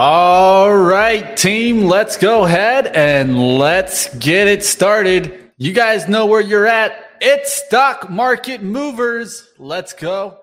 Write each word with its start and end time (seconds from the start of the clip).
All 0.00 0.76
right, 0.76 1.36
team, 1.36 1.86
let's 1.86 2.16
go 2.16 2.44
ahead 2.44 2.86
and 2.86 3.58
let's 3.58 4.14
get 4.18 4.46
it 4.46 4.64
started. 4.64 5.50
You 5.56 5.72
guys 5.72 6.06
know 6.08 6.24
where 6.24 6.40
you're 6.40 6.68
at. 6.68 6.92
It's 7.20 7.52
stock 7.52 8.08
market 8.08 8.62
movers. 8.62 9.48
Let's 9.58 9.92
go. 9.92 10.38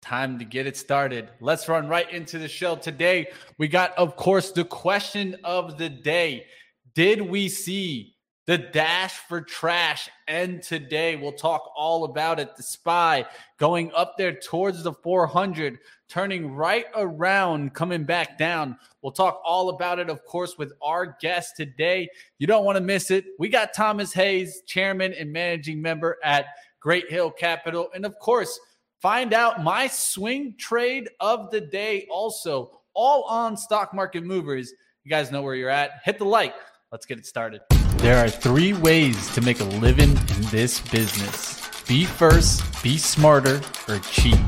Time 0.00 0.38
to 0.38 0.44
get 0.44 0.68
it 0.68 0.76
started. 0.76 1.28
Let's 1.40 1.68
run 1.68 1.88
right 1.88 2.08
into 2.08 2.38
the 2.38 2.46
show 2.46 2.76
today. 2.76 3.32
We 3.58 3.66
got, 3.66 3.98
of 3.98 4.14
course, 4.14 4.52
the 4.52 4.64
question 4.64 5.36
of 5.42 5.76
the 5.76 5.88
day 5.88 6.46
Did 6.94 7.20
we 7.20 7.48
see 7.48 8.14
the 8.50 8.58
dash 8.58 9.12
for 9.28 9.40
trash 9.40 10.10
end 10.26 10.60
today? 10.60 11.14
We'll 11.14 11.30
talk 11.30 11.70
all 11.76 12.02
about 12.02 12.40
it. 12.40 12.56
The 12.56 12.64
SPY 12.64 13.24
going 13.58 13.92
up 13.94 14.18
there 14.18 14.32
towards 14.32 14.82
the 14.82 14.92
400 14.92 15.78
turning 16.08 16.50
right 16.50 16.86
around, 16.96 17.74
coming 17.74 18.02
back 18.02 18.38
down. 18.38 18.76
We'll 19.02 19.12
talk 19.12 19.40
all 19.44 19.68
about 19.68 20.00
it, 20.00 20.10
of 20.10 20.24
course, 20.24 20.58
with 20.58 20.72
our 20.82 21.16
guest 21.20 21.52
today. 21.56 22.08
You 22.40 22.48
don't 22.48 22.64
want 22.64 22.74
to 22.74 22.82
miss 22.82 23.12
it. 23.12 23.24
We 23.38 23.48
got 23.48 23.72
Thomas 23.72 24.12
Hayes, 24.14 24.62
chairman 24.66 25.12
and 25.12 25.32
managing 25.32 25.80
member 25.80 26.18
at 26.24 26.46
Great 26.80 27.08
Hill 27.08 27.30
Capital. 27.30 27.88
And 27.94 28.04
of 28.04 28.18
course, 28.18 28.58
find 29.00 29.32
out 29.32 29.62
my 29.62 29.86
swing 29.86 30.56
trade 30.58 31.08
of 31.20 31.52
the 31.52 31.60
day 31.60 32.08
also, 32.10 32.80
all 32.94 33.22
on 33.28 33.56
stock 33.56 33.94
market 33.94 34.24
movers. 34.24 34.72
You 35.04 35.10
guys 35.10 35.30
know 35.30 35.42
where 35.42 35.54
you're 35.54 35.70
at. 35.70 36.00
Hit 36.04 36.18
the 36.18 36.24
like. 36.24 36.56
Let's 36.90 37.06
get 37.06 37.16
it 37.16 37.26
started. 37.26 37.60
There 38.00 38.16
are 38.16 38.30
three 38.30 38.72
ways 38.72 39.28
to 39.34 39.42
make 39.42 39.60
a 39.60 39.64
living 39.64 40.12
in 40.12 40.42
this 40.50 40.80
business 40.80 41.60
be 41.86 42.06
first, 42.06 42.82
be 42.82 42.96
smarter, 42.96 43.60
or 43.88 43.98
cheat. 43.98 44.40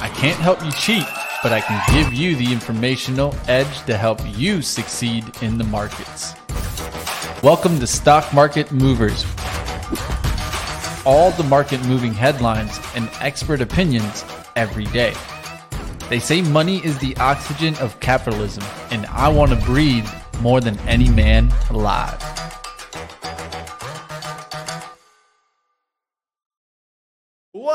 I 0.00 0.10
can't 0.16 0.38
help 0.38 0.64
you 0.64 0.72
cheat, 0.72 1.04
but 1.42 1.52
I 1.52 1.60
can 1.60 1.78
give 1.94 2.14
you 2.14 2.36
the 2.36 2.50
informational 2.50 3.34
edge 3.48 3.84
to 3.84 3.98
help 3.98 4.20
you 4.34 4.62
succeed 4.62 5.24
in 5.42 5.58
the 5.58 5.64
markets. 5.64 6.32
Welcome 7.42 7.78
to 7.80 7.86
Stock 7.86 8.32
Market 8.32 8.72
Movers. 8.72 9.26
All 11.04 11.32
the 11.32 11.46
market 11.46 11.84
moving 11.84 12.14
headlines 12.14 12.80
and 12.94 13.10
expert 13.20 13.60
opinions 13.60 14.24
every 14.56 14.86
day. 14.86 15.12
They 16.08 16.18
say 16.18 16.40
money 16.40 16.78
is 16.78 16.96
the 16.98 17.14
oxygen 17.18 17.74
of 17.76 18.00
capitalism, 18.00 18.64
and 18.90 19.04
I 19.08 19.28
want 19.28 19.50
to 19.50 19.66
breathe 19.66 20.08
more 20.40 20.62
than 20.62 20.78
any 20.88 21.10
man 21.10 21.52
alive. 21.68 22.22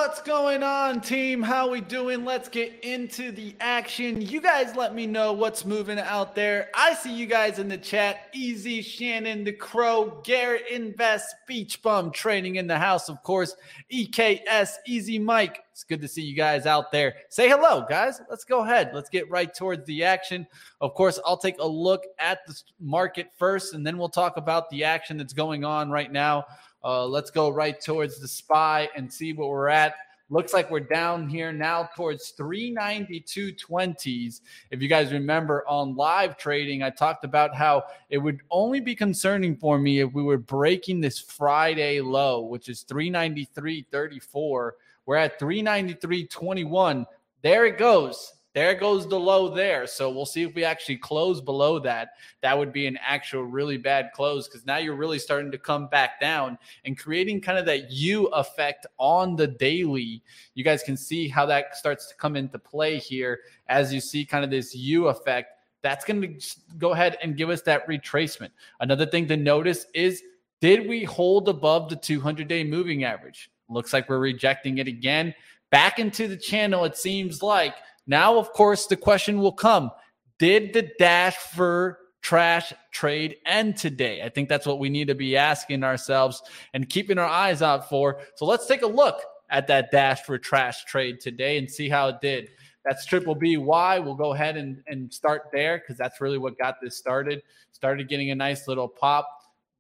What's 0.04 0.24
going 0.24 0.64
on, 0.64 1.00
team? 1.00 1.44
How 1.44 1.70
we 1.70 1.80
doing? 1.80 2.26
Let's 2.26 2.50
get 2.50 2.84
into 2.84 3.32
the 3.32 3.56
action. 3.60 4.20
You 4.20 4.42
guys 4.42 4.76
let 4.76 4.96
me 4.96 5.06
know 5.06 5.32
what's 5.32 5.64
moving 5.64 6.00
out 6.00 6.34
there. 6.34 6.70
I 6.74 6.96
see 6.96 7.14
you 7.14 7.28
guys 7.28 7.60
in 7.60 7.68
the 7.68 7.78
chat. 7.78 8.30
Easy, 8.34 8.82
Shannon, 8.82 9.44
the 9.44 9.52
Crow, 9.52 10.20
Garrett 10.24 10.64
Invest, 10.72 11.36
Beach 11.48 11.84
Bum 11.84 12.10
Trading 12.10 12.56
in 12.56 12.66
the 12.66 12.80
house, 12.80 13.10
of 13.10 13.22
course. 13.22 13.56
EKS, 13.94 14.78
Easy 14.88 15.20
Mike. 15.20 15.64
It's 15.72 15.84
good 15.84 16.02
to 16.02 16.08
see 16.08 16.24
you 16.24 16.36
guys 16.36 16.66
out 16.66 16.92
there. 16.92 17.14
Say 17.30 17.48
hello, 17.48 17.86
guys. 17.88 18.22
Let's 18.28 18.44
go 18.44 18.64
ahead. 18.64 18.90
Let's 18.96 19.10
get 19.10 19.30
right 19.30 19.54
towards 19.54 19.86
the 19.86 20.04
action. 20.04 20.48
Of 20.82 20.96
course, 20.96 21.20
I'll 21.28 21.38
take 21.38 21.60
a 21.60 21.68
look 21.68 22.06
at 22.18 22.40
the 22.48 22.60
market 22.80 23.30
first, 23.38 23.76
and 23.76 23.86
then 23.86 24.00
we'll 24.00 24.10
talk 24.10 24.38
about 24.38 24.68
the 24.72 24.84
action 24.84 25.18
that's 25.18 25.34
going 25.34 25.64
on 25.64 25.92
right 25.92 26.12
now 26.12 26.46
uh, 26.84 27.06
let's 27.06 27.32
go 27.32 27.50
right 27.50 27.80
towards 27.80 28.20
the 28.20 28.28
SPY 28.28 28.90
and 28.96 29.12
see 29.12 29.34
what 29.34 29.50
we're 29.50 29.70
at. 29.70 29.96
Looks 30.30 30.54
like 30.54 30.70
we're 30.72 30.80
down 30.80 31.28
here 31.28 31.52
now 31.52 31.90
towards 31.94 32.34
392.20s. 32.40 34.40
If 34.72 34.82
you 34.82 34.88
guys 34.88 35.12
remember 35.12 35.68
on 35.68 35.94
live 35.96 36.38
trading, 36.38 36.84
I 36.84 36.90
talked 36.90 37.26
about 37.26 37.54
how 37.54 37.84
it 38.10 38.18
would 38.18 38.40
only 38.50 38.80
be 38.80 38.96
concerning 38.96 39.58
for 39.58 39.78
me 39.78 40.00
if 40.00 40.14
we 40.14 40.24
were 40.24 40.38
breaking 40.38 41.02
this 41.02 41.20
Friday 41.20 42.00
low, 42.00 42.44
which 42.44 42.70
is 42.70 42.86
393.34. 42.86 44.72
We're 45.06 45.18
at 45.18 45.38
393.21. 45.38 47.06
There 47.42 47.66
it 47.66 47.78
goes 47.78 48.36
there 48.54 48.76
goes 48.76 49.08
the 49.08 49.20
low 49.20 49.54
there. 49.54 49.88
So 49.88 50.10
we'll 50.10 50.26
see 50.26 50.44
if 50.44 50.54
we 50.54 50.66
actually 50.66 50.98
close 50.98 51.40
below 51.40 51.80
that. 51.80 52.10
That 52.42 52.58
would 52.58 52.74
be 52.74 52.86
an 52.86 52.98
actual 53.02 53.44
really 53.44 53.78
bad 53.78 54.12
close 54.14 54.48
because 54.48 54.66
now 54.66 54.78
you're 54.78 54.96
really 54.96 55.20
starting 55.20 55.52
to 55.52 55.58
come 55.58 55.88
back 55.88 56.20
down 56.20 56.58
and 56.84 56.98
creating 56.98 57.42
kind 57.42 57.58
of 57.58 57.66
that 57.68 57.92
U 57.92 58.28
effect 58.28 58.86
on 58.98 59.36
the 59.36 59.48
daily. 59.48 60.22
You 60.54 60.64
guys 60.64 60.84
can 60.84 60.98
see 60.98 61.30
how 61.30 61.46
that 61.46 61.78
starts 61.78 62.08
to 62.08 62.16
come 62.16 62.36
into 62.36 62.60
play 62.60 62.98
here 62.98 63.40
as 63.68 63.94
you 63.94 64.02
see 64.02 64.26
kind 64.26 64.44
of 64.44 64.52
this 64.52 64.76
U 64.76 65.08
effect. 65.08 65.54
That's 65.82 66.04
going 66.04 66.22
to 66.22 66.58
go 66.78 66.92
ahead 66.92 67.18
and 67.24 67.38
give 67.38 67.50
us 67.50 67.62
that 67.64 67.88
retracement. 67.88 68.52
Another 68.82 69.06
thing 69.06 69.28
to 69.30 69.38
notice 69.38 69.86
is 69.94 70.22
did 70.60 70.88
we 70.88 71.04
hold 71.06 71.50
above 71.50 71.90
the 71.90 71.96
200 71.96 72.48
day 72.48 72.64
moving 72.64 73.04
average? 73.06 73.50
Looks 73.70 73.94
like 73.94 74.10
we're 74.10 74.20
rejecting 74.20 74.78
it 74.78 74.88
again. 74.88 75.34
Back 75.72 76.00
into 76.00 76.28
the 76.28 76.36
channel, 76.36 76.84
it 76.84 76.98
seems 76.98 77.42
like 77.42 77.76
now, 78.08 78.38
of 78.38 78.52
course, 78.54 78.88
the 78.88 78.98
question 78.98 79.40
will 79.40 79.52
come 79.52 79.92
Did 80.40 80.74
the 80.74 80.92
dash 81.00 81.36
for 81.36 82.00
trash 82.22 82.74
trade 82.92 83.38
end 83.46 83.78
today? 83.78 84.22
I 84.22 84.30
think 84.30 84.50
that's 84.50 84.66
what 84.66 84.80
we 84.80 84.90
need 84.90 85.08
to 85.08 85.16
be 85.16 85.38
asking 85.38 85.84
ourselves 85.84 86.42
and 86.74 86.90
keeping 86.90 87.18
our 87.18 87.28
eyes 87.28 87.62
out 87.62 87.90
for. 87.90 88.22
So 88.36 88.46
let's 88.46 88.68
take 88.68 88.82
a 88.82 88.88
look 88.88 89.22
at 89.50 89.68
that 89.68 89.92
dash 89.92 90.24
for 90.24 90.38
trash 90.38 90.86
trade 90.86 91.20
today 91.20 91.58
and 91.58 91.70
see 91.70 91.90
how 91.90 92.08
it 92.08 92.22
did. 92.22 92.50
That's 92.86 93.06
triple 93.06 93.36
BY. 93.36 94.00
We'll 94.00 94.16
go 94.16 94.34
ahead 94.34 94.58
and, 94.58 94.82
and 94.88 95.14
start 95.14 95.44
there 95.52 95.80
because 95.80 95.98
that's 95.98 96.20
really 96.20 96.38
what 96.38 96.58
got 96.58 96.76
this 96.82 96.98
started. 96.98 97.44
Started 97.72 98.10
getting 98.10 98.32
a 98.32 98.36
nice 98.36 98.68
little 98.68 98.88
pop. 98.88 99.28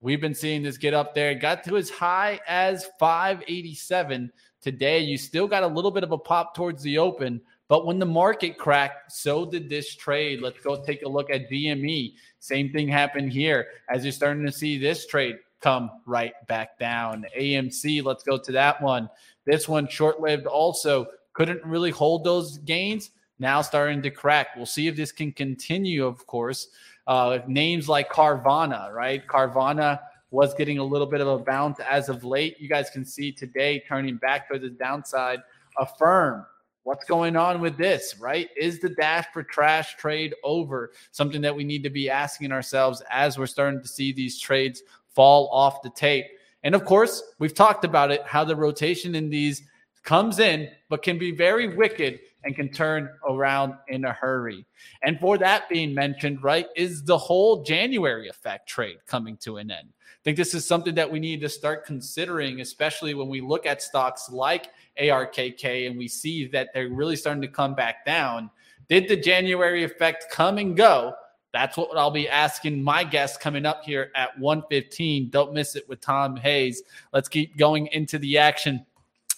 We've 0.01 0.21
been 0.21 0.35
seeing 0.35 0.63
this 0.63 0.77
get 0.77 0.93
up 0.93 1.13
there. 1.13 1.33
got 1.35 1.63
to 1.65 1.77
as 1.77 1.89
high 1.89 2.39
as 2.47 2.87
587 2.99 4.31
today. 4.61 4.99
You 4.99 5.17
still 5.17 5.47
got 5.47 5.63
a 5.63 5.67
little 5.67 5.91
bit 5.91 6.03
of 6.03 6.11
a 6.11 6.17
pop 6.17 6.55
towards 6.55 6.83
the 6.83 6.97
open, 6.97 7.41
but 7.71 7.85
when 7.85 7.99
the 7.99 8.05
market 8.05 8.57
cracked, 8.57 9.13
so 9.13 9.45
did 9.45 9.69
this 9.69 9.95
trade. 9.95 10.41
Let's 10.41 10.59
go 10.59 10.83
take 10.83 11.03
a 11.03 11.07
look 11.07 11.29
at 11.31 11.49
GME. 11.49 12.15
Same 12.39 12.69
thing 12.69 12.89
happened 12.89 13.31
here 13.31 13.67
as 13.87 14.03
you're 14.03 14.11
starting 14.11 14.45
to 14.45 14.51
see 14.51 14.77
this 14.77 15.07
trade 15.07 15.37
come 15.61 15.89
right 16.05 16.33
back 16.47 16.77
down. 16.79 17.25
AMC, 17.39 18.03
let's 18.03 18.23
go 18.23 18.37
to 18.37 18.51
that 18.51 18.81
one. 18.81 19.09
This 19.45 19.69
one 19.69 19.87
short 19.87 20.19
lived 20.19 20.47
also 20.47 21.07
couldn't 21.31 21.63
really 21.63 21.91
hold 21.91 22.25
those 22.25 22.57
gains. 22.57 23.11
Now 23.39 23.61
starting 23.61 24.01
to 24.01 24.11
crack. 24.11 24.47
We'll 24.57 24.65
see 24.65 24.89
if 24.89 24.97
this 24.97 25.13
can 25.13 25.31
continue, 25.31 26.05
of 26.05 26.27
course. 26.27 26.67
Uh, 27.07 27.39
names 27.47 27.87
like 27.87 28.11
Carvana, 28.11 28.91
right? 28.91 29.25
Carvana 29.25 29.97
was 30.29 30.53
getting 30.55 30.79
a 30.79 30.83
little 30.83 31.07
bit 31.07 31.21
of 31.21 31.29
a 31.29 31.37
bounce 31.37 31.79
as 31.89 32.09
of 32.09 32.25
late. 32.25 32.59
You 32.59 32.67
guys 32.67 32.89
can 32.89 33.05
see 33.05 33.31
today 33.31 33.81
turning 33.87 34.17
back 34.17 34.51
to 34.51 34.59
the 34.59 34.71
downside. 34.71 35.39
Affirm 35.79 36.45
What's 36.83 37.05
going 37.05 37.35
on 37.35 37.61
with 37.61 37.77
this, 37.77 38.15
right? 38.19 38.49
Is 38.57 38.79
the 38.79 38.89
dash 38.89 39.27
for 39.31 39.43
trash 39.43 39.97
trade 39.97 40.33
over? 40.43 40.93
Something 41.11 41.41
that 41.41 41.55
we 41.55 41.63
need 41.63 41.83
to 41.83 41.91
be 41.91 42.09
asking 42.09 42.51
ourselves 42.51 43.03
as 43.11 43.37
we're 43.37 43.45
starting 43.45 43.81
to 43.81 43.87
see 43.87 44.11
these 44.11 44.39
trades 44.39 44.81
fall 45.13 45.47
off 45.51 45.83
the 45.83 45.91
tape. 45.91 46.25
And 46.63 46.73
of 46.73 46.83
course, 46.83 47.21
we've 47.37 47.53
talked 47.53 47.85
about 47.85 48.09
it 48.09 48.23
how 48.25 48.43
the 48.43 48.55
rotation 48.55 49.13
in 49.13 49.29
these 49.29 49.61
comes 50.03 50.39
in, 50.39 50.69
but 50.89 51.03
can 51.03 51.19
be 51.19 51.31
very 51.31 51.75
wicked 51.75 52.19
and 52.43 52.55
can 52.55 52.69
turn 52.69 53.09
around 53.29 53.75
in 53.89 54.05
a 54.05 54.13
hurry. 54.13 54.65
And 55.03 55.19
for 55.19 55.37
that 55.37 55.69
being 55.69 55.93
mentioned, 55.93 56.43
right, 56.43 56.65
is 56.75 57.03
the 57.03 57.17
whole 57.17 57.63
January 57.63 58.27
effect 58.27 58.67
trade 58.67 58.97
coming 59.05 59.37
to 59.37 59.57
an 59.57 59.69
end. 59.69 59.89
I 59.89 60.23
think 60.23 60.37
this 60.37 60.55
is 60.55 60.67
something 60.67 60.95
that 60.95 61.11
we 61.11 61.19
need 61.19 61.41
to 61.41 61.49
start 61.49 61.85
considering, 61.85 62.61
especially 62.61 63.13
when 63.13 63.27
we 63.27 63.41
look 63.41 63.65
at 63.65 63.81
stocks 63.81 64.29
like 64.31 64.69
ARKK 64.99 65.87
and 65.87 65.97
we 65.97 66.07
see 66.07 66.47
that 66.47 66.69
they're 66.73 66.89
really 66.89 67.15
starting 67.15 67.41
to 67.41 67.47
come 67.47 67.75
back 67.75 68.05
down. 68.05 68.49
Did 68.89 69.07
the 69.07 69.15
January 69.15 69.83
effect 69.83 70.25
come 70.31 70.57
and 70.57 70.75
go? 70.75 71.13
That's 71.53 71.75
what 71.75 71.97
I'll 71.97 72.11
be 72.11 72.29
asking 72.29 72.81
my 72.81 73.03
guests 73.03 73.37
coming 73.37 73.65
up 73.65 73.83
here 73.83 74.11
at 74.15 74.37
115. 74.39 75.29
Don't 75.29 75.53
miss 75.53 75.75
it 75.75 75.87
with 75.89 75.99
Tom 75.99 76.37
Hayes. 76.37 76.83
Let's 77.13 77.27
keep 77.27 77.57
going 77.57 77.87
into 77.87 78.17
the 78.19 78.37
action. 78.37 78.85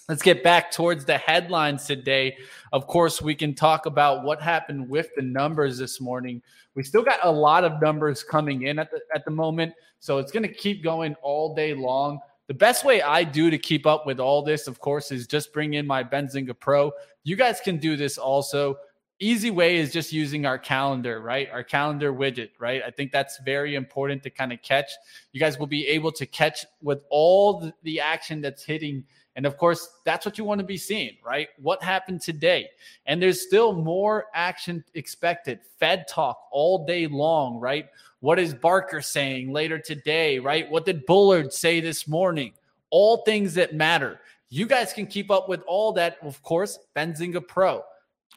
Let's 0.10 0.22
get 0.22 0.44
back 0.44 0.70
towards 0.70 1.06
the 1.06 1.18
headlines 1.18 1.86
today. 1.86 2.38
Of 2.72 2.88
course, 2.88 3.22
we 3.22 3.34
can 3.34 3.56
talk 3.56 3.86
about 3.86 4.24
what 4.24 4.42
happened 4.42 4.90
with 4.90 5.10
the 5.16 5.22
numbers 5.22 5.78
this 5.78 6.02
morning. 6.02 6.42
We 6.76 6.84
still 6.84 7.04
got 7.04 7.20
a 7.24 7.32
lot 7.32 7.64
of 7.64 7.82
numbers 7.82 8.24
coming 8.24 8.64
in 8.64 8.80
at 8.80 8.92
the 8.92 9.00
at 9.16 9.24
the 9.24 9.32
moment, 9.32 9.74
so 10.00 10.18
it's 10.18 10.32
going 10.32 10.44
to 10.44 10.54
keep 10.54 10.84
going 10.84 11.16
all 11.22 11.56
day 11.56 11.74
long. 11.74 12.20
The 12.48 12.54
best 12.54 12.84
way 12.84 13.02
I 13.02 13.24
do 13.24 13.50
to 13.50 13.58
keep 13.58 13.86
up 13.86 14.06
with 14.06 14.20
all 14.20 14.42
this, 14.42 14.68
of 14.68 14.80
course, 14.80 15.12
is 15.12 15.28
just 15.28 15.54
bring 15.54 15.76
in 15.76 15.88
my 15.88 16.04
Benzinga 16.04 16.60
Pro. 16.60 16.92
You 17.24 17.36
guys 17.36 17.62
can 17.62 17.78
do 17.78 17.96
this 17.96 18.18
also. 18.18 18.76
Easy 19.20 19.50
way 19.52 19.78
is 19.78 19.94
just 19.94 20.12
using 20.12 20.46
our 20.46 20.58
calendar, 20.58 21.22
right? 21.22 21.50
Our 21.52 21.64
calendar 21.64 22.12
widget, 22.12 22.50
right? 22.60 22.82
I 22.86 22.92
think 22.92 23.14
that's 23.14 23.40
very 23.46 23.76
important 23.76 24.24
to 24.24 24.30
kind 24.30 24.52
of 24.52 24.62
catch. 24.62 24.92
You 25.32 25.40
guys 25.40 25.58
will 25.58 25.68
be 25.68 25.88
able 25.88 26.12
to 26.12 26.26
catch 26.26 26.66
with 26.82 27.06
all 27.10 27.72
the 27.84 28.02
action 28.02 28.42
that's 28.42 28.66
hitting 28.66 29.06
And 29.36 29.46
of 29.46 29.58
course, 29.58 29.90
that's 30.06 30.26
what 30.26 30.38
you 30.38 30.44
want 30.44 30.60
to 30.60 30.66
be 30.66 30.78
seeing, 30.78 31.18
right? 31.26 31.50
What 31.58 31.82
happened 31.82 32.22
today? 32.22 32.70
And 33.06 33.22
there's 33.22 33.42
still 33.42 33.74
more 33.74 34.26
action 34.34 34.84
expected. 34.94 35.60
Fed 35.80 36.08
talk 36.08 36.38
all 36.52 36.86
day 36.86 37.08
long, 37.08 37.60
right? 37.60 37.88
What 38.20 38.40
is 38.40 38.56
Harker 38.62 39.02
saying 39.02 39.52
later 39.52 39.80
today, 39.80 40.40
right? 40.40 40.70
What 40.70 40.86
did 40.86 41.06
Bullard 41.06 41.52
say 41.52 41.80
this 41.80 42.08
morning? 42.08 42.54
All 42.90 43.18
things 43.18 43.56
that 43.56 43.74
matter. 43.74 44.20
You 44.50 44.68
guys 44.68 44.94
can 44.94 45.08
keep 45.08 45.32
up 45.32 45.50
with 45.50 45.64
all 45.68 45.94
that, 45.94 46.18
of 46.22 46.42
course, 46.44 46.78
Benzinga 46.96 47.48
Pro. 47.48 47.84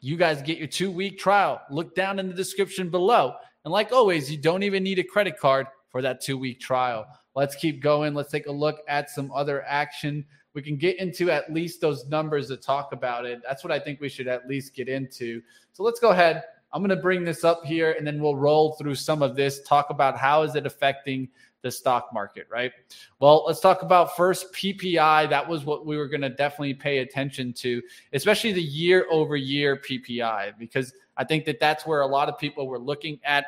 You 0.01 0.17
guys 0.17 0.41
get 0.41 0.57
your 0.57 0.67
two 0.67 0.91
week 0.91 1.19
trial. 1.19 1.61
Look 1.69 1.95
down 1.95 2.17
in 2.17 2.27
the 2.27 2.33
description 2.33 2.89
below. 2.89 3.35
And 3.63 3.71
like 3.71 3.91
always, 3.91 4.31
you 4.31 4.37
don't 4.37 4.63
even 4.63 4.83
need 4.83 4.99
a 4.99 5.03
credit 5.03 5.39
card 5.39 5.67
for 5.89 6.01
that 6.01 6.21
two 6.21 6.37
week 6.37 6.59
trial. 6.59 7.05
Let's 7.35 7.55
keep 7.55 7.81
going. 7.81 8.13
Let's 8.13 8.31
take 8.31 8.47
a 8.47 8.51
look 8.51 8.79
at 8.87 9.09
some 9.11 9.31
other 9.31 9.63
action. 9.63 10.25
We 10.57 10.63
can 10.63 10.75
get 10.75 10.97
into 10.97 11.29
at 11.29 11.53
least 11.53 11.81
those 11.81 12.07
numbers 12.07 12.47
to 12.47 12.57
talk 12.57 12.91
about 12.91 13.27
it. 13.27 13.43
That's 13.47 13.63
what 13.63 13.71
I 13.71 13.77
think 13.77 14.01
we 14.01 14.09
should 14.09 14.27
at 14.27 14.47
least 14.47 14.73
get 14.73 14.89
into. 14.89 15.39
So 15.71 15.83
let's 15.83 15.99
go 15.99 16.09
ahead. 16.09 16.45
I'm 16.73 16.81
going 16.81 16.89
to 16.89 16.95
bring 16.95 17.23
this 17.23 17.43
up 17.43 17.63
here 17.63 17.91
and 17.91 18.07
then 18.07 18.19
we'll 18.19 18.35
roll 18.35 18.71
through 18.71 18.95
some 18.95 19.21
of 19.21 19.35
this, 19.35 19.61
talk 19.61 19.91
about 19.91 20.17
how 20.17 20.41
is 20.41 20.55
it 20.55 20.65
affecting 20.65 21.29
the 21.61 21.69
stock 21.69 22.11
market, 22.11 22.47
right? 22.49 22.71
Well, 23.19 23.43
let's 23.45 23.59
talk 23.59 23.83
about 23.83 24.17
first 24.17 24.51
PPI. 24.51 25.29
That 25.29 25.47
was 25.47 25.63
what 25.63 25.85
we 25.85 25.95
were 25.95 26.07
going 26.07 26.21
to 26.21 26.29
definitely 26.29 26.73
pay 26.73 26.99
attention 26.99 27.53
to, 27.53 27.79
especially 28.13 28.51
the 28.51 28.59
year 28.59 29.05
over 29.11 29.35
year 29.35 29.77
PPI, 29.87 30.57
because 30.57 30.91
I 31.17 31.23
think 31.23 31.45
that 31.45 31.59
that's 31.59 31.85
where 31.85 32.01
a 32.01 32.07
lot 32.07 32.29
of 32.29 32.39
people 32.39 32.67
were 32.67 32.79
looking 32.79 33.19
at. 33.23 33.45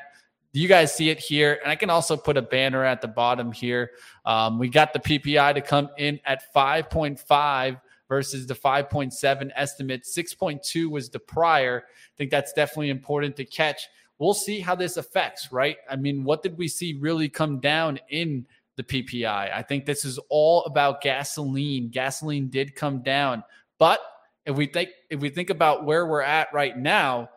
You 0.52 0.68
guys 0.68 0.94
see 0.94 1.10
it 1.10 1.20
here, 1.20 1.60
and 1.62 1.72
I 1.72 1.76
can 1.76 1.90
also 1.90 2.18
put 2.18 2.36
a 2.38 2.42
banner 2.42 2.84
at 2.84 3.02
the 3.02 3.08
bottom 3.08 3.52
here. 3.52 3.92
Um, 4.26 4.58
we 4.58 4.68
got 4.68 4.94
the 4.94 5.00
PPI 5.00 5.54
to 5.54 5.62
come 5.62 5.90
in 5.98 6.20
at 6.26 6.44
5.5 6.56 7.82
versus 8.08 8.48
the 8.48 8.56
5.7 8.56 9.52
estimate. 9.56 10.04
6.2 10.04 10.90
was 10.90 11.10
the 11.10 11.20
prior. 11.20 11.84
I 11.88 12.14
think 12.18 12.32
that's 12.32 12.54
definitely 12.54 12.90
important 12.90 13.36
to 13.36 13.46
catch 13.46 13.88
we'll 14.20 14.34
see 14.34 14.60
how 14.60 14.76
this 14.76 14.98
affects, 14.98 15.52
right? 15.52 15.78
I 15.90 15.96
mean, 15.96 16.24
what 16.24 16.44
did 16.44 16.58
we 16.58 16.68
see 16.68 16.94
really 16.94 17.30
come 17.30 17.60
down 17.60 18.00
in 18.10 18.46
the 18.76 18.84
PPI? 18.84 19.26
I 19.54 19.64
think 19.64 19.86
this 19.86 20.06
is 20.06 20.20
all 20.30 20.64
about 20.66 21.02
gasoline. 21.02 21.90
Gasoline 21.90 22.50
did 22.50 22.76
come 22.76 23.02
down, 23.02 23.44
but 23.80 24.00
if 24.46 24.56
we 24.56 24.68
think 24.68 24.90
if 25.10 25.20
we 25.20 25.30
think 25.30 25.50
about 25.50 25.86
where 25.86 26.06
we're 26.06 26.22
at 26.22 26.54
right 26.54 26.78
now 26.78 27.30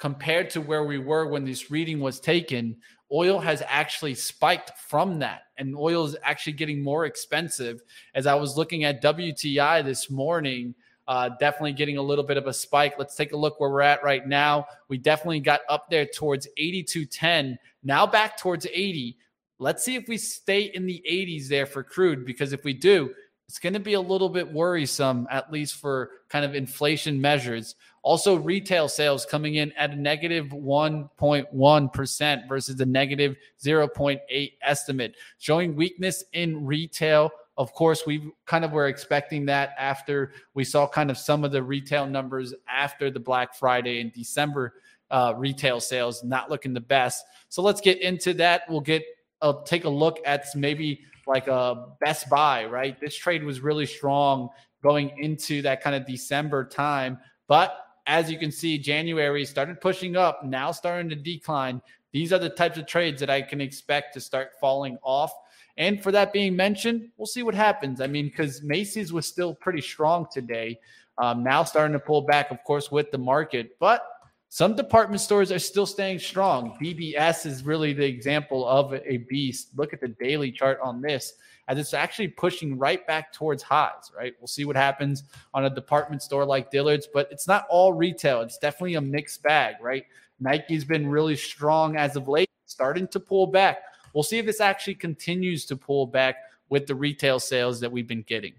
compared 0.00 0.50
to 0.50 0.60
where 0.60 0.82
we 0.84 0.98
were 0.98 1.28
when 1.28 1.44
this 1.44 1.70
reading 1.70 2.00
was 2.00 2.18
taken, 2.18 2.76
oil 3.12 3.38
has 3.38 3.62
actually 3.68 4.14
spiked 4.14 4.72
from 4.78 5.18
that 5.20 5.42
and 5.58 5.76
oil 5.76 6.04
is 6.04 6.16
actually 6.24 6.54
getting 6.54 6.80
more 6.80 7.06
expensive 7.06 7.82
as 8.14 8.24
i 8.24 8.34
was 8.34 8.56
looking 8.56 8.84
at 8.84 9.02
wti 9.02 9.84
this 9.84 10.08
morning 10.08 10.72
uh, 11.08 11.28
definitely 11.40 11.72
getting 11.72 11.96
a 11.96 12.02
little 12.02 12.22
bit 12.22 12.36
of 12.36 12.46
a 12.46 12.52
spike. 12.52 12.94
Let's 12.96 13.16
take 13.16 13.32
a 13.32 13.36
look 13.36 13.58
where 13.58 13.68
we're 13.68 13.80
at 13.80 14.04
right 14.04 14.24
now. 14.28 14.66
We 14.86 14.96
definitely 14.96 15.40
got 15.40 15.62
up 15.68 15.90
there 15.90 16.06
towards 16.06 16.46
82.10, 16.56 17.56
now 17.82 18.06
back 18.06 18.38
towards 18.38 18.64
80. 18.64 19.16
Let's 19.58 19.82
see 19.82 19.96
if 19.96 20.06
we 20.06 20.16
stay 20.16 20.70
in 20.72 20.86
the 20.86 21.02
80s 21.10 21.48
there 21.48 21.66
for 21.66 21.82
crude, 21.82 22.24
because 22.24 22.52
if 22.52 22.62
we 22.62 22.74
do, 22.74 23.12
it's 23.50 23.58
going 23.58 23.72
to 23.72 23.80
be 23.80 23.94
a 23.94 24.00
little 24.00 24.28
bit 24.28 24.52
worrisome, 24.52 25.26
at 25.28 25.50
least 25.50 25.74
for 25.74 26.10
kind 26.28 26.44
of 26.44 26.54
inflation 26.54 27.20
measures. 27.20 27.74
Also, 28.04 28.36
retail 28.36 28.86
sales 28.86 29.26
coming 29.26 29.56
in 29.56 29.72
at 29.72 29.90
a 29.90 29.96
negative 29.96 30.46
1.1 30.50 32.48
versus 32.48 32.76
the 32.76 32.86
negative 32.86 33.34
0.8 33.60 34.52
estimate, 34.62 35.16
showing 35.38 35.74
weakness 35.74 36.22
in 36.32 36.64
retail 36.64 37.32
of 37.56 37.74
course, 37.74 38.06
we 38.06 38.30
kind 38.46 38.64
of 38.64 38.72
were 38.72 38.86
expecting 38.86 39.44
that 39.46 39.74
after 39.76 40.32
we 40.54 40.64
saw 40.64 40.88
kind 40.88 41.10
of 41.10 41.18
some 41.18 41.44
of 41.44 41.52
the 41.52 41.62
retail 41.62 42.06
numbers 42.06 42.54
after 42.66 43.10
the 43.10 43.20
Black 43.20 43.54
Friday 43.54 44.00
in 44.00 44.10
December 44.14 44.74
uh, 45.10 45.34
retail 45.36 45.78
sales 45.78 46.24
not 46.24 46.48
looking 46.48 46.72
the 46.72 46.80
best. 46.80 47.22
So 47.50 47.60
let's 47.60 47.82
get 47.82 48.00
into 48.00 48.32
that. 48.34 48.62
We'll 48.70 48.80
get 48.80 49.04
uh, 49.42 49.54
take 49.64 49.84
a 49.84 49.90
look 49.90 50.20
at 50.24 50.46
maybe 50.54 51.00
like 51.26 51.48
a 51.48 51.86
Best 52.00 52.28
Buy, 52.28 52.64
right? 52.64 53.00
This 53.00 53.16
trade 53.16 53.42
was 53.44 53.60
really 53.60 53.86
strong 53.86 54.48
going 54.82 55.12
into 55.18 55.62
that 55.62 55.82
kind 55.82 55.94
of 55.94 56.06
December 56.06 56.64
time, 56.64 57.18
but 57.48 57.86
as 58.06 58.30
you 58.30 58.38
can 58.38 58.50
see, 58.50 58.78
January 58.78 59.44
started 59.44 59.80
pushing 59.80 60.16
up, 60.16 60.44
now 60.44 60.72
starting 60.72 61.08
to 61.10 61.16
decline. 61.16 61.80
These 62.12 62.32
are 62.32 62.38
the 62.38 62.48
types 62.48 62.76
of 62.76 62.86
trades 62.86 63.20
that 63.20 63.30
I 63.30 63.40
can 63.40 63.60
expect 63.60 64.14
to 64.14 64.20
start 64.20 64.52
falling 64.60 64.98
off. 65.02 65.32
And 65.76 66.02
for 66.02 66.10
that 66.12 66.32
being 66.32 66.56
mentioned, 66.56 67.10
we'll 67.16 67.26
see 67.26 67.42
what 67.42 67.54
happens. 67.54 68.00
I 68.00 68.06
mean, 68.06 68.26
because 68.26 68.62
Macy's 68.62 69.12
was 69.12 69.26
still 69.26 69.54
pretty 69.54 69.80
strong 69.80 70.26
today. 70.32 70.80
Um, 71.18 71.44
now 71.44 71.62
starting 71.62 71.92
to 71.92 72.00
pull 72.00 72.22
back, 72.22 72.50
of 72.50 72.62
course, 72.64 72.90
with 72.90 73.10
the 73.12 73.18
market, 73.18 73.76
but 73.78 74.02
some 74.52 74.74
department 74.74 75.20
stores 75.20 75.52
are 75.52 75.60
still 75.60 75.86
staying 75.86 76.18
strong. 76.18 76.76
BBS 76.82 77.46
is 77.46 77.64
really 77.64 77.92
the 77.92 78.04
example 78.04 78.66
of 78.66 78.92
a 78.92 79.18
beast. 79.28 79.68
Look 79.76 79.92
at 79.92 80.00
the 80.00 80.08
daily 80.08 80.50
chart 80.50 80.80
on 80.82 81.00
this, 81.00 81.34
as 81.68 81.78
it's 81.78 81.94
actually 81.94 82.26
pushing 82.26 82.76
right 82.76 83.06
back 83.06 83.32
towards 83.32 83.62
highs, 83.62 84.10
right? 84.14 84.34
We'll 84.40 84.48
see 84.48 84.64
what 84.64 84.74
happens 84.74 85.22
on 85.54 85.66
a 85.66 85.70
department 85.70 86.20
store 86.20 86.44
like 86.44 86.72
Dillard's, 86.72 87.06
but 87.06 87.28
it's 87.30 87.46
not 87.46 87.64
all 87.70 87.92
retail. 87.92 88.40
It's 88.40 88.58
definitely 88.58 88.96
a 88.96 89.00
mixed 89.00 89.40
bag, 89.44 89.76
right? 89.80 90.04
Nike's 90.40 90.84
been 90.84 91.06
really 91.06 91.36
strong 91.36 91.96
as 91.96 92.16
of 92.16 92.26
late, 92.26 92.50
starting 92.66 93.06
to 93.06 93.20
pull 93.20 93.46
back. 93.46 93.78
We'll 94.14 94.24
see 94.24 94.38
if 94.38 94.46
this 94.46 94.60
actually 94.60 94.96
continues 94.96 95.64
to 95.66 95.76
pull 95.76 96.08
back 96.08 96.34
with 96.70 96.88
the 96.88 96.96
retail 96.96 97.38
sales 97.38 97.78
that 97.78 97.92
we've 97.92 98.08
been 98.08 98.22
getting. 98.22 98.54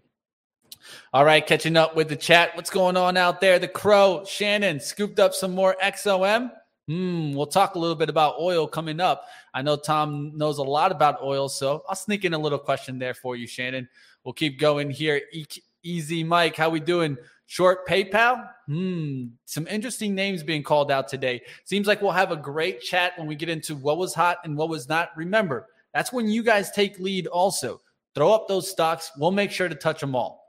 All 1.13 1.25
right, 1.25 1.45
catching 1.45 1.77
up 1.77 1.95
with 1.95 2.09
the 2.09 2.15
chat. 2.15 2.55
What's 2.55 2.69
going 2.69 2.97
on 2.97 3.17
out 3.17 3.41
there? 3.41 3.59
The 3.59 3.67
Crow, 3.67 4.23
Shannon, 4.25 4.79
scooped 4.79 5.19
up 5.19 5.33
some 5.33 5.53
more 5.53 5.75
XOM. 5.81 6.51
Hmm, 6.87 7.33
we'll 7.33 7.45
talk 7.45 7.75
a 7.75 7.79
little 7.79 7.95
bit 7.95 8.09
about 8.09 8.35
oil 8.39 8.67
coming 8.67 8.99
up. 8.99 9.25
I 9.53 9.61
know 9.61 9.75
Tom 9.75 10.31
knows 10.35 10.57
a 10.57 10.63
lot 10.63 10.91
about 10.91 11.21
oil, 11.21 11.47
so 11.47 11.83
I'll 11.87 11.95
sneak 11.95 12.25
in 12.25 12.33
a 12.33 12.37
little 12.37 12.59
question 12.59 12.99
there 12.99 13.13
for 13.13 13.35
you, 13.35 13.47
Shannon. 13.47 13.87
We'll 14.23 14.33
keep 14.33 14.59
going 14.59 14.89
here. 14.89 15.21
E- 15.31 15.45
Easy 15.83 16.23
Mike, 16.23 16.55
how 16.55 16.69
we 16.69 16.79
doing? 16.79 17.17
Short 17.47 17.87
PayPal? 17.87 18.47
Hmm, 18.67 19.25
some 19.45 19.67
interesting 19.67 20.15
names 20.15 20.43
being 20.43 20.63
called 20.63 20.91
out 20.91 21.07
today. 21.07 21.41
Seems 21.65 21.87
like 21.87 22.01
we'll 22.01 22.11
have 22.11 22.31
a 22.31 22.37
great 22.37 22.81
chat 22.81 23.13
when 23.17 23.27
we 23.27 23.35
get 23.35 23.49
into 23.49 23.75
what 23.75 23.97
was 23.97 24.13
hot 24.13 24.37
and 24.43 24.55
what 24.55 24.69
was 24.69 24.87
not. 24.87 25.09
Remember, 25.17 25.67
that's 25.93 26.13
when 26.13 26.29
you 26.29 26.43
guys 26.43 26.71
take 26.71 26.99
lead 26.99 27.27
also. 27.27 27.81
Throw 28.15 28.31
up 28.31 28.47
those 28.47 28.69
stocks. 28.69 29.11
We'll 29.17 29.31
make 29.31 29.51
sure 29.51 29.69
to 29.69 29.75
touch 29.75 30.01
them 30.01 30.15
all. 30.15 30.40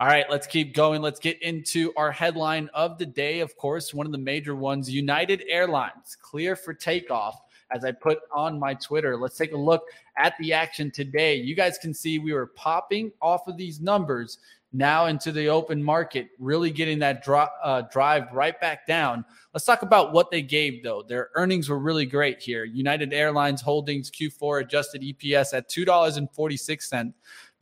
All 0.00 0.08
right, 0.08 0.28
let's 0.28 0.48
keep 0.48 0.74
going. 0.74 1.02
Let's 1.02 1.20
get 1.20 1.40
into 1.40 1.92
our 1.96 2.10
headline 2.10 2.68
of 2.74 2.98
the 2.98 3.06
day. 3.06 3.38
Of 3.38 3.56
course, 3.56 3.94
one 3.94 4.06
of 4.06 4.12
the 4.12 4.18
major 4.18 4.56
ones 4.56 4.90
United 4.90 5.44
Airlines 5.48 6.16
clear 6.20 6.56
for 6.56 6.74
takeoff. 6.74 7.40
As 7.70 7.84
I 7.84 7.92
put 7.92 8.18
on 8.34 8.58
my 8.58 8.74
Twitter, 8.74 9.16
let's 9.16 9.36
take 9.36 9.52
a 9.52 9.56
look 9.56 9.84
at 10.18 10.34
the 10.38 10.52
action 10.52 10.90
today. 10.90 11.36
You 11.36 11.54
guys 11.54 11.78
can 11.78 11.94
see 11.94 12.18
we 12.18 12.32
were 12.32 12.48
popping 12.48 13.12
off 13.22 13.46
of 13.46 13.56
these 13.56 13.80
numbers 13.80 14.38
now 14.72 15.06
into 15.06 15.30
the 15.30 15.48
open 15.48 15.82
market, 15.82 16.28
really 16.40 16.70
getting 16.70 16.98
that 16.98 17.22
dro- 17.22 17.48
uh, 17.62 17.82
drive 17.82 18.24
right 18.32 18.60
back 18.60 18.86
down. 18.86 19.24
Let's 19.54 19.64
talk 19.64 19.82
about 19.82 20.12
what 20.12 20.32
they 20.32 20.42
gave, 20.42 20.82
though. 20.82 21.02
Their 21.02 21.30
earnings 21.36 21.68
were 21.68 21.78
really 21.78 22.04
great 22.04 22.42
here. 22.42 22.64
United 22.64 23.12
Airlines 23.12 23.60
Holdings 23.60 24.10
Q4 24.10 24.62
adjusted 24.62 25.02
EPS 25.02 25.56
at 25.56 25.70
$2.46, 25.70 27.12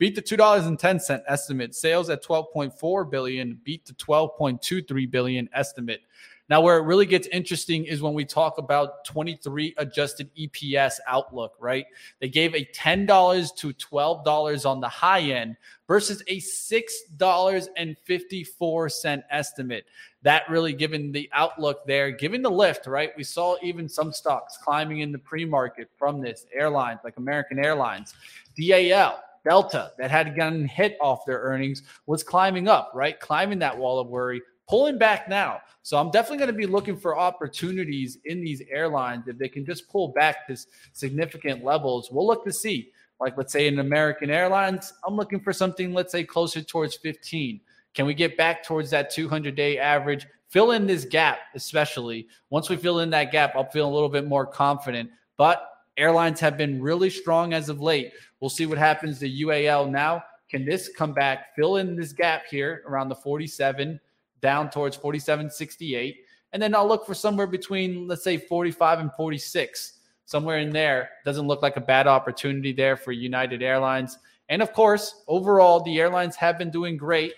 beat 0.03 0.15
the 0.15 0.21
$2.10 0.21 1.21
estimate. 1.29 1.73
Sales 1.73 2.09
at 2.09 2.21
12.4 2.21 3.09
billion, 3.09 3.57
beat 3.63 3.85
the 3.85 3.93
12.23 3.93 5.09
billion 5.09 5.47
estimate. 5.53 6.01
Now, 6.49 6.59
where 6.59 6.77
it 6.77 6.81
really 6.81 7.05
gets 7.05 7.25
interesting 7.27 7.85
is 7.85 8.01
when 8.01 8.13
we 8.13 8.25
talk 8.25 8.57
about 8.57 9.05
23 9.05 9.75
adjusted 9.77 10.29
EPS 10.35 10.95
outlook, 11.07 11.53
right? 11.57 11.85
They 12.19 12.27
gave 12.27 12.53
a 12.53 12.65
$10 12.65 13.55
to 13.55 13.73
$12 13.73 14.69
on 14.69 14.81
the 14.81 14.89
high 14.89 15.21
end 15.21 15.55
versus 15.87 16.21
a 16.27 16.41
$6.54 16.41 19.23
estimate. 19.31 19.85
That 20.23 20.49
really 20.49 20.73
given 20.73 21.13
the 21.13 21.29
outlook 21.31 21.87
there, 21.87 22.11
given 22.11 22.41
the 22.41 22.51
lift, 22.51 22.87
right? 22.87 23.11
We 23.15 23.23
saw 23.23 23.55
even 23.63 23.87
some 23.87 24.11
stocks 24.11 24.57
climbing 24.57 24.99
in 24.99 25.13
the 25.13 25.19
pre 25.19 25.45
market 25.45 25.89
from 25.97 26.19
this 26.19 26.45
airlines 26.53 26.99
like 27.05 27.15
American 27.15 27.63
Airlines, 27.63 28.13
DAL. 28.59 29.23
Delta, 29.43 29.91
that 29.97 30.11
had 30.11 30.35
gotten 30.35 30.67
hit 30.67 30.97
off 31.01 31.25
their 31.25 31.39
earnings, 31.39 31.83
was 32.05 32.23
climbing 32.23 32.67
up, 32.67 32.91
right? 32.93 33.19
Climbing 33.19 33.59
that 33.59 33.77
wall 33.77 33.99
of 33.99 34.07
worry, 34.07 34.41
pulling 34.69 34.97
back 34.97 35.27
now. 35.27 35.59
So 35.81 35.97
I'm 35.97 36.11
definitely 36.11 36.37
going 36.37 36.51
to 36.51 36.57
be 36.57 36.65
looking 36.65 36.97
for 36.97 37.17
opportunities 37.17 38.17
in 38.25 38.41
these 38.41 38.61
airlines 38.69 39.27
if 39.27 39.37
they 39.37 39.49
can 39.49 39.65
just 39.65 39.89
pull 39.89 40.09
back 40.09 40.47
to 40.47 40.57
significant 40.93 41.63
levels. 41.63 42.09
We'll 42.11 42.27
look 42.27 42.45
to 42.45 42.53
see. 42.53 42.91
Like 43.19 43.37
let's 43.37 43.53
say 43.53 43.67
in 43.67 43.79
American 43.79 44.29
Airlines, 44.29 44.93
I'm 45.05 45.15
looking 45.15 45.39
for 45.39 45.53
something 45.53 45.93
let's 45.93 46.11
say 46.11 46.23
closer 46.23 46.61
towards 46.61 46.95
15. 46.95 47.61
Can 47.93 48.05
we 48.05 48.13
get 48.13 48.37
back 48.37 48.63
towards 48.63 48.89
that 48.89 49.09
200 49.11 49.55
day 49.55 49.77
average? 49.77 50.27
Fill 50.49 50.71
in 50.71 50.85
this 50.85 51.05
gap, 51.05 51.39
especially 51.55 52.27
once 52.49 52.69
we 52.69 52.75
fill 52.75 52.99
in 52.99 53.09
that 53.11 53.31
gap, 53.31 53.55
I'll 53.55 53.69
feel 53.69 53.87
a 53.87 53.93
little 53.93 54.09
bit 54.09 54.27
more 54.27 54.45
confident. 54.45 55.09
But 55.37 55.67
airlines 55.97 56.39
have 56.39 56.57
been 56.57 56.81
really 56.81 57.09
strong 57.09 57.53
as 57.53 57.69
of 57.69 57.81
late. 57.81 58.11
We'll 58.39 58.49
see 58.49 58.65
what 58.65 58.77
happens 58.77 59.19
to 59.19 59.29
UAL 59.29 59.89
now 59.89 60.23
Can 60.49 60.65
this 60.65 60.89
come 60.89 61.13
back, 61.13 61.55
fill 61.55 61.77
in 61.77 61.95
this 61.95 62.13
gap 62.13 62.43
here 62.49 62.83
around 62.87 63.09
the 63.09 63.15
47, 63.15 63.99
down 64.41 64.69
towards 64.69 64.97
47.68? 64.97 66.15
And 66.51 66.61
then 66.61 66.75
I'll 66.75 66.87
look 66.87 67.05
for 67.05 67.15
somewhere 67.15 67.47
between, 67.47 68.07
let's 68.07 68.23
say, 68.23 68.37
45 68.37 68.99
and 68.99 69.11
46. 69.13 69.99
Somewhere 70.25 70.59
in 70.59 70.69
there 70.69 71.09
doesn't 71.25 71.47
look 71.47 71.61
like 71.61 71.77
a 71.77 71.81
bad 71.81 72.05
opportunity 72.05 72.71
there 72.71 72.95
for 72.95 73.11
United 73.11 73.63
Airlines. 73.63 74.19
And 74.49 74.61
of 74.61 74.73
course, 74.73 75.23
overall, 75.27 75.79
the 75.79 75.99
airlines 75.99 76.35
have 76.35 76.57
been 76.57 76.69
doing 76.69 76.97
great. 76.97 77.33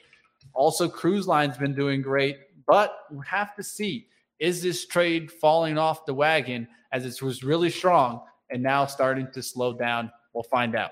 Also, 0.53 0.89
cruise 0.89 1.27
lines 1.27 1.57
been 1.57 1.75
doing 1.75 2.01
great. 2.01 2.37
But 2.67 2.97
we 3.11 3.25
have 3.25 3.55
to 3.55 3.63
see 3.63 4.07
is 4.39 4.61
this 4.61 4.85
trade 4.85 5.31
falling 5.31 5.77
off 5.77 6.05
the 6.05 6.13
wagon 6.13 6.67
as 6.91 7.05
it 7.05 7.21
was 7.21 7.43
really 7.43 7.69
strong 7.69 8.21
and 8.49 8.61
now 8.61 8.85
starting 8.85 9.27
to 9.33 9.41
slow 9.41 9.73
down? 9.73 10.11
We'll 10.33 10.43
find 10.43 10.75
out. 10.75 10.91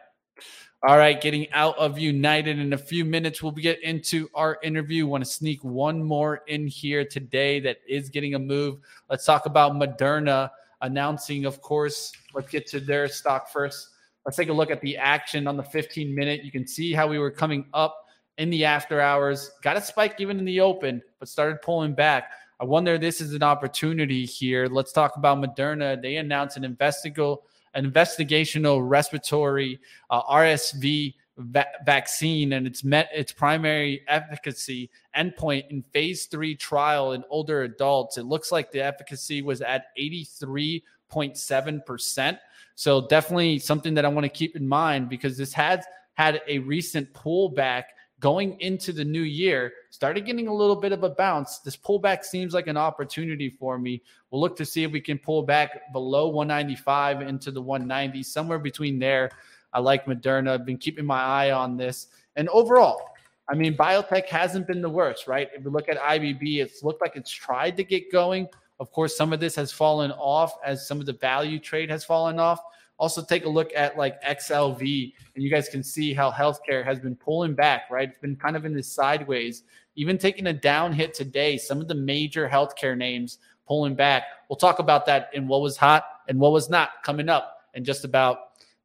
All 0.86 0.98
right, 0.98 1.20
getting 1.20 1.50
out 1.54 1.78
of 1.78 1.98
United 1.98 2.60
in 2.60 2.74
a 2.74 2.78
few 2.78 3.06
minutes. 3.06 3.42
We'll 3.42 3.54
get 3.54 3.82
into 3.84 4.30
our 4.34 4.60
interview. 4.64 5.08
Want 5.08 5.24
to 5.24 5.30
sneak 5.30 5.64
one 5.64 6.04
more 6.04 6.42
in 6.48 6.68
here 6.68 7.06
today 7.06 7.62
that 7.62 7.78
is 7.88 8.10
getting 8.10 8.36
a 8.36 8.40
move. 8.40 8.80
Let's 9.10 9.26
talk 9.26 9.46
about 9.46 9.74
Moderna 9.74 10.50
announcing, 10.82 11.46
of 11.46 11.62
course. 11.62 12.12
Let's 12.34 12.50
get 12.50 12.68
to 12.68 12.82
their 12.82 13.08
stock 13.08 13.50
first. 13.50 13.90
Let's 14.26 14.36
take 14.36 14.50
a 14.50 14.54
look 14.54 14.72
at 14.72 14.82
the 14.82 14.98
action 14.98 15.48
on 15.48 15.56
the 15.56 15.64
15 15.64 16.14
minute. 16.14 16.44
You 16.44 16.52
can 16.52 16.68
see 16.68 16.92
how 16.92 17.08
we 17.08 17.18
were 17.18 17.32
coming 17.32 17.66
up 17.74 18.04
in 18.38 18.50
the 18.50 18.66
after 18.66 19.00
hours, 19.00 19.52
got 19.62 19.78
a 19.78 19.82
spike 19.82 20.16
even 20.20 20.40
in 20.40 20.46
the 20.46 20.60
open, 20.60 21.02
but 21.20 21.30
started 21.30 21.62
pulling 21.62 21.94
back. 21.94 22.32
I 22.60 22.66
wonder 22.66 22.98
this 22.98 23.22
is 23.22 23.34
an 23.34 23.44
opportunity 23.44 24.26
here. 24.26 24.68
Let's 24.68 24.92
talk 24.92 25.18
about 25.18 25.38
Moderna. 25.40 26.02
They 26.02 26.18
announced 26.18 26.58
an 26.58 26.64
investigative 26.64 27.38
an 27.74 27.92
investigational 27.92 28.88
respiratory 28.88 29.80
uh, 30.10 30.22
RSV 30.24 31.14
va- 31.38 31.68
vaccine, 31.86 32.54
and 32.54 32.66
it's 32.68 32.84
met 32.84 33.10
its 33.14 33.32
primary 33.32 34.02
efficacy 34.08 34.90
endpoint 35.18 35.70
in 35.70 35.82
phase 35.94 36.26
three 36.26 36.56
trial 36.56 37.14
in 37.14 37.24
older 37.30 37.62
adults. 37.64 38.18
It 38.18 38.26
looks 38.26 38.52
like 38.52 38.70
the 38.72 38.82
efficacy 38.82 39.42
was 39.42 39.62
at 39.62 39.86
83.7%. 39.98 42.38
So, 42.76 43.08
definitely 43.08 43.60
something 43.60 43.94
that 43.94 44.04
I 44.06 44.08
want 44.08 44.26
to 44.26 44.30
keep 44.30 44.56
in 44.56 44.68
mind 44.68 45.10
because 45.10 45.38
this 45.38 45.54
has 45.54 45.86
had 46.16 46.42
a 46.48 46.58
recent 46.60 47.12
pullback 47.14 47.84
going 48.24 48.58
into 48.62 48.94
the 48.94 49.04
new 49.04 49.24
year, 49.24 49.74
started 49.90 50.26
getting 50.26 50.48
a 50.48 50.54
little 50.54 50.78
bit 50.78 50.94
of 50.94 51.04
a 51.04 51.10
bounce. 51.10 51.60
This 51.60 51.76
pullback 51.76 52.24
seems 52.24 52.54
like 52.54 52.68
an 52.68 52.78
opportunity 52.78 53.50
for 53.50 53.78
me. 53.78 54.02
We'll 54.32 54.40
look 54.40 54.56
to 54.56 54.66
see 54.66 54.86
if 54.86 54.94
we 54.94 55.02
can 55.02 55.20
pull 55.20 55.44
back 55.44 55.92
below 55.92 56.30
195 56.30 57.22
into 57.22 57.52
the 57.52 57.62
190, 57.62 58.24
somewhere 58.24 58.60
between 58.60 58.98
there. 58.98 59.30
I 59.74 59.80
like 59.82 60.06
Moderna. 60.06 60.52
I've 60.52 60.66
been 60.66 60.78
keeping 60.78 61.06
my 61.06 61.22
eye 61.22 61.52
on 61.52 61.76
this. 61.76 62.08
And 62.38 62.48
overall, 62.48 63.10
I 63.50 63.56
mean, 63.56 63.76
biotech 63.76 64.28
hasn't 64.28 64.68
been 64.68 64.82
the 64.82 64.90
worst, 64.90 65.28
right? 65.28 65.50
If 65.54 65.66
we 65.66 65.72
look 65.72 65.90
at 65.90 65.98
IBB, 65.98 66.62
it's 66.62 66.82
looked 66.82 67.02
like 67.02 67.18
it's 67.18 67.30
tried 67.30 67.76
to 67.76 67.84
get 67.84 68.10
going. 68.10 68.48
Of 68.80 68.90
course, 68.94 69.18
some 69.18 69.34
of 69.34 69.42
this 69.42 69.54
has 69.58 69.74
fallen 69.74 70.14
off 70.14 70.56
as 70.66 70.88
some 70.88 71.02
of 71.02 71.06
the 71.06 71.14
value 71.14 71.60
trade 71.60 71.90
has 71.90 72.06
fallen 72.06 72.40
off. 72.40 72.62
Also, 73.00 73.24
take 73.24 73.46
a 73.46 73.50
look 73.50 73.72
at 73.76 73.98
like 73.98 74.22
XLV, 74.24 75.14
and 75.36 75.44
you 75.44 75.50
guys 75.50 75.68
can 75.68 75.84
see 75.84 76.14
how 76.14 76.32
healthcare 76.32 76.86
has 76.86 77.00
been 77.00 77.16
pulling 77.16 77.54
back, 77.54 77.90
right? 77.90 78.10
It's 78.10 78.20
been 78.20 78.36
kind 78.36 78.56
of 78.56 78.66
in 78.66 78.74
this 78.74 78.88
sideways, 78.88 79.64
even 79.96 80.18
taking 80.18 80.48
a 80.48 80.54
down 80.54 80.94
hit 80.94 81.14
today. 81.14 81.58
Some 81.58 81.82
of 81.82 81.88
the 81.88 81.96
major 81.96 82.48
healthcare 82.48 82.96
names 82.96 83.40
pulling 83.68 83.96
back. 83.96 84.24
We'll 84.50 84.58
talk 84.58 84.80
about 84.80 85.06
that 85.08 85.30
in 85.34 85.48
what 85.48 85.62
was 85.62 85.78
hot 85.78 86.06
and 86.28 86.40
what 86.40 86.52
was 86.52 86.70
not 86.70 87.04
coming 87.04 87.30
up 87.30 87.62
in 87.74 87.84
just 87.84 88.06
about, 88.06 88.40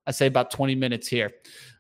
I 0.07 0.11
say, 0.11 0.27
about 0.27 0.51
20 0.51 0.75
minutes 0.75 1.07
here. 1.07 1.33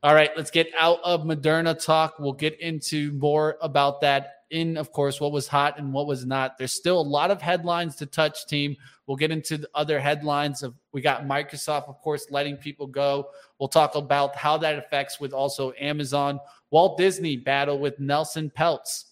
All 0.03 0.15
right, 0.15 0.31
let's 0.37 0.51
get 0.51 0.69
out 0.79 1.01
of 1.03 1.23
Moderna 1.23 1.83
talk. 1.83 2.19
We'll 2.19 2.33
get 2.33 2.61
into 2.61 3.13
more 3.13 3.57
about 3.61 4.01
that 4.03 4.43
in, 4.51 4.77
of 4.77 4.93
course, 4.93 5.21
what 5.21 5.33
was 5.33 5.49
hot 5.49 5.79
and 5.79 5.93
what 5.93 6.07
was 6.07 6.25
not. 6.25 6.57
There's 6.59 6.73
still 6.73 7.01
a 7.01 7.03
lot 7.03 7.31
of 7.31 7.43
headlines 7.43 7.97
to 7.97 8.07
touch, 8.07 8.47
team. 8.47 8.77
We'll 9.09 9.17
get 9.17 9.31
into 9.31 9.57
the 9.57 9.71
other 9.75 9.99
headlines 9.99 10.63
of 10.63 10.75
we 10.93 11.01
got 11.01 11.27
Microsoft, 11.27 11.89
of 11.89 11.99
course, 12.03 12.27
letting 12.31 12.59
people 12.59 12.87
go. 12.87 13.31
We'll 13.59 13.71
talk 13.71 13.95
about 13.95 14.37
how 14.37 14.59
that 14.59 14.79
affects 14.79 15.19
with 15.19 15.33
also 15.33 15.73
Amazon, 15.81 16.39
Walt 16.71 16.99
Disney 16.99 17.39
battle 17.39 17.79
with 17.79 17.99
Nelson 17.99 18.53
Peltz. 18.57 19.05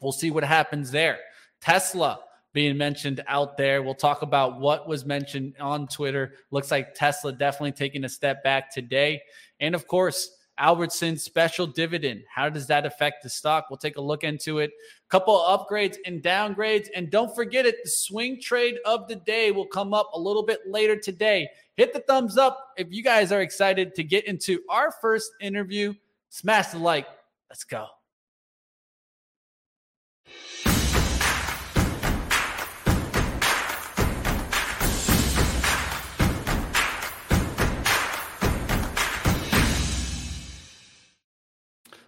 We'll 0.00 0.12
see 0.12 0.30
what 0.30 0.44
happens 0.44 0.92
there. 0.92 1.18
Tesla 1.60 2.20
being 2.52 2.78
mentioned 2.78 3.24
out 3.26 3.56
there. 3.56 3.82
We'll 3.82 3.94
talk 3.96 4.22
about 4.22 4.60
what 4.60 4.86
was 4.86 5.04
mentioned 5.04 5.54
on 5.58 5.88
Twitter. 5.88 6.34
Looks 6.52 6.70
like 6.70 6.94
Tesla 6.94 7.32
definitely 7.32 7.72
taking 7.72 8.04
a 8.04 8.08
step 8.08 8.44
back 8.44 8.72
today. 8.72 9.20
And 9.58 9.74
of 9.74 9.88
course, 9.88 10.30
Albertsons 10.58 11.20
special 11.20 11.66
dividend. 11.66 12.22
How 12.32 12.48
does 12.48 12.66
that 12.68 12.86
affect 12.86 13.22
the 13.22 13.30
stock? 13.30 13.66
We'll 13.68 13.76
take 13.76 13.96
a 13.96 14.00
look 14.00 14.24
into 14.24 14.58
it. 14.58 14.70
A 14.70 15.08
couple 15.08 15.40
of 15.40 15.60
upgrades 15.60 15.96
and 16.06 16.22
downgrades. 16.22 16.88
And 16.94 17.10
don't 17.10 17.34
forget 17.34 17.66
it, 17.66 17.76
the 17.82 17.90
swing 17.90 18.40
trade 18.40 18.76
of 18.84 19.08
the 19.08 19.16
day 19.16 19.50
will 19.50 19.66
come 19.66 19.92
up 19.92 20.10
a 20.14 20.18
little 20.18 20.44
bit 20.44 20.60
later 20.66 20.96
today. 20.96 21.48
Hit 21.76 21.92
the 21.92 22.00
thumbs 22.00 22.38
up 22.38 22.72
if 22.76 22.88
you 22.90 23.02
guys 23.02 23.32
are 23.32 23.40
excited 23.40 23.94
to 23.96 24.04
get 24.04 24.26
into 24.26 24.60
our 24.68 24.92
first 24.92 25.32
interview. 25.40 25.94
Smash 26.30 26.68
the 26.68 26.78
like. 26.78 27.06
Let's 27.50 27.64
go. 27.64 27.86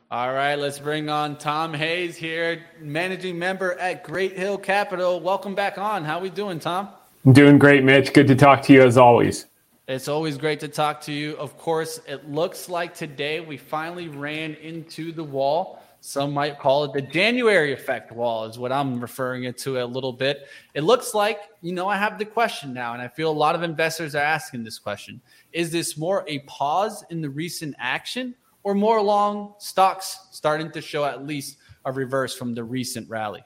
All 0.09 0.33
right, 0.33 0.55
let's 0.55 0.79
bring 0.79 1.09
on 1.09 1.37
Tom 1.37 1.75
Hayes 1.75 2.15
here, 2.15 2.65
managing 2.81 3.41
member 3.41 3.73
at 3.73 4.05
Great 4.05 4.39
Hill 4.39 4.57
Capital. 4.57 5.19
Welcome 5.19 5.57
back 5.57 5.79
on. 5.79 6.05
How 6.05 6.19
are 6.19 6.21
we 6.21 6.31
doing, 6.31 6.61
Tom? 6.61 6.91
I'm 7.25 7.33
doing 7.33 7.59
great, 7.59 7.83
Mitch. 7.83 8.13
Good 8.13 8.29
to 8.29 8.37
talk 8.37 8.63
to 8.63 8.73
you 8.73 8.85
as 8.85 8.97
always. 8.97 9.47
It's 9.89 10.07
always 10.07 10.39
great 10.39 10.61
to 10.61 10.69
talk 10.69 11.01
to 11.03 11.13
you. 11.13 11.37
Of 11.39 11.59
course, 11.59 11.99
it 12.07 12.31
looks 12.31 12.69
like 12.69 12.95
today 12.95 13.41
we 13.41 13.57
finally 13.57 14.07
ran 14.07 14.55
into 14.55 15.11
the 15.11 15.25
wall. 15.25 15.83
Some 16.01 16.33
might 16.33 16.61
call 16.61 16.85
it 16.85 16.93
the 16.93 17.03
January 17.03 17.73
effect 17.73 18.13
wall, 18.13 18.45
is 18.45 18.61
what 18.61 18.71
I'm 18.71 19.01
referring 19.01 19.43
it 19.43 19.59
to 19.59 19.83
a 19.83 19.85
little 19.85 20.13
bit. 20.13 20.47
It 20.75 20.85
looks 20.85 21.15
like, 21.15 21.41
you 21.63 21.73
know, 21.73 21.89
I 21.89 21.97
have 21.97 22.17
the 22.17 22.25
question 22.25 22.73
now, 22.73 22.93
and 22.93 23.03
I 23.03 23.09
feel 23.09 23.29
a 23.29 23.33
lot 23.33 23.57
of 23.57 23.65
investors 23.65 24.15
are 24.15 24.23
asking 24.23 24.63
this 24.63 24.79
question 24.79 25.21
Is 25.53 25.73
this 25.73 25.97
more 25.97 26.25
a 26.29 26.39
pause 26.41 27.05
in 27.11 27.23
the 27.23 27.31
recent 27.31 27.75
action? 27.81 28.37
Or 28.67 28.75
more 28.75 29.01
long 29.01 29.55
stocks 29.61 30.27
starting 30.33 30.73
to 30.73 30.81
show 30.81 31.05
at 31.05 31.25
least 31.25 31.59
a 31.85 31.93
reverse 31.93 32.35
from 32.37 32.53
the 32.53 32.65
recent 32.65 33.09
rally? 33.09 33.41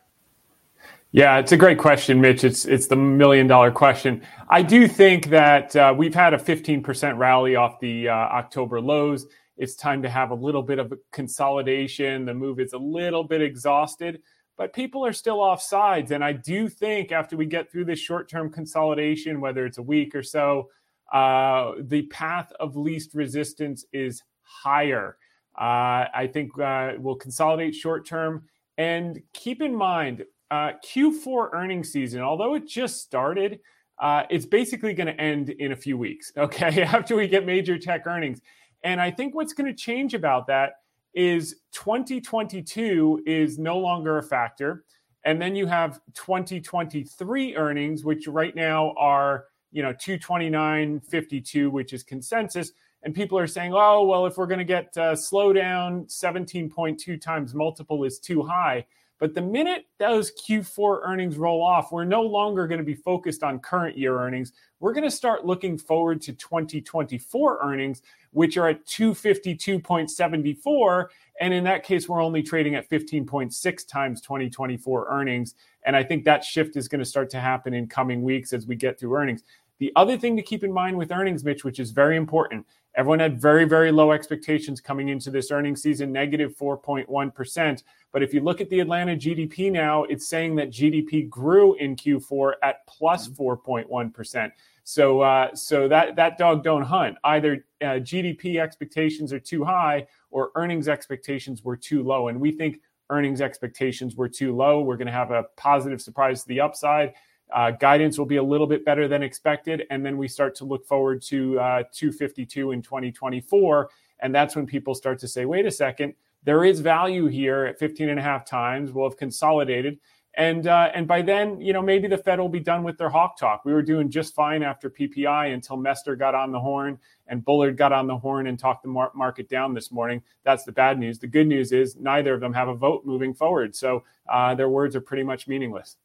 Yeah, 1.13 1.37
it's 1.37 1.53
a 1.53 1.59
great 1.59 1.77
question, 1.77 2.23
Mitch. 2.23 2.43
It's 2.43 2.65
it's 2.65 2.87
the 2.87 2.97
million 2.97 3.47
dollar 3.47 3.71
question. 3.71 4.23
I 4.49 4.63
do 4.63 4.89
think 4.89 5.27
that 5.27 5.77
uh, 5.77 5.95
we've 5.95 6.15
had 6.15 6.33
a 6.33 6.39
15% 6.39 7.19
rally 7.19 7.55
off 7.55 7.79
the 7.81 8.09
uh, 8.09 8.15
October 8.15 8.81
lows. 8.81 9.27
It's 9.59 9.75
time 9.75 10.01
to 10.05 10.09
have 10.09 10.31
a 10.31 10.35
little 10.35 10.63
bit 10.63 10.79
of 10.79 10.91
a 10.91 10.97
consolidation. 11.13 12.25
The 12.25 12.33
move 12.33 12.59
is 12.59 12.73
a 12.73 12.79
little 12.79 13.25
bit 13.25 13.43
exhausted, 13.43 14.23
but 14.57 14.73
people 14.73 15.05
are 15.05 15.13
still 15.13 15.43
off 15.43 15.61
sides. 15.61 16.13
And 16.13 16.25
I 16.25 16.33
do 16.33 16.67
think 16.67 17.13
after 17.13 17.37
we 17.37 17.45
get 17.45 17.71
through 17.71 17.85
this 17.85 17.99
short 17.99 18.31
term 18.31 18.51
consolidation, 18.51 19.43
whether 19.43 19.67
it's 19.67 19.77
a 19.77 19.83
week 19.83 20.15
or 20.15 20.23
so, 20.23 20.71
uh, 21.13 21.73
the 21.79 22.07
path 22.07 22.53
of 22.59 22.75
least 22.75 23.13
resistance 23.13 23.85
is 23.93 24.23
higher. 24.63 25.17
Uh, 25.59 26.07
I 26.15 26.29
think 26.33 26.59
uh, 26.59 26.93
we'll 26.99 27.17
consolidate 27.17 27.75
short 27.75 28.07
term. 28.07 28.45
And 28.79 29.21
keep 29.33 29.61
in 29.61 29.75
mind, 29.75 30.25
uh, 30.51 30.73
Q4 30.85 31.53
earnings 31.53 31.93
season, 31.93 32.23
although 32.23 32.55
it 32.55 32.67
just 32.67 33.03
started, 33.03 33.61
uh, 34.01 34.25
it's 34.31 34.47
basically 34.47 34.95
going 34.95 35.07
to 35.07 35.21
end 35.21 35.51
in 35.51 35.73
a 35.73 35.77
few 35.77 35.99
weeks, 35.99 36.33
okay, 36.37 36.83
after 36.83 37.17
we 37.17 37.29
get 37.29 37.47
major 37.47 37.79
tech 37.79 38.07
earnings. 38.07 38.41
And 38.83 39.01
I 39.01 39.11
think 39.11 39.35
what's 39.35 39.53
going 39.53 39.67
to 39.67 39.75
change 39.75 40.15
about 40.15 40.47
that 40.47 40.73
is 41.15 41.57
2022 41.73 43.23
is 43.27 43.59
no 43.59 43.79
longer 43.79 44.19
a 44.19 44.23
factor. 44.23 44.85
And 45.25 45.41
then 45.41 45.55
you 45.55 45.67
have 45.67 46.01
2023 46.15 47.57
earnings, 47.57 48.05
which 48.05 48.27
right 48.27 48.55
now 48.57 48.95
are, 48.97 49.47
you 49.71 49.83
know, 49.83 49.93
229.52, 49.93 51.71
which 51.71 51.93
is 51.93 52.03
consensus 52.03 52.73
and 53.03 53.15
people 53.15 53.39
are 53.39 53.47
saying, 53.47 53.73
oh, 53.75 54.05
well, 54.05 54.27
if 54.27 54.37
we're 54.37 54.47
going 54.47 54.59
to 54.59 54.65
get 54.65 54.97
uh, 54.97 55.13
slowdown, 55.13 56.07
17.2 56.07 57.21
times 57.21 57.55
multiple 57.55 58.05
is 58.05 58.19
too 58.19 58.43
high. 58.43 58.85
But 59.21 59.35
the 59.35 59.43
minute 59.43 59.85
those 59.99 60.33
Q4 60.33 61.03
earnings 61.05 61.37
roll 61.37 61.63
off, 61.63 61.93
we're 61.93 62.05
no 62.05 62.23
longer 62.23 62.67
going 62.67 62.79
to 62.79 62.85
be 62.85 62.95
focused 62.95 63.43
on 63.43 63.59
current 63.59 63.99
year 63.99 64.19
earnings. 64.19 64.55
We're 64.81 64.95
going 64.95 65.05
to 65.05 65.11
start 65.11 65.45
looking 65.45 65.77
forward 65.77 66.23
to 66.23 66.33
2024 66.33 67.59
earnings, 67.63 68.01
which 68.31 68.57
are 68.57 68.69
at 68.69 68.87
252.74. 68.87 71.09
And 71.43 71.53
in 71.53 71.65
that 71.65 71.85
case, 71.85 72.09
we're 72.09 72.23
only 72.23 72.43
trading 72.43 72.77
at 72.77 72.89
15.6 72.89 73.87
times 73.87 74.23
2024 74.23 75.09
earnings. 75.11 75.55
And 75.85 75.95
I 75.95 76.03
think 76.03 76.25
that 76.25 76.43
shift 76.43 76.77
is 76.77 76.89
going 76.89 77.01
to 77.01 77.05
start 77.05 77.29
to 77.31 77.41
happen 77.41 77.75
in 77.75 77.89
coming 77.89 78.23
weeks 78.23 78.55
as 78.55 78.67
we 78.67 78.75
get 78.75 78.99
through 78.99 79.15
earnings 79.15 79.45
The 79.79 79.93
other 79.97 80.17
thing 80.17 80.35
to 80.37 80.43
keep 80.43 80.65
in 80.65 80.73
mind 80.73 80.97
with 80.97 81.13
earnings, 81.13 81.45
Mitch, 81.45 81.63
which 81.63 81.79
is 81.79 81.91
very 81.91 82.17
important, 82.17 82.65
everyone 82.95 83.21
had 83.21 83.41
very, 83.41 83.65
very 83.65 83.93
low 83.93 84.13
expectations 84.13 84.81
coming 84.81 85.09
into 85.09 85.31
this 85.31 85.51
earnings 85.51 85.83
season, 85.83 86.13
negative 86.13 86.57
4.1. 86.57 87.83
But 88.13 88.23
if 88.23 88.35
you 88.35 88.41
look 88.41 88.61
at 88.61 88.69
the 88.69 88.81
Atlanta 88.81 89.15
GDP 89.15 89.71
now, 89.71 90.05
it's 90.05 90.29
saying 90.29 90.57
that 90.57 90.71
GDP 90.71 91.29
grew 91.29 91.75
in 91.77 91.95
Q4 91.97 92.55
at 92.63 92.87
plus 92.87 93.29
4.1%. 93.29 93.89
Mm-hmm. 93.89 94.47
So, 94.83 95.21
uh, 95.21 95.55
so 95.55 95.87
that 95.87 96.17
that 96.17 96.37
dog 96.37 96.65
don't 96.65 96.83
hunt. 96.83 97.17
Either 97.23 97.65
uh, 97.81 98.01
GDP 98.01 98.61
expectations 98.61 99.33
are 99.33 99.39
too 99.39 99.63
high, 99.63 100.07
or 100.31 100.51
earnings 100.57 100.89
expectations 100.89 101.63
were 101.63 101.77
too 101.77 102.03
low. 102.03 102.29
And 102.29 102.41
we 102.41 102.51
think 102.51 102.81
earnings 103.09 103.41
expectations 103.41 104.17
were 104.17 104.29
too 104.29 104.57
low. 104.57 104.81
We're 104.81 104.97
going 104.97 105.07
to 105.07 105.13
have 105.13 105.31
a 105.31 105.45
positive 105.57 106.01
surprise 106.01 106.43
to 106.43 106.49
the 106.49 106.61
upside. 106.61 107.15
Uh, 107.53 107.71
guidance 107.71 108.19
will 108.19 108.27
be 108.27 108.37
a 108.37 108.43
little 108.43 108.67
bit 108.67 108.85
better 108.85 109.09
than 109.09 109.23
expected, 109.23 109.85
and 109.91 110.05
then 110.05 110.17
we 110.17 110.29
start 110.29 110.55
to 110.57 110.65
look 110.65 110.87
forward 110.87 111.23
to 111.23 111.59
uh, 111.59 111.83
252 111.93 112.73
in 112.73 112.83
2024, 112.83 113.91
and 114.21 114.35
that's 114.35 114.57
when 114.57 114.67
people 114.67 114.95
start 114.95 115.19
to 115.19 115.29
say, 115.29 115.45
"Wait 115.45 115.67
a 115.67 115.71
second, 115.71 116.15
there 116.45 116.65
is 116.65 116.81
value 116.81 117.27
here 117.27 117.67
at 117.67 117.79
15 117.79 118.09
and 118.09 118.19
a 118.19 118.23
half 118.23 118.45
times. 118.45 118.93
We'll 118.93 119.09
have 119.09 119.19
consolidated." 119.19 119.99
And 120.35 120.69
uh, 120.69 120.91
and 120.95 121.09
by 121.09 121.23
then, 121.23 121.61
you 121.61 121.73
know, 121.73 121.83
maybe 121.83 122.07
the 122.07 122.17
Fed 122.17 122.39
will 122.39 122.49
be 122.49 122.61
done 122.61 122.85
with 122.85 122.97
their 122.97 123.09
hawk 123.09 123.37
talk. 123.37 123.65
We 123.65 123.73
were 123.73 123.83
doing 123.83 124.11
just 124.11 124.35
fine 124.35 124.63
after 124.63 124.89
PPI 124.89 125.53
until 125.53 125.77
Mester 125.77 126.15
got 126.15 126.37
on 126.37 126.53
the 126.53 126.61
horn 126.61 126.99
and 127.27 127.45
Bullard 127.45 127.77
got 127.77 127.93
on 127.93 128.07
the 128.07 128.17
horn 128.17 128.47
and 128.47 128.57
talked 128.59 128.85
the 128.85 128.89
mar- 128.89 129.11
market 129.15 129.49
down 129.49 129.75
this 129.75 129.91
morning. 129.91 130.23
That's 130.45 130.63
the 130.65 130.73
bad 130.73 131.01
news. 131.01 131.19
The 131.19 131.27
good 131.27 131.49
news 131.49 131.73
is 131.73 131.97
neither 131.97 132.33
of 132.33 132.41
them 132.41 132.53
have 132.53 132.69
a 132.69 132.75
vote 132.75 133.05
moving 133.05 133.35
forward, 133.35 133.75
so 133.75 134.05
uh, 134.29 134.55
their 134.55 134.69
words 134.69 134.95
are 134.95 135.01
pretty 135.01 135.25
much 135.25 135.49
meaningless. 135.49 135.97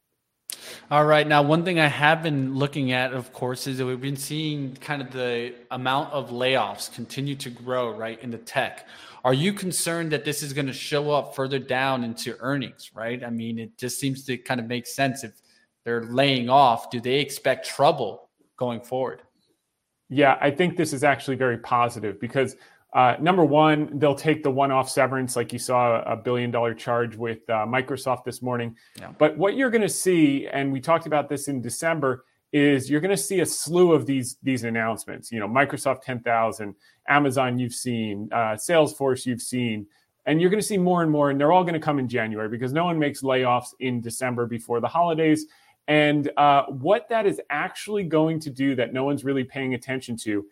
All 0.92 1.06
right. 1.06 1.28
Now, 1.28 1.42
one 1.42 1.64
thing 1.64 1.80
I 1.80 1.88
have 1.88 2.24
been 2.24 2.56
looking 2.56 2.92
at, 2.92 3.14
of 3.14 3.34
course, 3.34 3.68
is 3.68 3.78
that 3.78 3.86
we've 3.86 4.02
been 4.02 4.16
seeing 4.16 4.76
kind 4.76 5.02
of 5.02 5.12
the 5.12 5.54
amount 5.72 6.14
of 6.14 6.30
layoffs 6.30 6.94
continue 6.94 7.36
to 7.36 7.50
grow, 7.50 7.92
right, 7.96 8.22
in 8.22 8.32
the 8.32 8.38
tech. 8.38 8.88
Are 9.24 9.34
you 9.34 9.54
concerned 9.54 10.12
that 10.12 10.24
this 10.24 10.44
is 10.44 10.54
going 10.54 10.68
to 10.68 10.74
show 10.74 11.12
up 11.12 11.36
further 11.36 11.58
down 11.58 12.04
into 12.04 12.38
earnings, 12.40 12.92
right? 12.94 13.24
I 13.24 13.32
mean, 13.32 13.58
it 13.58 13.78
just 13.78 14.00
seems 14.00 14.24
to 14.26 14.38
kind 14.38 14.60
of 14.60 14.68
make 14.68 14.86
sense. 14.86 15.24
If 15.24 15.32
they're 15.84 16.04
laying 16.04 16.50
off, 16.50 16.92
do 16.92 17.00
they 17.00 17.20
expect 17.20 17.68
trouble 17.68 18.30
going 18.58 18.82
forward? 18.82 19.22
Yeah, 20.10 20.38
I 20.40 20.52
think 20.52 20.78
this 20.78 20.94
is 20.94 21.04
actually 21.04 21.38
very 21.38 21.58
positive 21.58 22.20
because 22.20 22.56
uh, 22.96 23.18
number 23.20 23.44
one, 23.44 24.00
they'll 24.00 24.16
take 24.16 24.42
the 24.42 24.50
one-off 24.50 24.90
severance, 24.90 25.36
like 25.36 25.52
you 25.52 25.60
saw 25.60 26.02
a 26.04 26.16
billion-dollar 26.16 26.74
charge 26.76 27.18
with 27.18 27.40
uh, 27.50 27.66
Microsoft 27.66 28.24
this 28.24 28.42
morning. 28.42 28.74
Yeah. 28.98 29.12
But 29.18 29.38
what 29.38 29.58
you're 29.58 29.70
going 29.70 29.82
to 29.82 29.90
see, 29.90 30.48
and 30.48 30.72
we 30.72 30.80
talked 30.80 31.06
about 31.06 31.28
this 31.28 31.50
in 31.50 31.62
December, 31.62 32.24
is 32.54 32.90
you're 32.90 33.02
going 33.02 33.12
to 33.12 33.22
see 33.22 33.42
a 33.42 33.46
slew 33.46 33.92
of 33.92 34.06
these 34.06 34.38
these 34.44 34.64
announcements. 34.64 35.30
You 35.30 35.42
know, 35.42 35.48
Microsoft 35.48 36.04
10,000, 36.04 36.74
Amazon, 37.10 37.60
you've 37.60 37.74
seen, 37.74 38.30
uh, 38.32 38.56
Salesforce, 38.56 39.26
you've 39.26 39.42
seen, 39.42 39.88
and 40.26 40.40
you're 40.40 40.50
going 40.50 40.62
to 40.62 40.66
see 40.66 40.78
more 40.78 41.04
and 41.04 41.12
more, 41.12 41.32
and 41.32 41.38
they're 41.38 41.52
all 41.52 41.66
going 41.66 41.74
to 41.74 41.82
come 41.82 42.00
in 42.00 42.08
January 42.08 42.48
because 42.48 42.72
no 42.72 42.86
one 42.86 42.98
makes 42.98 43.24
layoffs 43.24 43.74
in 43.82 44.00
December 44.00 44.46
before 44.46 44.80
the 44.80 44.88
holidays. 44.88 45.48
And 45.90 46.32
uh, 46.38 46.64
what 46.68 47.10
that 47.10 47.26
is 47.26 47.42
actually 47.50 48.06
going 48.06 48.40
to 48.40 48.50
do 48.50 48.74
that 48.76 48.94
no 48.94 49.04
one's 49.04 49.26
really 49.26 49.44
paying 49.44 49.74
attention 49.74 50.16
to 50.20 50.46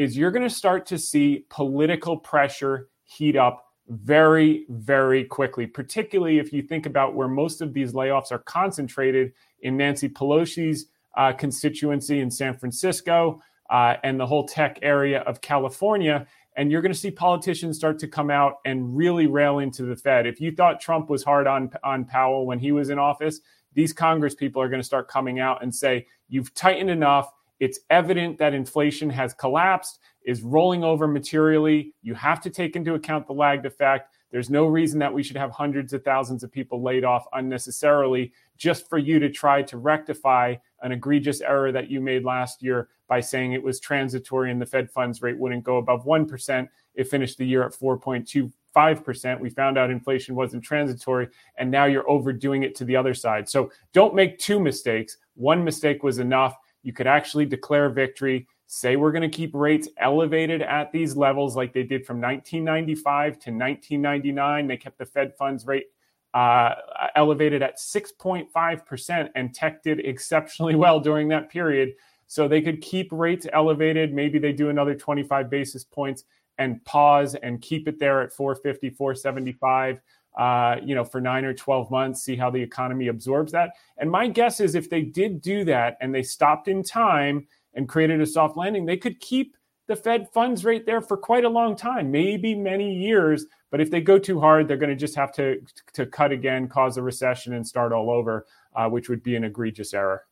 is 0.00 0.16
you're 0.16 0.30
going 0.30 0.48
to 0.48 0.48
start 0.48 0.86
to 0.86 0.96
see 0.96 1.44
political 1.50 2.16
pressure 2.16 2.88
heat 3.04 3.36
up 3.36 3.66
very, 3.88 4.64
very 4.70 5.24
quickly, 5.24 5.66
particularly 5.66 6.38
if 6.38 6.54
you 6.54 6.62
think 6.62 6.86
about 6.86 7.14
where 7.14 7.28
most 7.28 7.60
of 7.60 7.74
these 7.74 7.92
layoffs 7.92 8.32
are 8.32 8.38
concentrated 8.38 9.34
in 9.60 9.76
Nancy 9.76 10.08
Pelosi's 10.08 10.86
uh, 11.18 11.34
constituency 11.34 12.20
in 12.20 12.30
San 12.30 12.56
Francisco 12.56 13.42
uh, 13.68 13.96
and 14.02 14.18
the 14.18 14.26
whole 14.26 14.46
tech 14.46 14.78
area 14.80 15.20
of 15.20 15.42
California. 15.42 16.26
And 16.56 16.72
you're 16.72 16.80
going 16.80 16.94
to 16.94 16.98
see 16.98 17.10
politicians 17.10 17.76
start 17.76 17.98
to 17.98 18.08
come 18.08 18.30
out 18.30 18.54
and 18.64 18.96
really 18.96 19.26
rail 19.26 19.58
into 19.58 19.82
the 19.82 19.96
Fed. 19.96 20.26
If 20.26 20.40
you 20.40 20.50
thought 20.50 20.80
Trump 20.80 21.10
was 21.10 21.22
hard 21.22 21.46
on, 21.46 21.70
on 21.84 22.06
Powell 22.06 22.46
when 22.46 22.58
he 22.58 22.72
was 22.72 22.88
in 22.88 22.98
office, 22.98 23.40
these 23.74 23.92
Congress 23.92 24.34
people 24.34 24.62
are 24.62 24.70
going 24.70 24.80
to 24.80 24.86
start 24.86 25.08
coming 25.08 25.40
out 25.40 25.62
and 25.62 25.74
say, 25.74 26.06
You've 26.30 26.54
tightened 26.54 26.88
enough 26.88 27.30
it's 27.60 27.80
evident 27.90 28.38
that 28.38 28.54
inflation 28.54 29.10
has 29.10 29.34
collapsed, 29.34 30.00
is 30.24 30.42
rolling 30.42 30.82
over 30.82 31.06
materially. 31.06 31.94
You 32.02 32.14
have 32.14 32.40
to 32.40 32.50
take 32.50 32.74
into 32.74 32.94
account 32.94 33.26
the 33.26 33.34
lagged 33.34 33.66
effect. 33.66 34.14
There's 34.30 34.48
no 34.48 34.66
reason 34.66 34.98
that 35.00 35.12
we 35.12 35.22
should 35.22 35.36
have 35.36 35.50
hundreds 35.50 35.92
of 35.92 36.02
thousands 36.02 36.42
of 36.42 36.50
people 36.50 36.82
laid 36.82 37.04
off 37.04 37.26
unnecessarily 37.34 38.32
just 38.56 38.88
for 38.88 38.96
you 38.96 39.18
to 39.18 39.28
try 39.28 39.62
to 39.62 39.76
rectify 39.76 40.54
an 40.82 40.92
egregious 40.92 41.40
error 41.40 41.72
that 41.72 41.90
you 41.90 42.00
made 42.00 42.24
last 42.24 42.62
year 42.62 42.88
by 43.08 43.20
saying 43.20 43.52
it 43.52 43.62
was 43.62 43.80
transitory 43.80 44.50
and 44.50 44.62
the 44.62 44.66
Fed 44.66 44.90
funds 44.90 45.20
rate 45.20 45.38
wouldn't 45.38 45.64
go 45.64 45.78
above 45.78 46.06
1%. 46.06 46.68
It 46.94 47.08
finished 47.08 47.38
the 47.38 47.46
year 47.46 47.64
at 47.64 47.72
4.25%. 47.72 49.40
We 49.40 49.50
found 49.50 49.76
out 49.76 49.90
inflation 49.90 50.34
wasn't 50.34 50.62
transitory, 50.62 51.28
and 51.56 51.70
now 51.70 51.86
you're 51.86 52.08
overdoing 52.08 52.62
it 52.62 52.74
to 52.76 52.84
the 52.84 52.96
other 52.96 53.14
side. 53.14 53.48
So 53.48 53.70
don't 53.92 54.14
make 54.14 54.38
two 54.38 54.60
mistakes. 54.60 55.18
One 55.34 55.64
mistake 55.64 56.02
was 56.02 56.20
enough 56.20 56.56
you 56.82 56.92
could 56.92 57.06
actually 57.06 57.46
declare 57.46 57.88
victory, 57.88 58.46
say 58.66 58.96
we're 58.96 59.12
going 59.12 59.28
to 59.28 59.36
keep 59.36 59.54
rates 59.54 59.88
elevated 59.98 60.62
at 60.62 60.92
these 60.92 61.16
levels 61.16 61.56
like 61.56 61.72
they 61.72 61.82
did 61.82 62.06
from 62.06 62.20
1995 62.20 63.32
to 63.32 63.50
1999. 63.50 64.66
They 64.66 64.76
kept 64.76 64.98
the 64.98 65.06
Fed 65.06 65.36
funds 65.36 65.66
rate 65.66 65.86
uh, 66.34 66.74
elevated 67.16 67.62
at 67.62 67.78
6.5%, 67.78 69.30
and 69.34 69.54
tech 69.54 69.82
did 69.82 70.00
exceptionally 70.00 70.74
well 70.74 71.00
during 71.00 71.28
that 71.28 71.50
period. 71.50 71.94
So 72.26 72.46
they 72.46 72.62
could 72.62 72.80
keep 72.80 73.08
rates 73.10 73.46
elevated. 73.52 74.14
Maybe 74.14 74.38
they 74.38 74.52
do 74.52 74.68
another 74.68 74.94
25 74.94 75.50
basis 75.50 75.82
points 75.82 76.24
and 76.58 76.84
pause 76.84 77.34
and 77.34 77.60
keep 77.60 77.88
it 77.88 77.98
there 77.98 78.20
at 78.20 78.32
450, 78.32 78.90
475 78.90 80.00
uh, 80.38 80.76
you 80.82 80.94
know, 80.94 81.04
for 81.04 81.20
nine 81.20 81.44
or 81.44 81.52
12 81.52 81.90
months, 81.90 82.22
see 82.22 82.36
how 82.36 82.50
the 82.50 82.62
economy 82.62 83.08
absorbs 83.08 83.52
that. 83.52 83.70
And 83.98 84.10
my 84.10 84.28
guess 84.28 84.60
is 84.60 84.74
if 84.74 84.88
they 84.88 85.02
did 85.02 85.42
do 85.42 85.64
that 85.64 85.96
and 86.00 86.14
they 86.14 86.22
stopped 86.22 86.68
in 86.68 86.82
time 86.82 87.46
and 87.74 87.88
created 87.88 88.20
a 88.20 88.26
soft 88.26 88.56
landing, 88.56 88.86
they 88.86 88.96
could 88.96 89.20
keep 89.20 89.56
the 89.86 89.96
Fed 89.96 90.28
funds 90.32 90.64
rate 90.64 90.86
there 90.86 91.00
for 91.00 91.16
quite 91.16 91.44
a 91.44 91.48
long 91.48 91.74
time, 91.74 92.12
maybe 92.12 92.54
many 92.54 92.94
years. 92.94 93.46
But 93.72 93.80
if 93.80 93.90
they 93.90 94.00
go 94.00 94.18
too 94.18 94.38
hard, 94.38 94.68
they're 94.68 94.76
going 94.76 94.90
to 94.90 94.96
just 94.96 95.16
have 95.16 95.32
to, 95.32 95.60
to 95.94 96.06
cut 96.06 96.30
again, 96.30 96.68
cause 96.68 96.96
a 96.96 97.02
recession, 97.02 97.54
and 97.54 97.66
start 97.66 97.92
all 97.92 98.08
over, 98.08 98.46
uh, 98.76 98.88
which 98.88 99.08
would 99.08 99.22
be 99.22 99.34
an 99.34 99.44
egregious 99.44 99.92
error. 99.92 100.26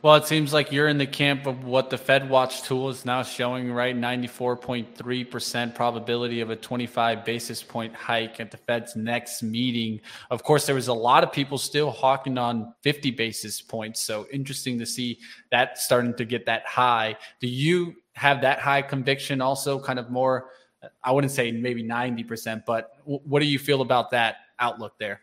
Well, 0.00 0.14
it 0.14 0.26
seems 0.26 0.52
like 0.52 0.70
you're 0.70 0.86
in 0.86 0.98
the 0.98 1.06
camp 1.06 1.46
of 1.46 1.64
what 1.64 1.90
the 1.90 1.98
Fed 1.98 2.30
Watch 2.30 2.62
tool 2.62 2.88
is 2.88 3.04
now 3.04 3.24
showing, 3.24 3.72
right? 3.72 3.96
94.3% 3.96 5.74
probability 5.74 6.40
of 6.40 6.50
a 6.50 6.56
25 6.56 7.24
basis 7.24 7.62
point 7.62 7.92
hike 7.94 8.38
at 8.38 8.52
the 8.52 8.56
Fed's 8.56 8.94
next 8.94 9.42
meeting. 9.42 10.00
Of 10.30 10.44
course, 10.44 10.66
there 10.66 10.76
was 10.76 10.86
a 10.86 10.94
lot 10.94 11.24
of 11.24 11.32
people 11.32 11.58
still 11.58 11.90
hawking 11.90 12.38
on 12.38 12.72
50 12.82 13.10
basis 13.10 13.60
points. 13.60 14.00
So 14.02 14.26
interesting 14.32 14.78
to 14.78 14.86
see 14.86 15.18
that 15.50 15.78
starting 15.78 16.14
to 16.14 16.24
get 16.24 16.46
that 16.46 16.64
high. 16.66 17.16
Do 17.40 17.48
you 17.48 17.96
have 18.14 18.40
that 18.42 18.60
high 18.60 18.82
conviction 18.82 19.40
also, 19.40 19.80
kind 19.80 19.98
of 19.98 20.10
more? 20.10 20.50
I 21.02 21.10
wouldn't 21.10 21.32
say 21.32 21.50
maybe 21.50 21.82
90%, 21.82 22.62
but 22.64 22.90
what 23.04 23.40
do 23.40 23.46
you 23.46 23.58
feel 23.58 23.80
about 23.80 24.12
that 24.12 24.36
outlook 24.60 24.92
there? 25.00 25.22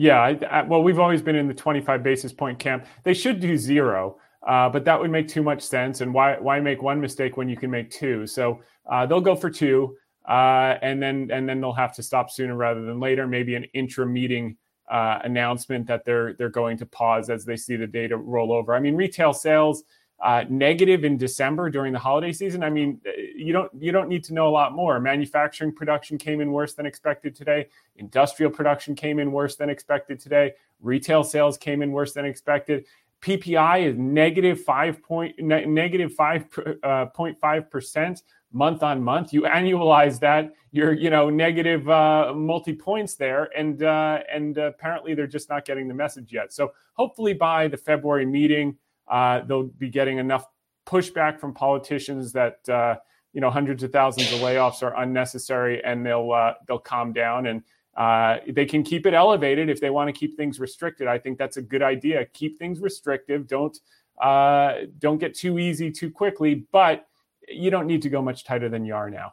Yeah, 0.00 0.18
I, 0.18 0.30
I, 0.50 0.62
well, 0.62 0.82
we've 0.82 0.98
always 0.98 1.20
been 1.20 1.36
in 1.36 1.46
the 1.46 1.52
25 1.52 2.02
basis 2.02 2.32
point 2.32 2.58
camp. 2.58 2.86
They 3.04 3.12
should 3.12 3.38
do 3.38 3.58
zero, 3.58 4.16
uh, 4.48 4.70
but 4.70 4.82
that 4.86 4.98
would 4.98 5.10
make 5.10 5.28
too 5.28 5.42
much 5.42 5.60
sense. 5.60 6.00
And 6.00 6.14
why 6.14 6.38
why 6.38 6.58
make 6.58 6.80
one 6.80 7.02
mistake 7.02 7.36
when 7.36 7.50
you 7.50 7.56
can 7.58 7.70
make 7.70 7.90
two? 7.90 8.26
So 8.26 8.62
uh, 8.90 9.04
they'll 9.04 9.20
go 9.20 9.36
for 9.36 9.50
two, 9.50 9.98
uh, 10.26 10.76
and 10.80 11.02
then 11.02 11.28
and 11.30 11.46
then 11.46 11.60
they'll 11.60 11.74
have 11.74 11.94
to 11.96 12.02
stop 12.02 12.30
sooner 12.30 12.56
rather 12.56 12.80
than 12.80 12.98
later. 12.98 13.26
Maybe 13.26 13.56
an 13.56 13.64
intra 13.74 14.06
meeting 14.06 14.56
uh, 14.90 15.18
announcement 15.22 15.86
that 15.88 16.06
they're 16.06 16.32
they're 16.32 16.48
going 16.48 16.78
to 16.78 16.86
pause 16.86 17.28
as 17.28 17.44
they 17.44 17.56
see 17.56 17.76
the 17.76 17.86
data 17.86 18.16
roll 18.16 18.54
over. 18.54 18.74
I 18.74 18.80
mean, 18.80 18.96
retail 18.96 19.34
sales 19.34 19.84
uh, 20.22 20.44
negative 20.48 21.04
in 21.04 21.16
December 21.16 21.70
during 21.70 21.92
the 21.92 21.98
holiday 21.98 22.32
season. 22.32 22.62
I 22.62 22.70
mean, 22.70 23.00
uh, 23.06 23.10
you 23.34 23.52
don't 23.52 23.70
you 23.78 23.90
don't 23.90 24.08
need 24.08 24.22
to 24.24 24.34
know 24.34 24.48
a 24.48 24.50
lot 24.50 24.74
more. 24.74 25.00
Manufacturing 25.00 25.72
production 25.72 26.18
came 26.18 26.40
in 26.40 26.52
worse 26.52 26.74
than 26.74 26.86
expected 26.86 27.34
today. 27.34 27.68
Industrial 27.96 28.50
production 28.50 28.94
came 28.94 29.18
in 29.18 29.32
worse 29.32 29.56
than 29.56 29.70
expected 29.70 30.20
today. 30.20 30.52
Retail 30.80 31.24
sales 31.24 31.56
came 31.56 31.82
in 31.82 31.90
worse 31.92 32.12
than 32.12 32.24
expected. 32.24 32.84
PPI 33.22 33.84
is 33.84 33.96
negative 33.96 34.60
five 34.60 35.02
point 35.02 35.38
ne- 35.38 35.66
negative 35.66 36.12
five 36.12 36.46
uh, 36.82 37.06
point 37.06 37.38
five 37.38 37.70
percent 37.70 38.22
month 38.52 38.82
on 38.82 39.02
month. 39.02 39.32
You 39.32 39.42
annualize 39.42 40.18
that, 40.20 40.52
you're 40.70 40.92
you 40.92 41.08
know 41.08 41.30
negative 41.30 41.88
uh, 41.88 42.32
multi 42.34 42.74
points 42.74 43.14
there, 43.14 43.48
and 43.56 43.82
uh, 43.82 44.20
and 44.30 44.56
apparently 44.58 45.14
they're 45.14 45.26
just 45.26 45.48
not 45.48 45.64
getting 45.64 45.88
the 45.88 45.94
message 45.94 46.32
yet. 46.32 46.52
So 46.52 46.72
hopefully 46.94 47.32
by 47.32 47.68
the 47.68 47.76
February 47.76 48.26
meeting 48.26 48.76
uh, 49.10 49.40
they'll 49.40 49.64
be 49.64 49.90
getting 49.90 50.18
enough 50.18 50.46
pushback 50.86 51.38
from 51.38 51.52
politicians 51.52 52.32
that 52.32 52.66
uh, 52.68 52.96
you 53.32 53.40
know 53.40 53.50
hundreds 53.50 53.82
of 53.82 53.92
thousands 53.92 54.32
of 54.32 54.38
layoffs 54.40 54.82
are 54.82 54.96
unnecessary, 55.02 55.84
and 55.84 56.06
they'll 56.06 56.32
uh, 56.32 56.54
they'll 56.66 56.78
calm 56.78 57.12
down 57.12 57.46
and 57.46 57.62
uh, 57.96 58.38
they 58.48 58.64
can 58.64 58.82
keep 58.82 59.04
it 59.04 59.14
elevated 59.14 59.68
if 59.68 59.80
they 59.80 59.90
want 59.90 60.08
to 60.08 60.12
keep 60.12 60.36
things 60.36 60.58
restricted. 60.58 61.06
I 61.08 61.18
think 61.18 61.38
that's 61.38 61.56
a 61.58 61.62
good 61.62 61.82
idea. 61.82 62.24
Keep 62.32 62.58
things 62.58 62.80
restrictive. 62.80 63.46
Don't 63.46 63.76
Uh, 64.20 64.86
don't 64.98 65.18
get 65.18 65.34
too 65.34 65.58
easy 65.58 65.90
too 65.90 66.10
quickly, 66.10 66.66
but 66.72 67.06
you 67.48 67.70
don't 67.70 67.86
need 67.86 68.02
to 68.02 68.10
go 68.10 68.20
much 68.20 68.44
tighter 68.44 68.68
than 68.68 68.84
you 68.84 68.94
are 68.94 69.10
now. 69.10 69.32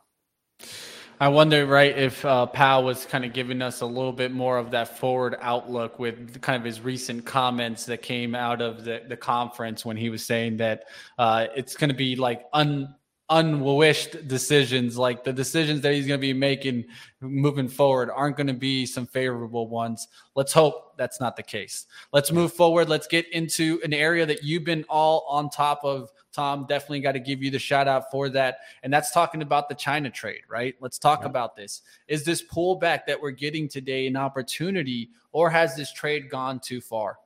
I 1.20 1.30
wonder, 1.30 1.66
right, 1.66 1.98
if 1.98 2.24
uh, 2.24 2.46
Powell 2.46 2.84
was 2.84 3.08
kind 3.08 3.26
of 3.26 3.34
giving 3.34 3.64
us 3.64 3.82
a 3.82 3.88
little 3.88 4.14
bit 4.14 4.32
more 4.32 4.60
of 4.60 4.70
that 4.72 5.00
forward 5.00 5.36
outlook 5.42 5.98
with 5.98 6.40
kind 6.42 6.56
of 6.56 6.64
his 6.64 6.80
recent 6.80 7.26
comments 7.26 7.88
that 7.88 8.04
came 8.04 8.36
out 8.36 8.62
of 8.62 8.84
the, 8.84 9.02
the 9.08 9.18
conference 9.18 9.84
when 9.84 9.98
he 9.98 10.12
was 10.12 10.24
saying 10.24 10.58
that 10.58 10.84
uh, 11.18 11.48
it's 11.56 11.76
going 11.76 11.90
to 11.90 11.96
be 11.96 12.16
like 12.16 12.46
un 12.54 12.94
unwished 13.30 14.28
decisions. 14.28 14.96
Like 14.96 15.24
the 15.24 15.34
decisions 15.34 15.82
that 15.82 15.94
he's 15.94 16.06
going 16.06 16.20
to 16.20 16.22
be 16.22 16.34
making 16.34 16.86
moving 17.20 17.68
forward 17.68 18.12
aren't 18.14 18.38
going 18.38 18.48
to 18.48 18.54
be 18.54 18.86
some 18.86 19.08
favorable 19.08 19.68
ones. 19.68 20.08
Let's 20.36 20.54
hope 20.54 20.98
that's 20.98 21.20
not 21.20 21.36
the 21.36 21.44
case. 21.44 21.88
Let's 22.14 22.32
move 22.32 22.54
forward. 22.54 22.90
Let's 22.90 23.08
get 23.08 23.28
into 23.34 23.82
an 23.84 23.94
area 23.94 24.26
that 24.28 24.44
you've 24.44 24.64
been 24.64 24.86
all 24.88 25.26
on 25.28 25.50
top 25.50 25.84
of 25.84 26.12
tom 26.38 26.66
definitely 26.68 27.00
got 27.00 27.14
to 27.14 27.20
give 27.20 27.42
you 27.42 27.50
the 27.50 27.58
shout 27.58 27.88
out 27.88 28.12
for 28.12 28.30
that 28.30 28.60
and 28.84 28.94
that's 28.94 29.12
talking 29.12 29.42
about 29.42 29.68
the 29.68 29.76
china 29.76 30.10
trade 30.10 30.42
right 30.48 30.76
let's 30.80 31.00
talk 31.00 31.22
yeah. 31.22 31.26
about 31.28 31.56
this 31.56 31.82
is 32.08 32.24
this 32.24 32.44
pullback 32.44 33.06
that 33.08 33.20
we're 33.20 33.32
getting 33.32 33.68
today 33.68 34.06
an 34.06 34.16
opportunity 34.16 35.10
or 35.32 35.50
has 35.50 35.76
this 35.76 35.92
trade 35.92 36.30
gone 36.30 36.60
too 36.60 36.80
far 36.80 37.18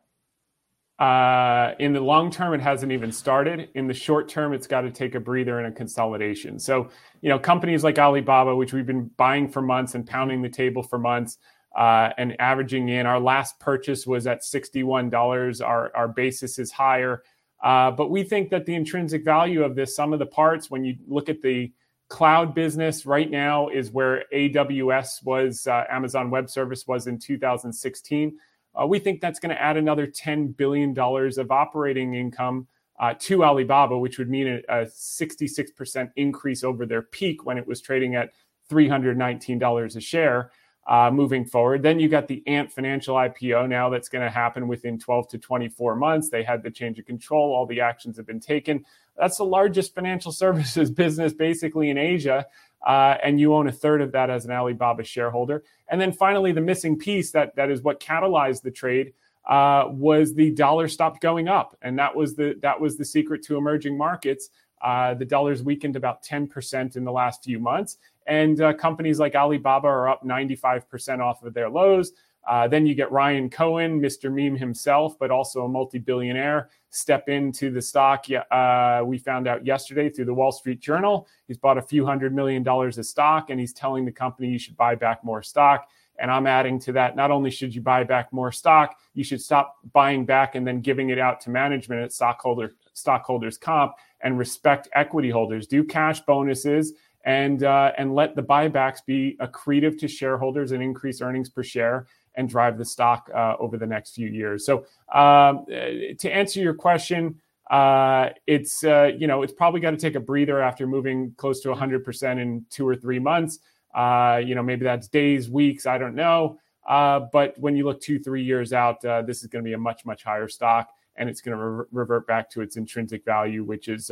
uh, 0.99 1.73
in 1.79 1.93
the 1.93 1.99
long 1.99 2.29
term, 2.29 2.53
it 2.53 2.61
hasn't 2.61 2.91
even 2.91 3.11
started. 3.11 3.69
In 3.73 3.87
the 3.87 3.93
short 3.93 4.29
term, 4.29 4.53
it's 4.53 4.67
got 4.67 4.81
to 4.81 4.91
take 4.91 5.15
a 5.15 5.19
breather 5.19 5.57
and 5.57 5.67
a 5.67 5.71
consolidation. 5.71 6.59
So, 6.59 6.89
you 7.21 7.29
know, 7.29 7.39
companies 7.39 7.83
like 7.83 7.97
Alibaba, 7.97 8.55
which 8.55 8.71
we've 8.71 8.85
been 8.85 9.09
buying 9.17 9.49
for 9.49 9.63
months 9.63 9.95
and 9.95 10.05
pounding 10.05 10.43
the 10.43 10.49
table 10.49 10.83
for 10.83 10.99
months, 10.99 11.39
uh, 11.75 12.09
and 12.19 12.39
averaging 12.39 12.89
in. 12.89 13.05
Our 13.05 13.19
last 13.19 13.59
purchase 13.59 14.05
was 14.05 14.27
at 14.27 14.41
$61. 14.41 15.65
Our, 15.65 15.91
our 15.95 16.07
basis 16.07 16.59
is 16.59 16.71
higher. 16.71 17.23
Uh, 17.61 17.91
but 17.91 18.09
we 18.09 18.23
think 18.23 18.49
that 18.49 18.65
the 18.65 18.73
intrinsic 18.73 19.23
value 19.23 19.63
of 19.63 19.75
this, 19.75 19.95
sum 19.95 20.13
of 20.13 20.19
the 20.19 20.25
parts, 20.25 20.71
when 20.71 20.83
you 20.83 20.95
look 21.07 21.29
at 21.29 21.41
the 21.41 21.71
cloud 22.09 22.55
business 22.55 23.05
right 23.05 23.29
now, 23.29 23.67
is 23.69 23.91
where 23.91 24.25
AWS 24.33 25.23
was, 25.23 25.67
uh, 25.67 25.83
Amazon 25.89 26.29
Web 26.29 26.49
Service 26.49 26.87
was 26.87 27.07
in 27.07 27.19
2016. 27.19 28.37
Uh, 28.73 28.87
we 28.87 28.99
think 28.99 29.21
that's 29.21 29.39
going 29.39 29.53
to 29.53 29.61
add 29.61 29.77
another 29.77 30.07
$10 30.07 30.55
billion 30.57 30.97
of 30.97 31.51
operating 31.51 32.15
income 32.15 32.67
uh, 32.99 33.13
to 33.19 33.43
Alibaba, 33.43 33.97
which 33.97 34.17
would 34.17 34.29
mean 34.29 34.47
a, 34.47 34.81
a, 34.81 34.85
66% 34.85 36.11
increase 36.15 36.63
over 36.63 36.85
their 36.85 37.01
peak 37.01 37.45
when 37.45 37.57
it 37.57 37.65
was 37.65 37.81
trading 37.81 38.15
at 38.15 38.31
$319 38.71 39.95
a 39.95 39.99
share. 39.99 40.51
Uh, 40.87 41.11
moving 41.11 41.45
forward. 41.45 41.83
Then 41.83 41.99
you 41.99 42.09
got 42.09 42.27
the 42.27 42.41
Ant 42.47 42.71
Financial 42.71 43.15
IPO 43.15 43.69
now 43.69 43.87
that's 43.89 44.09
going 44.09 44.23
to 44.23 44.31
happen 44.31 44.67
within 44.67 44.97
12 44.97 45.27
to 45.29 45.37
24 45.37 45.95
months. 45.95 46.29
They 46.29 46.41
had 46.41 46.63
the 46.63 46.71
change 46.71 46.97
of 46.97 47.05
control, 47.05 47.53
all 47.53 47.67
the 47.67 47.79
actions 47.79 48.17
have 48.17 48.25
been 48.25 48.39
taken. 48.39 48.83
That's 49.15 49.37
the 49.37 49.45
largest 49.45 49.93
financial 49.93 50.31
services 50.43 50.89
business 50.89 51.33
basically 51.33 51.91
in 51.91 51.99
Asia 51.99 52.47
uh, 52.85 53.17
and 53.23 53.39
you 53.39 53.53
own 53.53 53.67
a 53.67 53.71
third 53.71 54.01
of 54.01 54.11
that 54.11 54.29
as 54.29 54.45
an 54.45 54.51
Alibaba 54.51 55.03
shareholder. 55.03 55.63
And 55.89 55.99
then 55.99 56.11
finally, 56.11 56.51
the 56.51 56.61
missing 56.61 56.97
piece 56.97 57.31
that 57.31 57.55
that 57.55 57.69
is 57.69 57.81
what 57.81 57.99
catalyzed 57.99 58.63
the 58.63 58.71
trade 58.71 59.13
uh, 59.47 59.85
was 59.89 60.33
the 60.33 60.51
dollar 60.51 60.87
stopped 60.87 61.21
going 61.21 61.47
up, 61.47 61.77
and 61.81 61.97
that 61.99 62.15
was 62.15 62.35
the 62.35 62.55
that 62.61 62.79
was 62.79 62.97
the 62.97 63.05
secret 63.05 63.43
to 63.43 63.57
emerging 63.57 63.97
markets. 63.97 64.49
Uh, 64.81 65.13
the 65.13 65.25
dollar's 65.25 65.61
weakened 65.61 65.95
about 65.95 66.23
10% 66.23 66.95
in 66.95 67.03
the 67.03 67.11
last 67.11 67.43
few 67.43 67.59
months, 67.59 67.99
and 68.27 68.61
uh, 68.61 68.73
companies 68.73 69.19
like 69.19 69.35
Alibaba 69.35 69.87
are 69.87 70.09
up 70.09 70.23
95% 70.23 71.19
off 71.19 71.43
of 71.43 71.53
their 71.53 71.69
lows. 71.69 72.13
Uh, 72.47 72.67
then 72.67 72.85
you 72.85 72.95
get 72.95 73.11
Ryan 73.11 73.49
Cohen, 73.49 74.01
Mr. 74.01 74.33
Meme 74.33 74.55
himself, 74.57 75.17
but 75.19 75.29
also 75.29 75.65
a 75.65 75.67
multi 75.67 75.99
billionaire, 75.99 76.69
step 76.89 77.29
into 77.29 77.69
the 77.69 77.81
stock. 77.81 78.25
Uh, 78.49 79.03
we 79.05 79.17
found 79.17 79.47
out 79.47 79.65
yesterday 79.65 80.09
through 80.09 80.25
the 80.25 80.33
Wall 80.33 80.51
Street 80.51 80.79
Journal. 80.79 81.27
He's 81.47 81.57
bought 81.57 81.77
a 81.77 81.81
few 81.81 82.05
hundred 82.05 82.33
million 82.33 82.63
dollars 82.63 82.97
of 82.97 83.05
stock 83.05 83.49
and 83.49 83.59
he's 83.59 83.73
telling 83.73 84.05
the 84.05 84.11
company 84.11 84.49
you 84.49 84.57
should 84.57 84.75
buy 84.75 84.95
back 84.95 85.23
more 85.23 85.43
stock. 85.43 85.87
And 86.19 86.29
I'm 86.29 86.45
adding 86.45 86.79
to 86.81 86.91
that 86.93 87.15
not 87.15 87.31
only 87.31 87.49
should 87.49 87.73
you 87.73 87.81
buy 87.81 88.03
back 88.03 88.31
more 88.33 88.51
stock, 88.51 88.95
you 89.13 89.23
should 89.23 89.41
stop 89.41 89.77
buying 89.93 90.25
back 90.25 90.55
and 90.55 90.65
then 90.65 90.81
giving 90.81 91.09
it 91.09 91.19
out 91.19 91.41
to 91.41 91.49
management 91.49 92.01
at 92.03 92.11
stockholder 92.11 92.73
stockholders 92.93 93.57
comp 93.57 93.93
and 94.21 94.37
respect 94.37 94.87
equity 94.93 95.29
holders. 95.29 95.67
Do 95.67 95.83
cash 95.83 96.21
bonuses 96.21 96.93
and 97.23 97.63
uh, 97.63 97.91
and 97.97 98.15
let 98.15 98.35
the 98.35 98.43
buybacks 98.43 99.05
be 99.05 99.37
accretive 99.39 99.99
to 99.99 100.07
shareholders 100.07 100.71
and 100.71 100.81
increase 100.81 101.21
earnings 101.21 101.49
per 101.49 101.63
share 101.63 102.07
and 102.35 102.49
drive 102.49 102.77
the 102.77 102.85
stock 102.85 103.29
uh, 103.35 103.55
over 103.59 103.77
the 103.77 103.85
next 103.85 104.15
few 104.15 104.27
years. 104.27 104.65
So 104.65 104.85
um, 105.13 105.65
to 105.67 106.29
answer 106.31 106.61
your 106.61 106.73
question, 106.73 107.39
uh, 107.69 108.29
it's 108.47 108.83
uh, 108.83 109.11
you 109.17 109.27
know 109.27 109.43
it's 109.43 109.53
probably 109.53 109.79
got 109.79 109.91
to 109.91 109.97
take 109.97 110.15
a 110.15 110.19
breather 110.19 110.61
after 110.61 110.85
moving 110.85 111.33
close 111.37 111.61
to 111.61 111.69
100% 111.69 112.41
in 112.41 112.65
two 112.69 112.87
or 112.87 112.95
three 112.95 113.19
months. 113.19 113.59
Uh, 113.95 114.41
you 114.43 114.55
know 114.55 114.63
maybe 114.63 114.83
that's 114.83 115.07
days, 115.07 115.49
weeks, 115.49 115.85
I 115.85 115.97
don't 115.97 116.15
know. 116.15 116.59
Uh, 116.87 117.21
but 117.31 117.57
when 117.59 117.75
you 117.75 117.85
look 117.85 118.01
two, 118.01 118.19
three 118.19 118.43
years 118.43 118.73
out, 118.73 119.03
uh, 119.05 119.21
this 119.21 119.41
is 119.41 119.47
going 119.47 119.63
to 119.63 119.67
be 119.67 119.73
a 119.73 119.77
much, 119.77 120.03
much 120.03 120.23
higher 120.23 120.47
stock, 120.47 120.89
and 121.15 121.29
it's 121.29 121.39
going 121.39 121.57
to 121.57 121.63
re- 121.63 121.85
revert 121.91 122.25
back 122.25 122.49
to 122.49 122.61
its 122.61 122.75
intrinsic 122.75 123.23
value, 123.23 123.63
which 123.63 123.87
is 123.87 124.11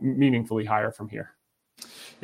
meaningfully 0.00 0.64
higher 0.64 0.90
from 0.90 1.08
here. 1.08 1.34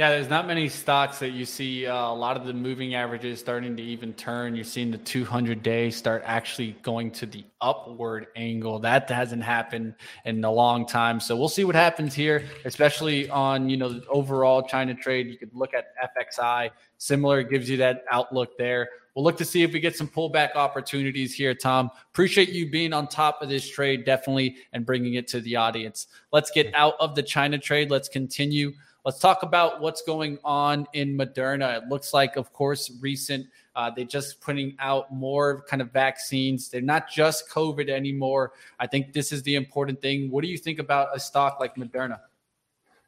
Yeah, 0.01 0.09
there's 0.09 0.31
not 0.31 0.47
many 0.47 0.67
stocks 0.71 1.19
that 1.19 1.33
you 1.33 1.45
see 1.45 1.87
uh, 1.87 1.95
a 1.95 2.15
lot 2.15 2.39
of 2.39 2.47
the 2.47 2.55
moving 2.55 2.95
averages 2.95 3.39
starting 3.39 3.77
to 3.77 3.83
even 3.83 4.15
turn. 4.15 4.55
You're 4.57 4.65
seeing 4.65 4.91
the 4.91 4.97
200 4.97 5.63
day 5.63 5.91
start 5.91 6.23
actually 6.25 6.75
going 6.83 7.11
to 7.11 7.27
the 7.27 7.45
upward 7.61 8.29
angle. 8.35 8.79
That 8.79 9.11
hasn't 9.11 9.43
happened 9.43 9.95
in 10.25 10.43
a 10.43 10.51
long 10.51 10.87
time. 10.87 11.21
So 11.21 11.37
we'll 11.37 11.51
see 11.51 11.65
what 11.65 11.75
happens 11.75 12.15
here, 12.15 12.47
especially 12.65 13.29
on 13.29 13.69
you 13.69 13.77
know 13.77 13.91
the 13.91 14.07
overall 14.07 14.63
China 14.63 14.95
trade. 14.95 15.27
You 15.27 15.37
could 15.37 15.55
look 15.55 15.75
at 15.75 15.89
FXI, 16.03 16.71
similar, 16.97 17.43
gives 17.43 17.69
you 17.69 17.77
that 17.77 18.05
outlook 18.11 18.57
there. 18.57 18.89
We'll 19.15 19.25
look 19.27 19.37
to 19.37 19.45
see 19.45 19.65
if 19.65 19.75
we 19.75 19.81
get 19.81 19.95
some 19.95 20.09
pullback 20.09 20.55
opportunities 20.55 21.35
here, 21.35 21.55
Tom. 21.55 21.91
Appreciate 22.11 22.49
you 22.49 22.71
being 22.71 22.95
on 22.95 23.07
top 23.07 23.43
of 23.43 23.51
this 23.51 23.69
trade, 23.69 24.07
definitely, 24.07 24.57
and 24.73 24.87
bringing 24.87 25.15
it 25.15 25.29
to 25.29 25.43
the 25.43 25.57
audience. 25.57 26.07
Let's 26.33 26.51
get 26.51 26.75
out 26.75 26.95
of 27.01 27.15
the 27.15 27.23
China 27.23 27.59
trade. 27.59 27.91
Let's 27.91 28.09
continue 28.09 28.73
Let's 29.05 29.19
talk 29.19 29.43
about 29.43 29.81
what's 29.81 30.03
going 30.03 30.39
on 30.45 30.87
in 30.93 31.17
Moderna. 31.17 31.83
It 31.83 31.89
looks 31.89 32.13
like, 32.13 32.37
of 32.37 32.53
course, 32.53 32.91
recent 33.01 33.47
uh, 33.77 33.91
they're 33.91 34.05
just 34.05 34.41
putting 34.41 34.77
out 34.79 35.13
more 35.13 35.63
kind 35.63 35.81
of 35.81 35.93
vaccines. 35.93 36.69
They're 36.69 36.81
not 36.81 37.09
just 37.09 37.49
COVID 37.49 37.89
anymore. 37.89 38.53
I 38.79 38.87
think 38.87 39.13
this 39.13 39.33
is 39.33 39.43
the 39.45 39.55
important 39.55 40.03
thing. 40.03 40.31
What 40.31 40.43
do 40.43 40.49
you 40.49 40.59
think 40.59 40.79
about 40.79 41.09
a 41.15 41.21
stock 41.21 41.61
like 41.61 41.77
Moderna? 41.77 42.21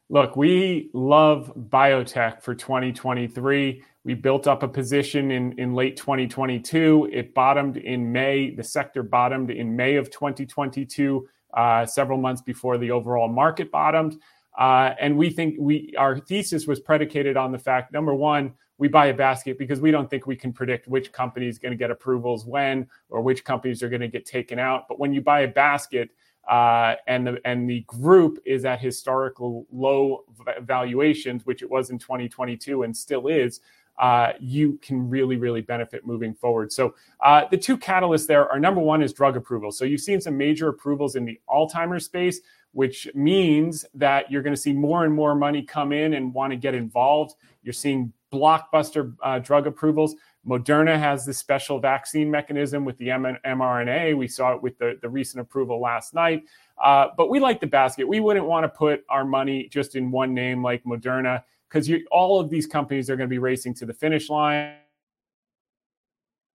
Look, 0.08 0.36
we 0.36 0.90
love 0.92 1.52
biotech 1.70 2.42
for 2.42 2.54
2023. 2.54 3.82
We 4.04 4.14
built 4.14 4.46
up 4.46 4.62
a 4.62 4.68
position 4.68 5.30
in, 5.30 5.58
in 5.58 5.74
late 5.74 5.96
2022. 5.96 7.10
It 7.12 7.34
bottomed 7.34 7.76
in 7.76 8.12
May. 8.12 8.54
The 8.54 8.64
sector 8.64 9.02
bottomed 9.02 9.50
in 9.50 9.74
May 9.74 9.96
of 9.96 10.10
2022, 10.10 11.28
uh, 11.54 11.86
several 11.86 12.18
months 12.18 12.42
before 12.42 12.78
the 12.78 12.90
overall 12.90 13.28
market 13.28 13.70
bottomed. 13.70 14.18
Uh, 14.58 14.94
and 15.00 15.16
we 15.16 15.30
think 15.30 15.56
we 15.58 15.94
our 15.96 16.18
thesis 16.18 16.66
was 16.66 16.78
predicated 16.78 17.36
on 17.36 17.52
the 17.52 17.58
fact 17.58 17.92
number 17.92 18.14
one, 18.14 18.52
we 18.78 18.88
buy 18.88 19.06
a 19.06 19.14
basket 19.14 19.58
because 19.58 19.80
we 19.80 19.90
don't 19.90 20.10
think 20.10 20.26
we 20.26 20.36
can 20.36 20.52
predict 20.52 20.88
which 20.88 21.12
company 21.12 21.46
is 21.46 21.58
going 21.58 21.72
to 21.72 21.78
get 21.78 21.90
approvals 21.90 22.44
when 22.44 22.86
or 23.08 23.22
which 23.22 23.44
companies 23.44 23.82
are 23.82 23.88
going 23.88 24.00
to 24.00 24.08
get 24.08 24.26
taken 24.26 24.58
out. 24.58 24.88
But 24.88 24.98
when 24.98 25.12
you 25.12 25.20
buy 25.20 25.40
a 25.40 25.48
basket 25.48 26.10
uh, 26.48 26.96
and 27.06 27.26
the 27.26 27.40
and 27.44 27.68
the 27.68 27.80
group 27.82 28.40
is 28.44 28.64
at 28.64 28.80
historical 28.80 29.66
low 29.72 30.24
valuations, 30.62 31.46
which 31.46 31.62
it 31.62 31.70
was 31.70 31.90
in 31.90 31.98
2022 31.98 32.82
and 32.82 32.96
still 32.96 33.28
is. 33.28 33.60
Uh, 33.98 34.32
you 34.40 34.78
can 34.82 35.08
really, 35.08 35.36
really 35.36 35.60
benefit 35.60 36.06
moving 36.06 36.32
forward. 36.34 36.72
So, 36.72 36.94
uh, 37.20 37.44
the 37.50 37.58
two 37.58 37.76
catalysts 37.76 38.26
there 38.26 38.50
are 38.50 38.58
number 38.58 38.80
one 38.80 39.02
is 39.02 39.12
drug 39.12 39.36
approval. 39.36 39.70
So, 39.70 39.84
you've 39.84 40.00
seen 40.00 40.18
some 40.18 40.36
major 40.36 40.68
approvals 40.68 41.14
in 41.14 41.26
the 41.26 41.38
Alzheimer's 41.48 42.06
space 42.06 42.40
which 42.72 43.08
means 43.14 43.84
that 43.94 44.30
you're 44.30 44.42
going 44.42 44.54
to 44.54 44.60
see 44.60 44.72
more 44.72 45.04
and 45.04 45.14
more 45.14 45.34
money 45.34 45.62
come 45.62 45.92
in 45.92 46.14
and 46.14 46.32
want 46.32 46.52
to 46.52 46.56
get 46.56 46.74
involved. 46.74 47.34
You're 47.62 47.72
seeing 47.72 48.12
blockbuster 48.32 49.14
uh, 49.22 49.38
drug 49.38 49.66
approvals. 49.66 50.14
Moderna 50.46 50.98
has 50.98 51.24
this 51.24 51.38
special 51.38 51.78
vaccine 51.78 52.30
mechanism 52.30 52.84
with 52.84 52.96
the 52.98 53.10
M- 53.10 53.38
mRNA. 53.44 54.16
We 54.16 54.26
saw 54.26 54.54
it 54.54 54.62
with 54.62 54.76
the, 54.78 54.98
the 55.02 55.08
recent 55.08 55.40
approval 55.40 55.80
last 55.80 56.14
night. 56.14 56.44
Uh, 56.82 57.08
but 57.16 57.30
we 57.30 57.38
like 57.38 57.60
the 57.60 57.66
basket. 57.66 58.08
We 58.08 58.20
wouldn't 58.20 58.46
want 58.46 58.64
to 58.64 58.68
put 58.68 59.04
our 59.08 59.24
money 59.24 59.68
just 59.70 59.94
in 59.94 60.10
one 60.10 60.34
name 60.34 60.62
like 60.62 60.82
Moderna 60.84 61.44
because 61.68 61.88
all 62.10 62.40
of 62.40 62.50
these 62.50 62.66
companies 62.66 63.08
are 63.08 63.16
going 63.16 63.28
to 63.28 63.32
be 63.32 63.38
racing 63.38 63.74
to 63.74 63.86
the 63.86 63.94
finish 63.94 64.28
line 64.28 64.74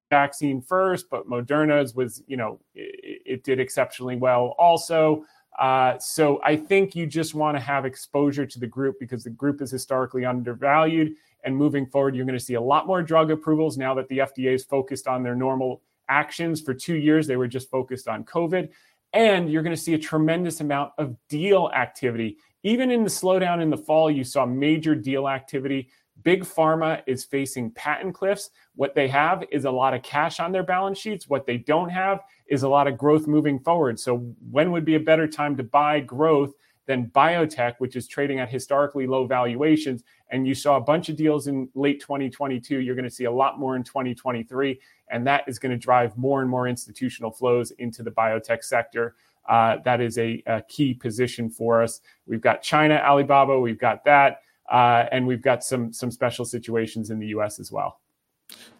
vaccine 0.09 0.61
first, 0.61 1.09
but 1.09 1.27
Moderna's 1.27 1.95
was, 1.95 2.23
you 2.27 2.37
know, 2.37 2.59
it, 2.73 3.21
it 3.25 3.43
did 3.43 3.59
exceptionally 3.59 4.15
well 4.15 4.55
also. 4.57 5.25
Uh, 5.57 5.97
so 5.97 6.39
I 6.43 6.55
think 6.55 6.95
you 6.95 7.07
just 7.07 7.33
want 7.33 7.57
to 7.57 7.61
have 7.61 7.85
exposure 7.85 8.45
to 8.45 8.59
the 8.59 8.67
group 8.67 8.97
because 8.99 9.23
the 9.23 9.31
group 9.31 9.61
is 9.61 9.71
historically 9.71 10.25
undervalued. 10.25 11.15
And 11.43 11.55
moving 11.55 11.85
forward, 11.85 12.15
you're 12.15 12.25
going 12.25 12.37
to 12.37 12.43
see 12.43 12.55
a 12.55 12.61
lot 12.61 12.87
more 12.87 13.01
drug 13.01 13.31
approvals 13.31 13.77
now 13.77 13.93
that 13.95 14.07
the 14.07 14.19
FDA 14.19 14.53
is 14.53 14.63
focused 14.63 15.07
on 15.07 15.23
their 15.23 15.35
normal 15.35 15.81
actions. 16.09 16.61
For 16.61 16.73
two 16.73 16.95
years, 16.95 17.27
they 17.27 17.37
were 17.37 17.47
just 17.47 17.69
focused 17.69 18.07
on 18.07 18.23
COVID. 18.23 18.69
And 19.13 19.49
you're 19.49 19.63
going 19.63 19.75
to 19.75 19.81
see 19.81 19.93
a 19.93 19.99
tremendous 19.99 20.61
amount 20.61 20.91
of 20.97 21.15
deal 21.29 21.71
activity. 21.73 22.37
Even 22.63 22.91
in 22.91 23.03
the 23.03 23.09
slowdown 23.09 23.61
in 23.61 23.69
the 23.69 23.77
fall, 23.77 24.11
you 24.11 24.23
saw 24.23 24.45
major 24.45 24.93
deal 24.93 25.27
activity. 25.27 25.89
Big 26.27 26.43
pharma 26.43 27.01
is 27.07 27.23
facing 27.23 27.71
patent 27.71 28.13
cliffs. 28.13 28.49
What 28.75 28.93
they 28.93 29.07
have 29.07 29.45
is 29.49 29.63
a 29.63 29.71
lot 29.71 29.93
of 29.93 30.03
cash 30.03 30.41
on 30.41 30.51
their 30.51 30.61
balance 30.61 30.99
sheets. 30.99 31.29
What 31.29 31.45
they 31.45 31.55
don't 31.55 31.87
have 31.87 32.19
is 32.47 32.63
a 32.63 32.67
lot 32.67 32.85
of 32.85 32.97
growth 32.97 33.27
moving 33.27 33.57
forward. 33.57 33.97
So, 33.97 34.17
when 34.51 34.73
would 34.73 34.83
be 34.83 34.95
a 34.95 34.99
better 34.99 35.25
time 35.25 35.55
to 35.55 35.63
buy 35.63 36.01
growth 36.01 36.51
than 36.85 37.09
biotech, 37.15 37.75
which 37.77 37.95
is 37.95 38.09
trading 38.09 38.41
at 38.41 38.49
historically 38.49 39.07
low 39.07 39.25
valuations? 39.25 40.03
And 40.29 40.45
you 40.45 40.53
saw 40.53 40.75
a 40.75 40.81
bunch 40.81 41.07
of 41.07 41.15
deals 41.15 41.47
in 41.47 41.69
late 41.75 42.01
2022. 42.01 42.79
You're 42.81 42.93
going 42.93 43.05
to 43.05 43.09
see 43.09 43.23
a 43.23 43.31
lot 43.31 43.57
more 43.57 43.77
in 43.77 43.85
2023. 43.85 44.81
And 45.09 45.25
that 45.27 45.45
is 45.47 45.59
going 45.59 45.71
to 45.71 45.77
drive 45.77 46.17
more 46.17 46.41
and 46.41 46.49
more 46.49 46.67
institutional 46.67 47.31
flows 47.31 47.71
into 47.79 48.03
the 48.03 48.11
biotech 48.11 48.65
sector. 48.65 49.15
Uh, 49.47 49.77
that 49.85 50.01
is 50.01 50.17
a, 50.17 50.43
a, 50.45 50.61
key 50.63 50.93
position 50.93 51.49
for 51.49 51.81
us. 51.81 52.01
We've 52.25 52.41
got 52.41 52.61
China, 52.61 52.95
Alibaba, 52.95 53.57
we've 53.57 53.79
got 53.79 54.03
that, 54.03 54.41
uh, 54.69 55.05
and 55.11 55.25
we've 55.25 55.41
got 55.41 55.63
some 55.63 55.93
some 55.93 56.11
special 56.11 56.45
situations 56.45 57.09
in 57.09 57.19
the 57.19 57.27
U.S. 57.27 57.59
as 57.59 57.71
well. 57.71 57.99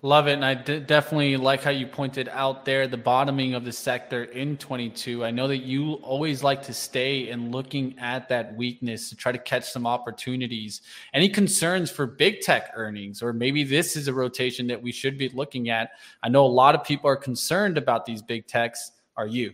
Love 0.02 0.28
it. 0.28 0.34
And 0.34 0.45
I 0.45 0.54
d- 0.54 0.80
definitely 0.80 1.36
like 1.36 1.63
how 1.63 1.71
you 1.71 1.88
pointed 1.88 2.30
out 2.30 2.63
there 2.63 2.88
the 2.88 2.97
bottoming 2.97 3.54
of 3.54 3.65
the 3.65 3.71
sector 3.71 4.26
in 4.26 4.56
22. 4.58 5.26
I 5.26 5.32
know 5.32 5.47
that 5.47 5.58
you 5.58 5.93
always 5.95 6.43
like 6.43 6.63
to 6.63 6.73
stay 6.73 7.30
and 7.30 7.52
looking 7.52 7.97
at 8.00 8.30
that 8.30 8.56
weakness 8.56 9.10
to 9.10 9.15
try 9.15 9.32
to 9.32 9.38
catch 9.38 9.69
some 9.69 9.86
opportunities. 9.86 10.82
Any 11.13 11.28
concerns 11.28 11.91
for 11.91 12.06
big 12.06 12.41
tech 12.41 12.71
earnings, 12.76 13.21
or 13.21 13.34
maybe 13.34 13.63
this 13.63 13.97
is 13.97 14.08
a 14.08 14.13
rotation 14.13 14.67
that 14.67 14.82
we 14.82 14.91
should 14.91 15.17
be 15.17 15.30
looking 15.30 15.69
at? 15.69 15.91
I 16.23 16.30
know 16.30 16.45
a 16.45 16.47
lot 16.47 16.76
of 16.76 16.84
people 16.84 17.10
are 17.10 17.17
concerned 17.17 17.78
about 17.78 18.06
these 18.06 18.21
big 18.21 18.47
techs. 18.47 18.91
Are 19.17 19.28
you? 19.28 19.54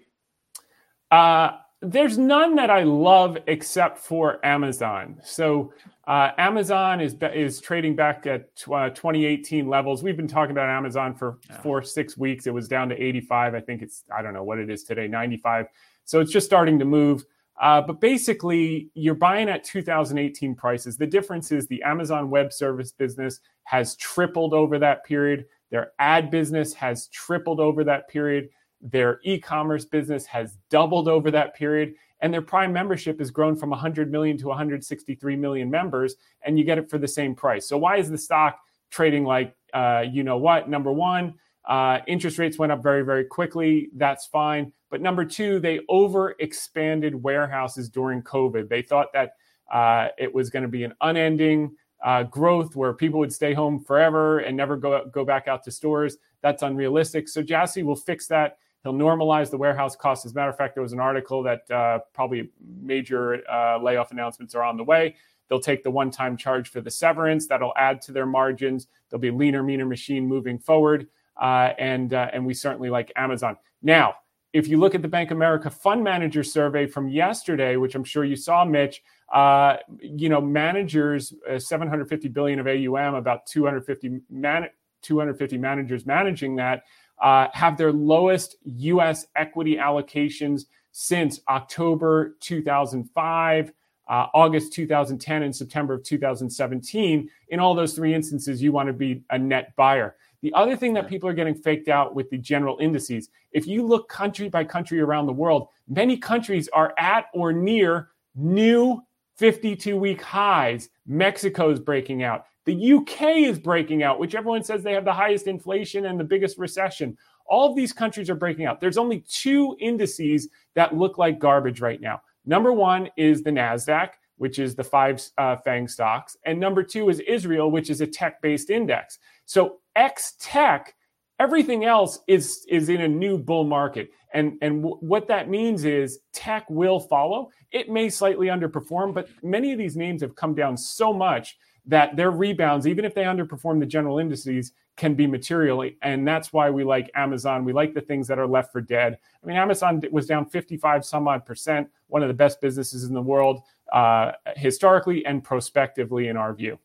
Uh, 1.09 1.57
there's 1.81 2.17
none 2.17 2.55
that 2.55 2.69
I 2.69 2.83
love 2.83 3.37
except 3.47 3.97
for 3.97 4.45
Amazon. 4.45 5.19
So 5.23 5.73
uh, 6.05 6.31
Amazon 6.37 6.99
is 6.99 7.15
is 7.33 7.61
trading 7.61 7.95
back 7.95 8.27
at 8.27 8.49
uh, 8.71 8.89
2018 8.89 9.67
levels. 9.67 10.03
We've 10.03 10.17
been 10.17 10.27
talking 10.27 10.51
about 10.51 10.69
Amazon 10.69 11.15
for 11.15 11.39
four 11.61 11.81
six 11.81 12.17
weeks. 12.17 12.45
It 12.45 12.53
was 12.53 12.67
down 12.67 12.89
to 12.89 13.01
85. 13.01 13.55
I 13.55 13.61
think 13.61 13.81
it's 13.81 14.03
I 14.13 14.21
don't 14.21 14.33
know 14.33 14.43
what 14.43 14.59
it 14.59 14.69
is 14.69 14.83
today, 14.83 15.07
95. 15.07 15.67
So 16.03 16.19
it's 16.19 16.31
just 16.31 16.45
starting 16.45 16.77
to 16.79 16.85
move. 16.85 17.23
Uh, 17.61 17.81
but 17.81 18.01
basically, 18.01 18.89
you're 18.95 19.15
buying 19.15 19.47
at 19.47 19.63
2018 19.63 20.55
prices. 20.55 20.97
The 20.97 21.07
difference 21.07 21.51
is 21.51 21.67
the 21.67 21.81
Amazon 21.83 22.29
Web 22.29 22.51
Service 22.51 22.91
business 22.91 23.39
has 23.63 23.95
tripled 23.95 24.53
over 24.53 24.79
that 24.79 25.05
period. 25.05 25.45
Their 25.69 25.93
ad 25.99 26.29
business 26.29 26.73
has 26.73 27.07
tripled 27.07 27.61
over 27.61 27.83
that 27.85 28.09
period. 28.09 28.49
Their 28.81 29.21
e 29.23 29.39
commerce 29.39 29.85
business 29.85 30.25
has 30.25 30.57
doubled 30.69 31.07
over 31.07 31.31
that 31.31 31.55
period. 31.55 31.93
And 32.23 32.33
their 32.33 32.41
Prime 32.41 32.73
membership 32.73 33.19
has 33.19 33.29
grown 33.29 33.55
from 33.55 33.69
100 33.69 34.09
million 34.09 34.37
to 34.37 34.47
163 34.47 35.35
million 35.35 35.69
members, 35.69 36.15
and 36.41 36.57
you 36.57 36.63
get 36.63 36.77
it 36.77 36.89
for 36.89 36.97
the 36.97 37.07
same 37.07 37.35
price. 37.35 37.67
So, 37.67 37.77
why 37.77 37.97
is 37.97 38.09
the 38.09 38.17
stock 38.17 38.59
trading 38.89 39.25
like, 39.25 39.53
uh, 39.73 40.05
you 40.09 40.23
know 40.23 40.37
what? 40.37 40.69
Number 40.69 40.91
one, 40.91 41.35
uh, 41.67 41.99
interest 42.07 42.37
rates 42.37 42.57
went 42.57 42.71
up 42.71 42.81
very, 42.81 43.03
very 43.03 43.25
quickly. 43.25 43.89
That's 43.95 44.25
fine. 44.25 44.71
But 44.89 45.01
number 45.01 45.25
two, 45.25 45.59
they 45.59 45.81
over 45.89 46.35
expanded 46.39 47.13
warehouses 47.13 47.89
during 47.89 48.21
COVID. 48.23 48.69
They 48.69 48.81
thought 48.81 49.11
that 49.13 49.33
uh, 49.71 50.07
it 50.17 50.33
was 50.33 50.49
going 50.49 50.63
to 50.63 50.69
be 50.69 50.85
an 50.85 50.93
unending 51.01 51.75
uh, 52.05 52.23
growth 52.23 52.75
where 52.75 52.93
people 52.93 53.19
would 53.19 53.33
stay 53.33 53.53
home 53.53 53.83
forever 53.83 54.39
and 54.39 54.55
never 54.55 54.77
go, 54.77 55.05
go 55.11 55.25
back 55.25 55.47
out 55.47 55.63
to 55.63 55.71
stores. 55.71 56.17
That's 56.41 56.63
unrealistic. 56.63 57.27
So 57.27 57.41
Jassy 57.41 57.83
will 57.83 57.95
fix 57.95 58.27
that. 58.27 58.57
He'll 58.83 58.93
normalize 58.93 59.49
the 59.49 59.57
warehouse 59.57 59.95
costs. 59.95 60.25
As 60.25 60.33
a 60.33 60.35
matter 60.35 60.49
of 60.49 60.57
fact, 60.57 60.75
there 60.75 60.83
was 60.83 60.91
an 60.91 60.99
article 60.99 61.41
that 61.43 61.69
uh, 61.71 61.99
probably 62.13 62.49
major 62.81 63.41
uh, 63.49 63.81
layoff 63.81 64.11
announcements 64.11 64.53
are 64.55 64.63
on 64.63 64.75
the 64.75 64.83
way. 64.83 65.15
They'll 65.47 65.61
take 65.61 65.83
the 65.83 65.91
one 65.91 66.11
time 66.11 66.35
charge 66.35 66.69
for 66.69 66.81
the 66.81 66.91
severance. 66.91 67.47
That'll 67.47 67.73
add 67.77 68.01
to 68.03 68.11
their 68.11 68.25
margins. 68.25 68.87
They'll 69.09 69.21
be 69.21 69.31
leaner, 69.31 69.63
meaner 69.63 69.85
machine 69.85 70.27
moving 70.27 70.59
forward. 70.59 71.07
Uh, 71.39 71.71
and, 71.79 72.13
uh, 72.13 72.29
and 72.33 72.45
we 72.45 72.53
certainly 72.53 72.89
like 72.89 73.11
Amazon. 73.15 73.57
Now, 73.81 74.15
if 74.51 74.67
you 74.67 74.77
look 74.77 74.93
at 74.93 75.01
the 75.01 75.07
Bank 75.07 75.31
America 75.31 75.69
Fund 75.69 76.03
Manager 76.03 76.43
Survey 76.43 76.85
from 76.85 77.09
yesterday, 77.09 77.75
which 77.77 77.95
I'm 77.95 78.03
sure 78.03 78.23
you 78.23 78.35
saw, 78.35 78.63
Mitch, 78.63 79.01
uh, 79.33 79.77
you 79.99 80.29
know, 80.29 80.39
managers, 80.39 81.33
uh, 81.49 81.57
750 81.57 82.27
billion 82.27 82.59
of 82.59 82.67
AUM, 82.67 83.15
about 83.15 83.47
250 83.47 84.21
man- 84.29 84.69
250 85.01 85.57
managers 85.57 86.05
managing 86.05 86.55
that 86.57 86.83
uh, 87.23 87.47
have 87.53 87.77
their 87.77 87.91
lowest 87.91 88.57
U.S. 88.65 89.25
equity 89.35 89.77
allocations 89.77 90.65
since 90.91 91.39
October 91.47 92.35
2005, 92.41 93.71
uh, 94.09 94.27
August 94.33 94.73
2010, 94.73 95.43
and 95.43 95.55
September 95.55 95.95
of 95.95 96.03
2017. 96.03 97.29
In 97.49 97.59
all 97.59 97.73
those 97.73 97.93
three 97.93 98.13
instances, 98.13 98.61
you 98.61 98.73
want 98.73 98.87
to 98.87 98.93
be 98.93 99.23
a 99.31 99.39
net 99.39 99.73
buyer. 99.77 100.17
The 100.41 100.53
other 100.53 100.75
thing 100.75 100.93
that 100.95 101.07
people 101.07 101.29
are 101.29 101.33
getting 101.33 101.55
faked 101.55 101.87
out 101.87 102.13
with 102.13 102.29
the 102.29 102.37
general 102.37 102.77
indices, 102.81 103.29
if 103.53 103.65
you 103.65 103.87
look 103.87 104.09
country 104.09 104.49
by 104.49 104.65
country 104.65 104.99
around 104.99 105.25
the 105.25 105.33
world, 105.33 105.69
many 105.87 106.17
countries 106.17 106.67
are 106.73 106.93
at 106.97 107.27
or 107.33 107.53
near 107.53 108.09
new 108.35 109.01
52 109.37 109.95
week 109.95 110.21
highs. 110.21 110.89
Mexico 111.07 111.69
is 111.69 111.79
breaking 111.79 112.23
out. 112.23 112.45
The 112.65 112.93
UK 112.93 113.21
is 113.37 113.59
breaking 113.59 114.03
out, 114.03 114.19
which 114.19 114.35
everyone 114.35 114.63
says 114.63 114.83
they 114.83 114.93
have 114.93 115.05
the 115.05 115.13
highest 115.13 115.47
inflation 115.47 116.05
and 116.05 116.19
the 116.19 116.23
biggest 116.23 116.57
recession. 116.57 117.17
All 117.45 117.69
of 117.69 117.75
these 117.75 117.91
countries 117.91 118.29
are 118.29 118.35
breaking 118.35 118.65
out. 118.65 118.79
There's 118.79 118.97
only 118.97 119.25
two 119.27 119.75
indices 119.79 120.47
that 120.75 120.95
look 120.95 121.17
like 121.17 121.39
garbage 121.39 121.81
right 121.81 121.99
now. 121.99 122.21
Number 122.45 122.71
one 122.71 123.09
is 123.17 123.43
the 123.43 123.51
NASDAQ, 123.51 124.11
which 124.37 124.59
is 124.59 124.75
the 124.75 124.83
five 124.83 125.21
uh, 125.37 125.57
FANG 125.57 125.87
stocks. 125.87 126.37
And 126.45 126.59
number 126.59 126.83
two 126.83 127.09
is 127.09 127.19
Israel, 127.21 127.69
which 127.69 127.89
is 127.89 128.01
a 128.01 128.07
tech 128.07 128.41
based 128.41 128.69
index. 128.69 129.19
So, 129.45 129.79
X 129.95 130.35
tech, 130.39 130.95
everything 131.39 131.85
else 131.85 132.19
is, 132.27 132.65
is 132.69 132.89
in 132.89 133.01
a 133.01 133.07
new 133.07 133.37
bull 133.37 133.63
market. 133.63 134.09
And, 134.33 134.57
and 134.61 134.81
w- 134.81 134.97
what 135.01 135.27
that 135.27 135.49
means 135.49 135.85
is 135.85 136.19
tech 136.33 136.65
will 136.69 136.99
follow. 136.99 137.51
It 137.71 137.89
may 137.89 138.09
slightly 138.09 138.47
underperform, 138.47 139.13
but 139.13 139.27
many 139.43 139.71
of 139.71 139.77
these 139.77 139.95
names 139.95 140.21
have 140.21 140.35
come 140.35 140.55
down 140.55 140.77
so 140.77 141.13
much 141.13 141.57
that 141.85 142.15
their 142.15 142.31
rebounds, 142.31 142.87
even 142.87 143.05
if 143.05 143.13
they 143.13 143.23
underperform 143.23 143.79
the 143.79 143.85
general 143.85 144.19
indices, 144.19 144.71
can 144.95 145.15
be 145.15 145.27
material. 145.27 145.89
And 146.01 146.27
that's 146.27 146.53
why 146.53 146.69
we 146.69 146.83
like 146.83 147.09
Amazon. 147.15 147.65
We 147.65 147.73
like 147.73 147.93
the 147.93 148.01
things 148.01 148.27
that 148.27 148.39
are 148.39 148.47
left 148.47 148.71
for 148.71 148.79
dead. 148.79 149.17
I 149.43 149.45
mean, 149.45 149.57
Amazon 149.57 150.01
was 150.11 150.27
down 150.27 150.45
55 150.45 151.03
some 151.03 151.27
odd 151.27 151.45
percent, 151.45 151.89
one 152.07 152.21
of 152.21 152.27
the 152.27 152.33
best 152.33 152.61
businesses 152.61 153.03
in 153.03 153.13
the 153.13 153.21
world, 153.21 153.61
uh, 153.91 154.33
historically 154.55 155.25
and 155.25 155.43
prospectively, 155.43 156.27
in 156.27 156.37
our 156.37 156.53
view. 156.53 156.79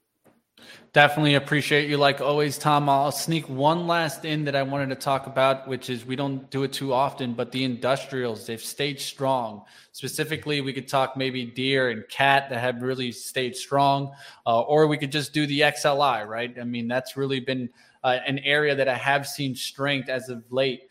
Definitely 0.94 1.35
appreciate 1.35 1.88
you 1.88 1.99
like 1.99 2.21
always, 2.21 2.57
Tom. 2.57 2.88
I'll 2.88 3.12
sneak 3.12 3.49
one 3.49 3.87
last 3.87 4.25
in 4.25 4.44
that 4.47 4.57
I 4.57 4.62
wanted 4.62 4.88
to 4.88 4.94
talk 4.94 5.27
about, 5.27 5.68
which 5.68 5.90
is 5.90 6.07
we 6.07 6.16
don't 6.16 6.51
do 6.51 6.62
it 6.62 6.73
too 6.73 6.94
often, 6.94 7.35
but 7.35 7.53
the 7.53 7.62
industrials, 7.62 8.47
they've 8.47 8.61
stayed 8.61 8.99
strong. 8.99 9.64
Specifically, 9.92 10.61
we 10.61 10.73
could 10.73 10.88
talk 10.88 11.16
maybe 11.16 11.44
Deere 11.44 11.90
and 11.90 12.09
Cat 12.09 12.49
that 12.49 12.61
have 12.61 12.83
really 12.83 13.12
stayed 13.12 13.55
strong, 13.55 14.12
uh, 14.47 14.62
or 14.62 14.87
we 14.87 14.97
could 14.97 15.12
just 15.12 15.35
do 15.35 15.47
the 15.47 15.61
XLI, 15.61 16.27
right? 16.27 16.57
I 16.59 16.64
mean, 16.64 16.88
that's 16.88 17.16
really 17.16 17.40
been 17.40 17.68
uh, 18.03 18.18
an 18.27 18.38
area 18.40 18.75
that 18.75 18.88
I 18.88 18.97
have 18.97 19.27
seen 19.27 19.55
strength 19.55 20.09
as 20.09 20.31
of 20.31 20.42
late. 20.51 20.85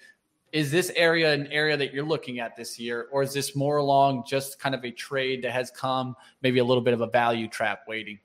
Is 0.53 0.71
this 0.71 0.91
area 0.95 1.33
an 1.33 1.47
area 1.47 1.75
that 1.75 1.93
you're 1.93 2.05
looking 2.05 2.39
at 2.39 2.55
this 2.55 2.79
year, 2.79 3.07
or 3.11 3.23
is 3.23 3.33
this 3.33 3.55
more 3.55 3.77
along 3.77 4.25
just 4.27 4.59
kind 4.59 4.75
of 4.75 4.85
a 4.85 4.91
trade 4.91 5.43
that 5.43 5.51
has 5.51 5.71
come, 5.71 6.15
maybe 6.41 6.59
a 6.59 6.63
little 6.63 6.83
bit 6.83 6.93
of 6.93 7.01
a 7.01 7.07
value 7.07 7.47
trap 7.47 7.81
waiting? 7.87 8.19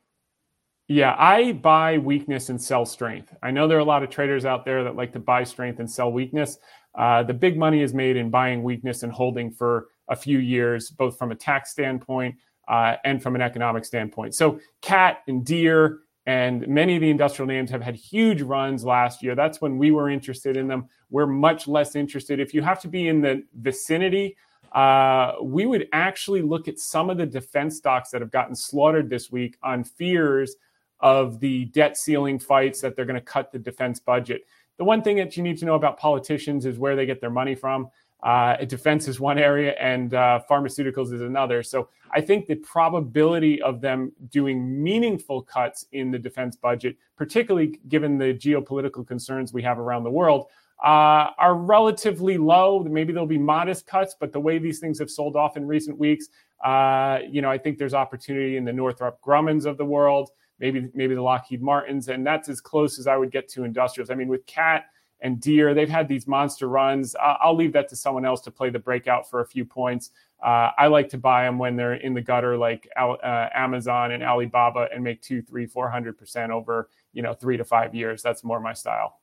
Yeah, 0.93 1.17
I 1.19 1.53
buy 1.53 1.97
weakness 1.97 2.51
and 2.51 2.61
sell 2.61 2.85
strength. 2.85 3.35
I 3.43 3.51
know 3.51 3.67
there 3.67 3.79
are 3.79 3.81
a 3.81 3.85
lot 3.85 4.03
of 4.03 4.11
traders 4.11 4.45
out 4.45 4.67
there 4.67 4.85
that 4.85 4.95
like 4.95 5.15
to 5.15 5.19
buy 5.19 5.43
strength 5.43 5.81
and 5.81 5.91
sell 5.91 6.13
weakness. 6.13 6.59
Uh, 6.95 7.23
the 7.23 7.33
big 7.33 7.57
money 7.57 7.81
is 7.81 7.95
made 7.95 8.19
in 8.19 8.29
buying 8.29 8.63
weakness 8.63 9.03
and 9.03 9.11
holding 9.11 9.51
for 9.51 9.87
a 10.09 10.17
few 10.17 10.39
years, 10.39 10.91
both 10.91 11.17
from 11.17 11.33
a 11.33 11.35
tax 11.35 11.71
standpoint 11.71 12.35
uh, 12.69 12.97
and 13.07 13.23
from 13.23 13.35
an 13.35 13.41
economic 13.41 13.87
standpoint. 13.87 14.35
So, 14.35 14.61
Cat 14.83 15.23
and 15.29 15.47
Deere 15.47 16.01
and 16.27 16.69
many 16.69 16.97
of 16.97 17.01
the 17.01 17.09
industrial 17.09 17.47
names 17.47 17.71
have 17.71 17.81
had 17.81 17.97
huge 17.97 18.43
runs 18.43 18.85
last 18.85 19.23
year. 19.23 19.35
That's 19.35 19.63
when 19.63 19.79
we 19.79 19.93
were 19.93 20.11
interested 20.11 20.59
in 20.59 20.69
them. 20.69 20.91
We're 21.09 21.27
much 21.27 21.67
less 21.67 21.97
interested. 21.97 22.39
If 22.39 22.53
you 22.53 22.61
have 22.61 22.81
to 22.83 22.89
be 22.89 23.09
in 23.09 23.23
the 23.23 23.45
vicinity, 23.55 24.37
uh, 24.73 25.37
we 25.41 25.65
would 25.65 25.89
actually 25.95 26.43
look 26.43 26.69
at 26.69 26.79
some 26.79 27.09
of 27.09 27.17
the 27.17 27.25
defense 27.25 27.79
stocks 27.79 28.11
that 28.11 28.21
have 28.21 28.31
gotten 28.31 28.55
slaughtered 28.55 29.09
this 29.09 29.33
week 29.33 29.57
on 29.63 29.85
fears 29.85 30.55
of 31.03 31.41
the 31.41 31.67
debt 31.67 31.97
ceiling 31.97 32.39
fights 32.39 32.81
that 32.81 32.97
they're 32.97 33.05
going 33.05 33.19
to 33.19 33.21
cut 33.21 33.53
the 33.53 33.59
defense 33.59 34.01
budget. 34.01 34.47
The 34.79 34.85
one 34.85 35.03
thing 35.03 35.17
that 35.17 35.37
you 35.37 35.43
need 35.43 35.59
to 35.59 35.65
know 35.65 35.75
about 35.75 35.99
politicians 35.99 36.65
is 36.65 36.79
where 36.79 36.97
they 36.97 37.07
get 37.07 37.21
their 37.21 37.31
money 37.31 37.55
from. 37.55 37.91
Uh, 38.23 38.57
defense 38.65 39.09
is 39.09 39.19
one 39.19 39.37
area 39.37 39.75
and 39.81 40.15
uh, 40.15 40.41
pharmaceuticals 40.49 41.13
is 41.13 41.23
another. 41.23 41.63
So 41.63 41.89
I 42.13 42.21
think 42.21 42.47
the 42.47 42.55
probability 42.55 43.61
of 43.63 43.81
them 43.81 44.13
doing 44.31 44.81
meaningful 44.81 45.43
cuts 45.43 45.87
in 45.91 46.13
the 46.13 46.19
defense 46.19 46.55
budget, 46.55 46.97
particularly 47.17 47.81
given 47.89 48.19
the 48.19 48.33
geopolitical 48.33 49.07
concerns 49.07 49.53
we 49.53 49.63
have 49.63 49.79
around 49.79 50.05
the 50.05 50.11
world, 50.11 50.47
uh, 50.85 51.31
are 51.39 51.55
relatively 51.55 52.39
low. 52.39 52.83
Maybe 52.85 53.13
there'll 53.13 53.27
be 53.27 53.39
modest 53.39 53.87
cuts, 53.87 54.15
but 54.19 54.33
the 54.33 54.41
way 54.41 54.59
these 54.59 54.79
things 54.79 54.99
have 55.01 55.11
sold 55.11 55.35
off 55.35 55.57
in 55.57 55.67
recent 55.67 55.99
weeks, 55.99 56.29
uh, 56.65 57.21
you 57.29 57.43
know, 57.43 57.51
I 57.51 57.59
think 57.59 57.79
there's 57.79 57.95
opportunity 57.95 58.57
in 58.57 58.65
the 58.65 58.73
Northrop 58.73 59.21
Grummans 59.21 59.65
of 59.65 59.79
the 59.79 59.85
world, 59.85 60.31
maybe 60.63 60.89
maybe 60.95 61.15
the 61.15 61.21
Lockheed 61.21 61.61
Martins, 61.61 62.09
and 62.09 62.27
that's 62.27 62.49
as 62.49 62.63
close 62.63 62.99
as 62.99 63.07
I 63.07 63.17
would 63.19 63.31
get 63.31 63.49
to 63.51 63.65
industrials. 63.65 64.09
I 64.09 64.15
mean, 64.15 64.29
with 64.29 64.47
Cat 64.47 64.87
and 65.21 65.41
Deere, 65.41 65.75
they've 65.75 65.89
had 65.89 66.09
these 66.09 66.27
monster 66.27 66.69
runs. 66.69 67.15
I'll 67.21 67.55
leave 67.55 67.73
that 67.75 67.89
to 67.91 67.97
someone 67.97 68.25
else 68.25 68.41
to 68.43 68.51
play 68.51 68.71
the 68.71 68.79
breakout 68.79 69.29
for 69.29 69.41
a 69.41 69.47
few 69.47 69.65
points. 69.65 70.11
Uh, 70.43 70.71
I 70.79 70.87
like 70.87 71.09
to 71.11 71.19
buy 71.19 71.45
them 71.45 71.59
when 71.59 71.77
they're 71.77 71.95
in 71.95 72.15
the 72.15 72.21
gutter, 72.21 72.57
like 72.57 72.89
uh, 72.97 73.49
Amazon 73.55 74.13
and 74.13 74.23
Alibaba, 74.23 74.89
and 74.93 75.05
make 75.05 75.21
two, 75.21 75.43
three, 75.43 75.67
four 75.67 75.91
hundred 75.91 76.17
percent 76.17 76.53
over 76.53 76.89
you 77.13 77.23
know 77.23 77.35
three 77.35 77.57
to 77.57 77.65
five 77.65 77.95
years. 77.95 78.23
That's 78.23 78.43
more 78.45 78.61
my 78.61 78.73
style. 78.73 79.19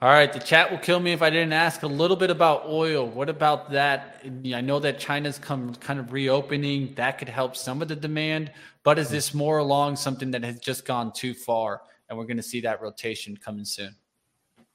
All 0.00 0.10
right, 0.10 0.32
the 0.32 0.38
chat 0.38 0.70
will 0.70 0.78
kill 0.78 1.00
me 1.00 1.12
if 1.12 1.22
I 1.22 1.30
didn't 1.30 1.52
ask 1.52 1.82
a 1.82 1.88
little 1.88 2.16
bit 2.16 2.30
about 2.30 2.66
oil. 2.66 3.08
What 3.08 3.28
about 3.28 3.72
that? 3.72 4.24
I 4.54 4.60
know 4.60 4.78
that 4.78 5.00
China's 5.00 5.38
come 5.38 5.74
kind 5.74 5.98
of 5.98 6.12
reopening. 6.12 6.94
That 6.94 7.18
could 7.18 7.28
help 7.28 7.56
some 7.56 7.82
of 7.82 7.88
the 7.88 7.96
demand, 7.96 8.52
but 8.84 8.98
is 8.98 9.10
this 9.10 9.34
more 9.34 9.58
along 9.58 9.96
something 9.96 10.30
that 10.30 10.44
has 10.44 10.60
just 10.60 10.86
gone 10.86 11.12
too 11.12 11.34
far, 11.34 11.82
and 12.08 12.16
we're 12.16 12.26
going 12.26 12.36
to 12.36 12.44
see 12.44 12.60
that 12.60 12.80
rotation 12.80 13.36
coming 13.36 13.64
soon? 13.64 13.96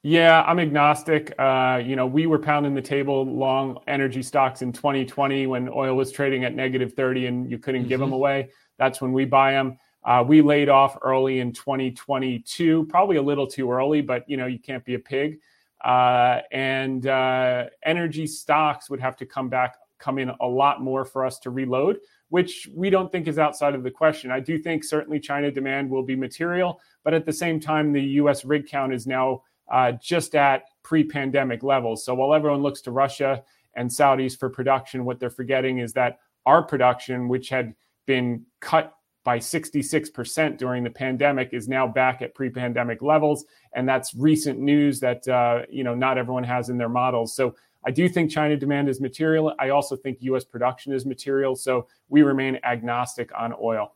Yeah, 0.06 0.44
I'm 0.46 0.60
agnostic. 0.60 1.34
Uh, 1.40 1.82
you 1.84 1.96
know, 1.96 2.06
we 2.06 2.28
were 2.28 2.38
pounding 2.38 2.74
the 2.74 2.82
table 2.82 3.26
long 3.26 3.78
energy 3.88 4.22
stocks 4.22 4.62
in 4.62 4.74
2020 4.74 5.48
when 5.48 5.70
oil 5.70 5.96
was 5.96 6.12
trading 6.12 6.44
at 6.44 6.54
negative 6.54 6.94
30 6.94 7.28
and 7.28 7.50
you 7.50 7.58
couldn't 7.58 7.84
mm-hmm. 7.84 7.90
give 7.90 8.02
them 8.02 8.12
away. 8.12 8.50
That's 8.78 9.00
when 9.00 9.14
we 9.14 9.24
buy 9.24 9.54
them. 9.54 9.78
Uh, 10.06 10.24
we 10.26 10.42
laid 10.42 10.70
off 10.70 10.98
early 11.02 11.40
in 11.40 11.54
2022, 11.54 12.86
probably 12.86 13.16
a 13.16 13.22
little 13.22 13.48
too 13.48 13.72
early, 13.72 14.02
but 14.02 14.28
you 14.30 14.38
know 14.38 14.46
you 14.46 14.60
can't 14.60 14.84
be 14.84 14.96
a 14.96 15.00
pig. 15.00 15.40
Uh, 15.84 16.40
and 16.52 17.08
uh, 17.08 17.66
energy 17.84 18.26
stocks 18.26 18.90
would 18.90 19.00
have 19.00 19.16
to 19.18 19.26
come 19.26 19.50
back, 19.50 19.76
come 20.00 20.18
in 20.18 20.32
a 20.42 20.48
lot 20.48 20.82
more 20.82 21.04
for 21.04 21.26
us 21.26 21.40
to 21.40 21.50
reload, 21.50 22.00
which 22.30 22.70
we 22.74 22.90
don't 22.90 23.12
think 23.12 23.28
is 23.28 23.38
outside 23.38 23.76
of 23.76 23.84
the 23.84 23.92
question. 23.92 24.32
I 24.32 24.40
do 24.40 24.58
think 24.58 24.84
certainly 24.84 25.20
China 25.20 25.52
demand 25.52 25.90
will 25.90 26.04
be 26.04 26.16
material, 26.16 26.80
but 27.04 27.14
at 27.14 27.26
the 27.26 27.34
same 27.34 27.60
time, 27.60 27.92
the 27.92 28.02
U.S. 28.02 28.46
rig 28.46 28.68
count 28.68 28.94
is 28.94 29.06
now 29.06 29.44
uh, 29.72 29.94
just 29.94 30.36
at 30.36 30.64
pre-pandemic 30.84 31.64
levels. 31.64 32.06
So 32.06 32.14
while 32.16 32.34
everyone 32.34 32.62
looks 32.62 32.82
to 32.82 32.92
Russia 32.92 33.44
and 33.76 33.90
Saudis 33.90 34.38
for 34.38 34.50
production, 34.50 35.06
what 35.06 35.20
they're 35.20 35.30
forgetting 35.30 35.80
is 35.80 35.94
that 35.94 36.20
our 36.46 36.62
production, 36.62 37.28
which 37.28 37.50
had 37.50 37.74
been 38.06 38.46
cut 38.60 38.94
by 39.24 39.40
66% 39.40 40.58
during 40.58 40.84
the 40.84 40.90
pandemic 40.90 41.50
is 41.54 41.68
now 41.68 41.88
back 41.88 42.22
at 42.22 42.36
pre-pandemic 42.36 43.02
levels. 43.02 43.46
And 43.74 43.88
that's 43.88 44.14
recent 44.14 44.60
news 44.60 45.00
that 45.00 45.28
uh, 45.28 45.62
you 45.70 45.84
know 45.84 45.96
not 45.96 46.18
everyone 46.18 46.44
has 46.44 46.70
in 46.70 46.78
their 46.78 46.90
models. 46.90 47.36
So 47.36 47.56
i 47.86 47.92
do 47.92 48.08
think 48.08 48.32
china 48.32 48.56
demand 48.56 48.90
is 48.90 49.02
material. 49.02 49.54
I 49.60 49.70
also 49.70 49.96
think 49.96 50.20
us 50.22 50.44
production 50.44 50.94
is 50.94 51.06
material. 51.06 51.56
So 51.56 51.88
we 52.10 52.22
remain 52.22 52.60
agnostic 52.64 53.32
on 53.38 53.54
oil 53.62 53.96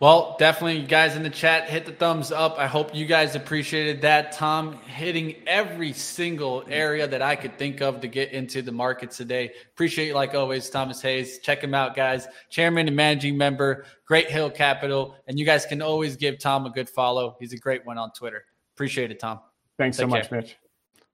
well, 0.00 0.36
definitely, 0.38 0.78
you 0.78 0.86
guys 0.86 1.16
in 1.16 1.22
the 1.24 1.30
chat, 1.30 1.68
hit 1.68 1.84
the 1.84 1.92
thumbs 1.92 2.30
up. 2.30 2.56
I 2.56 2.66
hope 2.66 2.94
you 2.94 3.04
guys 3.04 3.34
appreciated 3.34 4.00
that. 4.02 4.30
Tom 4.30 4.74
hitting 4.86 5.34
every 5.46 5.92
single 5.92 6.64
area 6.68 7.06
that 7.08 7.20
I 7.20 7.34
could 7.34 7.58
think 7.58 7.80
of 7.80 8.00
to 8.02 8.08
get 8.08 8.30
into 8.32 8.62
the 8.62 8.70
markets 8.70 9.16
today. 9.16 9.50
Appreciate 9.72 10.08
you, 10.08 10.14
like 10.14 10.34
always, 10.34 10.70
Thomas 10.70 11.02
Hayes. 11.02 11.40
Check 11.40 11.62
him 11.62 11.74
out, 11.74 11.96
guys. 11.96 12.28
Chairman 12.48 12.86
and 12.86 12.96
managing 12.96 13.36
member, 13.36 13.86
Great 14.06 14.30
Hill 14.30 14.50
Capital. 14.50 15.16
And 15.26 15.38
you 15.38 15.44
guys 15.44 15.66
can 15.66 15.82
always 15.82 16.16
give 16.16 16.38
Tom 16.38 16.64
a 16.66 16.70
good 16.70 16.88
follow. 16.88 17.36
He's 17.40 17.52
a 17.52 17.58
great 17.58 17.84
one 17.84 17.98
on 17.98 18.12
Twitter. 18.12 18.44
Appreciate 18.76 19.10
it, 19.10 19.18
Tom. 19.18 19.40
Thanks 19.78 19.96
Take 19.96 20.04
so 20.04 20.08
much, 20.08 20.28
care. 20.28 20.40
Mitch. 20.40 20.56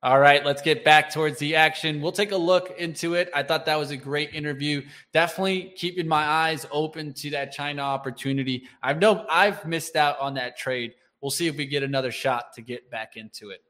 All 0.05 0.21
right, 0.21 0.45
let's 0.45 0.61
get 0.61 0.85
back 0.85 1.11
towards 1.11 1.39
the 1.39 1.57
action. 1.57 2.03
We'll 2.03 2.13
take 2.13 2.33
a 2.33 2.37
look 2.37 2.75
into 2.79 3.15
it. 3.15 3.31
I 3.35 3.43
thought 3.43 3.65
that 3.65 3.79
was 3.79 3.91
a 3.91 3.97
great 3.97 4.35
interview. 4.35 4.83
Definitely 5.15 5.73
keeping 5.79 6.07
my 6.07 6.23
eyes 6.23 6.67
open 6.71 7.15
to 7.15 7.31
that 7.31 7.53
China 7.53 7.81
opportunity. 7.81 8.65
I've 8.83 8.99
no 8.99 9.25
I've 9.31 9.65
missed 9.65 9.97
out 9.97 10.21
on 10.21 10.35
that 10.35 10.59
trade. 10.59 10.93
We'll 11.23 11.31
see 11.31 11.47
if 11.47 11.57
we 11.57 11.65
get 11.65 11.83
another 11.83 12.13
shot 12.13 12.53
to 12.53 12.61
get 12.61 12.91
back 12.91 13.17
into 13.17 13.49
it. 13.49 13.63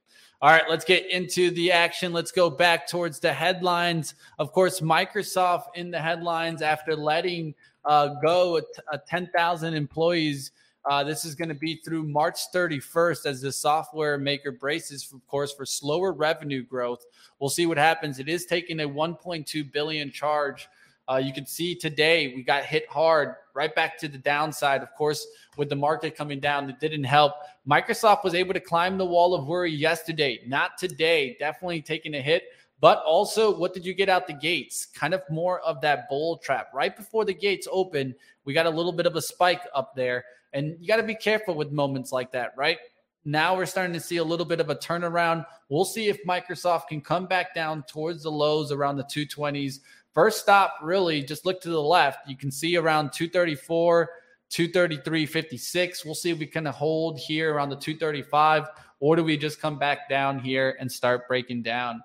All 0.43 0.51
right, 0.51 0.65
let's 0.69 0.85
get 0.85 1.09
into 1.09 1.53
the 1.53 1.71
action. 1.71 2.13
Let's 2.13 2.33
go 2.33 2.51
back 2.51 2.89
towards 2.89 3.21
the 3.21 3.33
headlines. 3.33 4.17
Of 4.41 4.51
course, 4.51 4.81
Microsoft 4.81 5.67
in 5.77 5.93
the 5.93 6.01
headlines 6.01 6.63
after 6.63 6.97
letting 6.97 7.55
uh, 7.85 8.09
go 8.21 8.57
a, 8.57 8.63
a 8.91 8.99
10,000 8.99 9.73
employees 9.73 10.51
uh, 10.87 11.03
this 11.03 11.25
is 11.25 11.35
going 11.35 11.49
to 11.49 11.55
be 11.55 11.77
through 11.77 12.03
March 12.03 12.53
31st 12.53 13.27
as 13.27 13.41
the 13.41 13.51
software 13.51 14.19
maker 14.19 14.53
braces, 14.53 15.11
of 15.13 15.27
course, 15.27 15.53
for 15.53 15.65
slower 15.65 16.13
revenue 16.13 16.63
growth. 16.63 17.05
We'll 17.39 17.51
see 17.51 17.67
what 17.67 17.79
happens. 17.79 18.19
It 18.19 18.29
is 18.29 18.45
taking 18.45 18.81
a 18.81 18.89
1.2 18.89 19.73
billion 19.73 20.11
charge. 20.11 20.69
Uh, 21.11 21.17
you 21.17 21.33
can 21.33 21.47
see 21.47 21.75
today 21.75 22.33
we 22.35 22.43
got 22.43 22.65
hit 22.65 22.89
hard, 22.89 23.35
right 23.55 23.75
back 23.75 23.99
to 23.99 24.09
the 24.09 24.19
downside. 24.19 24.83
Of 24.83 24.95
course, 24.95 25.27
with 25.57 25.69
the 25.69 25.77
market 25.77 26.17
coming 26.17 26.41
down, 26.41 26.67
that 26.67 26.81
didn't 26.81 27.05
help. 27.05 27.33
Microsoft 27.69 28.25
was 28.25 28.35
able 28.35 28.55
to 28.55 28.61
climb 28.61 28.99
the 28.99 29.05
wall 29.07 29.35
of 29.35 29.47
worry 29.47 29.73
yesterday, 29.73 30.41
not 30.47 30.77
today. 30.79 31.37
Definitely 31.39 31.83
taking 31.83 32.15
a 32.15 32.21
hit. 32.21 32.45
But 32.81 33.03
also, 33.07 33.57
what 33.57 33.73
did 33.73 33.87
you 33.87 33.95
get 33.95 34.11
out 34.11 34.27
the 34.27 34.35
gates? 34.35 34.85
Kind 34.85 35.15
of 35.15 35.23
more 35.31 35.61
of 35.61 35.81
that 35.81 36.09
bull 36.09 36.37
trap. 36.39 36.69
Right 36.75 36.95
before 36.95 37.25
the 37.25 37.33
gates 37.33 37.67
open, 37.71 38.15
we 38.45 38.53
got 38.53 38.67
a 38.67 38.71
little 38.71 38.93
bit 38.93 39.07
of 39.07 39.17
a 39.17 39.23
spike 39.23 39.63
up 39.75 39.95
there. 39.95 40.25
And 40.55 40.77
you 40.81 40.89
got 40.89 40.97
to 40.97 41.03
be 41.03 41.15
careful 41.15 41.55
with 41.55 41.73
moments 41.73 42.13
like 42.13 42.33
that, 42.33 42.55
right? 42.57 42.79
Now 43.27 43.57
we're 43.57 43.67
starting 43.67 43.95
to 43.95 44.01
see 44.01 44.19
a 44.19 44.25
little 44.25 44.47
bit 44.47 44.61
of 44.61 44.71
a 44.71 44.77
turnaround. 44.77 45.45
We'll 45.69 45.85
see 45.85 46.09
if 46.09 46.25
Microsoft 46.25 46.89
can 46.89 47.01
come 47.01 47.27
back 47.27 47.55
down 47.55 47.83
towards 47.85 48.23
the 48.23 48.31
lows 48.31 48.71
around 48.71 48.97
the 48.97 49.05
220s. 49.05 49.81
First 50.13 50.41
stop, 50.41 50.77
really, 50.83 51.23
just 51.23 51.45
look 51.45 51.61
to 51.63 51.71
the 51.71 51.83
left. 51.83 52.29
You 52.29 52.37
can 52.37 52.51
see 52.51 52.77
around 52.77 53.13
234, 53.13 54.11
233.56. 54.51 56.05
We'll 56.05 56.15
see 56.15 56.31
if 56.31 56.39
we 56.39 56.47
can 56.47 56.67
hold 56.67 57.19
here 57.19 57.55
around 57.55 57.71
the 57.71 57.77
235, 57.77 58.69
or 59.01 59.17
do 59.17 59.25
we 59.25 59.37
just 59.37 59.61
come 59.61 59.79
back 59.79 60.09
down 60.09 60.39
here 60.39 60.77
and 60.79 60.91
start 60.91 61.27
breaking 61.27 61.63
down? 61.63 62.01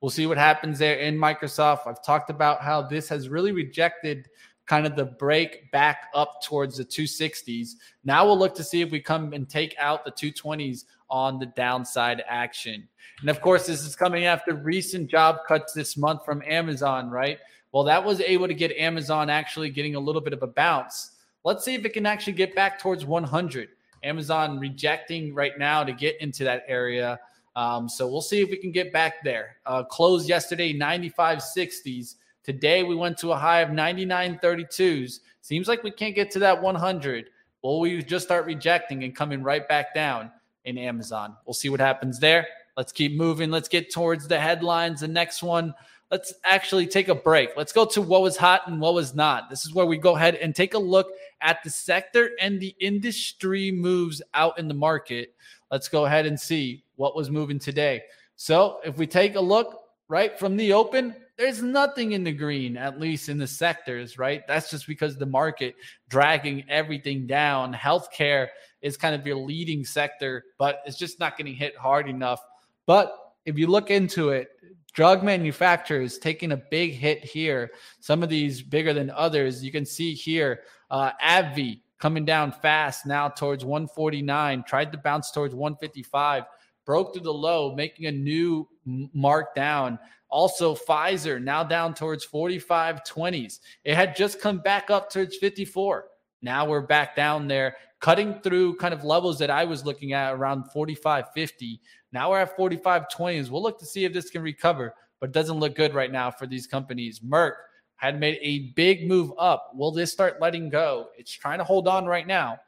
We'll 0.00 0.10
see 0.10 0.26
what 0.26 0.38
happens 0.38 0.78
there 0.78 0.96
in 0.96 1.16
Microsoft. 1.16 1.86
I've 1.86 2.04
talked 2.04 2.30
about 2.30 2.62
how 2.62 2.82
this 2.82 3.08
has 3.08 3.28
really 3.28 3.52
rejected 3.52 4.28
kind 4.70 4.86
of 4.86 4.94
the 4.94 5.04
break 5.04 5.68
back 5.72 6.06
up 6.14 6.40
towards 6.40 6.76
the 6.76 6.84
260s. 6.84 7.70
Now 8.04 8.24
we'll 8.24 8.38
look 8.38 8.54
to 8.54 8.62
see 8.62 8.82
if 8.82 8.92
we 8.92 9.00
come 9.00 9.32
and 9.32 9.48
take 9.48 9.74
out 9.80 10.04
the 10.04 10.12
220s 10.12 10.84
on 11.10 11.40
the 11.40 11.46
downside 11.46 12.22
action. 12.28 12.88
And 13.20 13.28
of 13.28 13.40
course, 13.40 13.66
this 13.66 13.84
is 13.84 13.96
coming 13.96 14.26
after 14.26 14.54
recent 14.54 15.10
job 15.10 15.38
cuts 15.48 15.72
this 15.72 15.96
month 15.96 16.24
from 16.24 16.40
Amazon, 16.46 17.10
right? 17.10 17.38
Well, 17.72 17.82
that 17.82 18.04
was 18.04 18.20
able 18.20 18.46
to 18.46 18.54
get 18.54 18.70
Amazon 18.76 19.28
actually 19.28 19.70
getting 19.70 19.96
a 19.96 20.00
little 20.00 20.20
bit 20.20 20.32
of 20.32 20.44
a 20.44 20.46
bounce. 20.46 21.16
Let's 21.44 21.64
see 21.64 21.74
if 21.74 21.84
it 21.84 21.92
can 21.92 22.06
actually 22.06 22.34
get 22.34 22.54
back 22.54 22.78
towards 22.78 23.04
100. 23.04 23.70
Amazon 24.04 24.60
rejecting 24.60 25.34
right 25.34 25.58
now 25.58 25.82
to 25.82 25.92
get 25.92 26.14
into 26.20 26.44
that 26.44 26.62
area. 26.68 27.18
Um, 27.56 27.88
so 27.88 28.06
we'll 28.06 28.22
see 28.22 28.40
if 28.40 28.50
we 28.50 28.56
can 28.56 28.70
get 28.70 28.92
back 28.92 29.24
there. 29.24 29.56
Uh, 29.66 29.82
closed 29.82 30.28
yesterday 30.28 30.72
95 30.72 31.38
60s. 31.38 32.14
Today 32.42 32.82
we 32.82 32.94
went 32.94 33.18
to 33.18 33.32
a 33.32 33.36
high 33.36 33.60
of 33.60 33.68
99.32s. 33.68 35.20
Seems 35.42 35.68
like 35.68 35.82
we 35.82 35.90
can't 35.90 36.14
get 36.14 36.30
to 36.32 36.38
that 36.38 36.60
100. 36.60 37.26
Will 37.62 37.80
we 37.80 38.02
just 38.02 38.24
start 38.24 38.46
rejecting 38.46 39.04
and 39.04 39.14
coming 39.14 39.42
right 39.42 39.68
back 39.68 39.94
down 39.94 40.30
in 40.64 40.78
Amazon? 40.78 41.36
We'll 41.44 41.54
see 41.54 41.68
what 41.68 41.80
happens 41.80 42.18
there. 42.18 42.46
Let's 42.78 42.92
keep 42.92 43.14
moving. 43.14 43.50
Let's 43.50 43.68
get 43.68 43.92
towards 43.92 44.26
the 44.26 44.40
headlines. 44.40 45.00
The 45.00 45.08
next 45.08 45.42
one, 45.42 45.74
let's 46.10 46.32
actually 46.44 46.86
take 46.86 47.08
a 47.08 47.14
break. 47.14 47.50
Let's 47.58 47.72
go 47.72 47.84
to 47.84 48.00
what 48.00 48.22
was 48.22 48.38
hot 48.38 48.62
and 48.66 48.80
what 48.80 48.94
was 48.94 49.14
not. 49.14 49.50
This 49.50 49.66
is 49.66 49.74
where 49.74 49.84
we 49.84 49.98
go 49.98 50.16
ahead 50.16 50.36
and 50.36 50.54
take 50.54 50.72
a 50.72 50.78
look 50.78 51.12
at 51.42 51.62
the 51.62 51.68
sector 51.68 52.30
and 52.40 52.58
the 52.58 52.74
industry 52.80 53.70
moves 53.70 54.22
out 54.32 54.58
in 54.58 54.66
the 54.66 54.74
market. 54.74 55.34
Let's 55.70 55.88
go 55.88 56.06
ahead 56.06 56.24
and 56.24 56.40
see 56.40 56.84
what 56.96 57.14
was 57.14 57.30
moving 57.30 57.58
today. 57.58 58.02
So, 58.36 58.80
if 58.82 58.96
we 58.96 59.06
take 59.06 59.34
a 59.34 59.40
look 59.40 59.82
right 60.08 60.38
from 60.38 60.56
the 60.56 60.72
open, 60.72 61.14
there's 61.40 61.62
nothing 61.62 62.12
in 62.12 62.22
the 62.22 62.32
green, 62.32 62.76
at 62.76 63.00
least 63.00 63.30
in 63.30 63.38
the 63.38 63.46
sectors, 63.46 64.18
right? 64.18 64.46
That's 64.46 64.70
just 64.70 64.86
because 64.86 65.16
the 65.16 65.24
market 65.24 65.74
dragging 66.10 66.64
everything 66.68 67.26
down. 67.26 67.72
Healthcare 67.72 68.48
is 68.82 68.98
kind 68.98 69.14
of 69.14 69.26
your 69.26 69.36
leading 69.36 69.82
sector, 69.82 70.44
but 70.58 70.82
it's 70.84 70.98
just 70.98 71.18
not 71.18 71.38
getting 71.38 71.54
hit 71.54 71.74
hard 71.78 72.10
enough. 72.10 72.42
But 72.84 73.16
if 73.46 73.56
you 73.56 73.68
look 73.68 73.90
into 73.90 74.28
it, 74.28 74.50
drug 74.92 75.22
manufacturers 75.22 76.18
taking 76.18 76.52
a 76.52 76.58
big 76.58 76.92
hit 76.92 77.24
here. 77.24 77.70
Some 78.00 78.22
of 78.22 78.28
these 78.28 78.60
bigger 78.60 78.92
than 78.92 79.08
others. 79.08 79.64
You 79.64 79.72
can 79.72 79.86
see 79.86 80.12
here, 80.12 80.60
uh, 80.90 81.12
AbbVie 81.24 81.80
coming 81.98 82.26
down 82.26 82.52
fast 82.52 83.06
now 83.06 83.30
towards 83.30 83.64
149, 83.64 84.62
tried 84.64 84.92
to 84.92 84.98
bounce 84.98 85.30
towards 85.30 85.54
155, 85.54 86.44
broke 86.84 87.14
through 87.14 87.22
the 87.22 87.32
low, 87.32 87.74
making 87.74 88.04
a 88.06 88.12
new 88.12 88.68
mark 88.84 89.54
down. 89.54 89.98
Also, 90.30 90.74
Pfizer 90.74 91.42
now 91.42 91.64
down 91.64 91.92
towards 91.92 92.24
45 92.24 93.02
20s. 93.04 93.58
It 93.84 93.94
had 93.94 94.16
just 94.16 94.40
come 94.40 94.58
back 94.58 94.90
up 94.90 95.10
towards 95.10 95.36
54. 95.36 96.06
Now 96.42 96.64
we're 96.64 96.80
back 96.80 97.16
down 97.16 97.48
there, 97.48 97.76
cutting 98.00 98.40
through 98.40 98.76
kind 98.76 98.94
of 98.94 99.04
levels 99.04 99.38
that 99.40 99.50
I 99.50 99.64
was 99.64 99.84
looking 99.84 100.12
at 100.12 100.32
around 100.32 100.70
45 100.72 101.26
50. 101.34 101.80
Now 102.12 102.30
we're 102.30 102.40
at 102.40 102.56
45 102.56 103.06
20s. 103.14 103.50
We'll 103.50 103.62
look 103.62 103.78
to 103.80 103.86
see 103.86 104.04
if 104.04 104.12
this 104.12 104.30
can 104.30 104.42
recover, 104.42 104.94
but 105.20 105.32
doesn't 105.32 105.58
look 105.58 105.74
good 105.74 105.94
right 105.94 106.10
now 106.10 106.30
for 106.30 106.46
these 106.46 106.66
companies. 106.66 107.20
Merck 107.20 107.52
had 107.96 108.18
made 108.18 108.38
a 108.40 108.72
big 108.72 109.06
move 109.06 109.32
up. 109.38 109.72
Will 109.74 109.92
this 109.92 110.10
start 110.10 110.40
letting 110.40 110.70
go? 110.70 111.08
It's 111.18 111.32
trying 111.32 111.58
to 111.58 111.64
hold 111.64 111.86
on 111.86 112.06
right 112.06 112.26
now. 112.26 112.58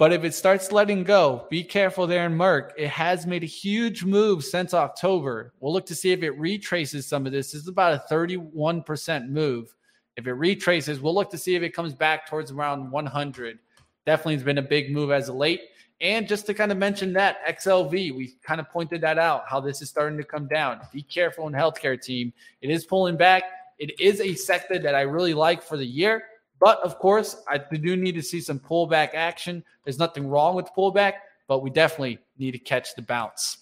But 0.00 0.14
if 0.14 0.24
it 0.24 0.32
starts 0.32 0.72
letting 0.72 1.04
go, 1.04 1.46
be 1.50 1.62
careful 1.62 2.06
there 2.06 2.24
in 2.24 2.32
Merck. 2.32 2.70
It 2.78 2.88
has 2.88 3.26
made 3.26 3.42
a 3.42 3.46
huge 3.46 4.02
move 4.02 4.42
since 4.42 4.72
October. 4.72 5.52
We'll 5.60 5.74
look 5.74 5.84
to 5.84 5.94
see 5.94 6.10
if 6.10 6.22
it 6.22 6.30
retraces 6.38 7.06
some 7.06 7.26
of 7.26 7.32
this. 7.32 7.52
This 7.52 7.60
is 7.60 7.68
about 7.68 7.92
a 7.92 8.04
31% 8.10 9.28
move. 9.28 9.74
If 10.16 10.26
it 10.26 10.32
retraces, 10.32 11.00
we'll 11.00 11.14
look 11.14 11.30
to 11.32 11.36
see 11.36 11.54
if 11.54 11.62
it 11.62 11.74
comes 11.74 11.92
back 11.92 12.26
towards 12.26 12.50
around 12.50 12.90
100. 12.90 13.58
Definitely 14.06 14.36
has 14.36 14.42
been 14.42 14.56
a 14.56 14.62
big 14.62 14.90
move 14.90 15.10
as 15.10 15.28
of 15.28 15.34
late. 15.34 15.60
And 16.00 16.26
just 16.26 16.46
to 16.46 16.54
kind 16.54 16.72
of 16.72 16.78
mention 16.78 17.12
that 17.12 17.46
XLV, 17.46 17.92
we 17.92 18.36
kind 18.42 18.58
of 18.58 18.70
pointed 18.70 19.02
that 19.02 19.18
out 19.18 19.44
how 19.48 19.60
this 19.60 19.82
is 19.82 19.90
starting 19.90 20.16
to 20.16 20.24
come 20.24 20.48
down. 20.48 20.80
Be 20.94 21.02
careful 21.02 21.46
in 21.46 21.52
healthcare 21.52 22.00
team. 22.00 22.32
It 22.62 22.70
is 22.70 22.86
pulling 22.86 23.18
back. 23.18 23.42
It 23.78 24.00
is 24.00 24.22
a 24.22 24.32
sector 24.32 24.78
that 24.78 24.94
I 24.94 25.02
really 25.02 25.34
like 25.34 25.62
for 25.62 25.76
the 25.76 25.84
year. 25.84 26.22
But 26.60 26.78
of 26.80 26.98
course, 26.98 27.42
I 27.48 27.58
do 27.58 27.96
need 27.96 28.14
to 28.14 28.22
see 28.22 28.40
some 28.40 28.60
pullback 28.60 29.14
action. 29.14 29.64
There's 29.84 29.98
nothing 29.98 30.28
wrong 30.28 30.54
with 30.54 30.68
pullback, 30.76 31.14
but 31.48 31.62
we 31.62 31.70
definitely 31.70 32.18
need 32.38 32.52
to 32.52 32.58
catch 32.58 32.94
the 32.94 33.02
bounce. 33.02 33.56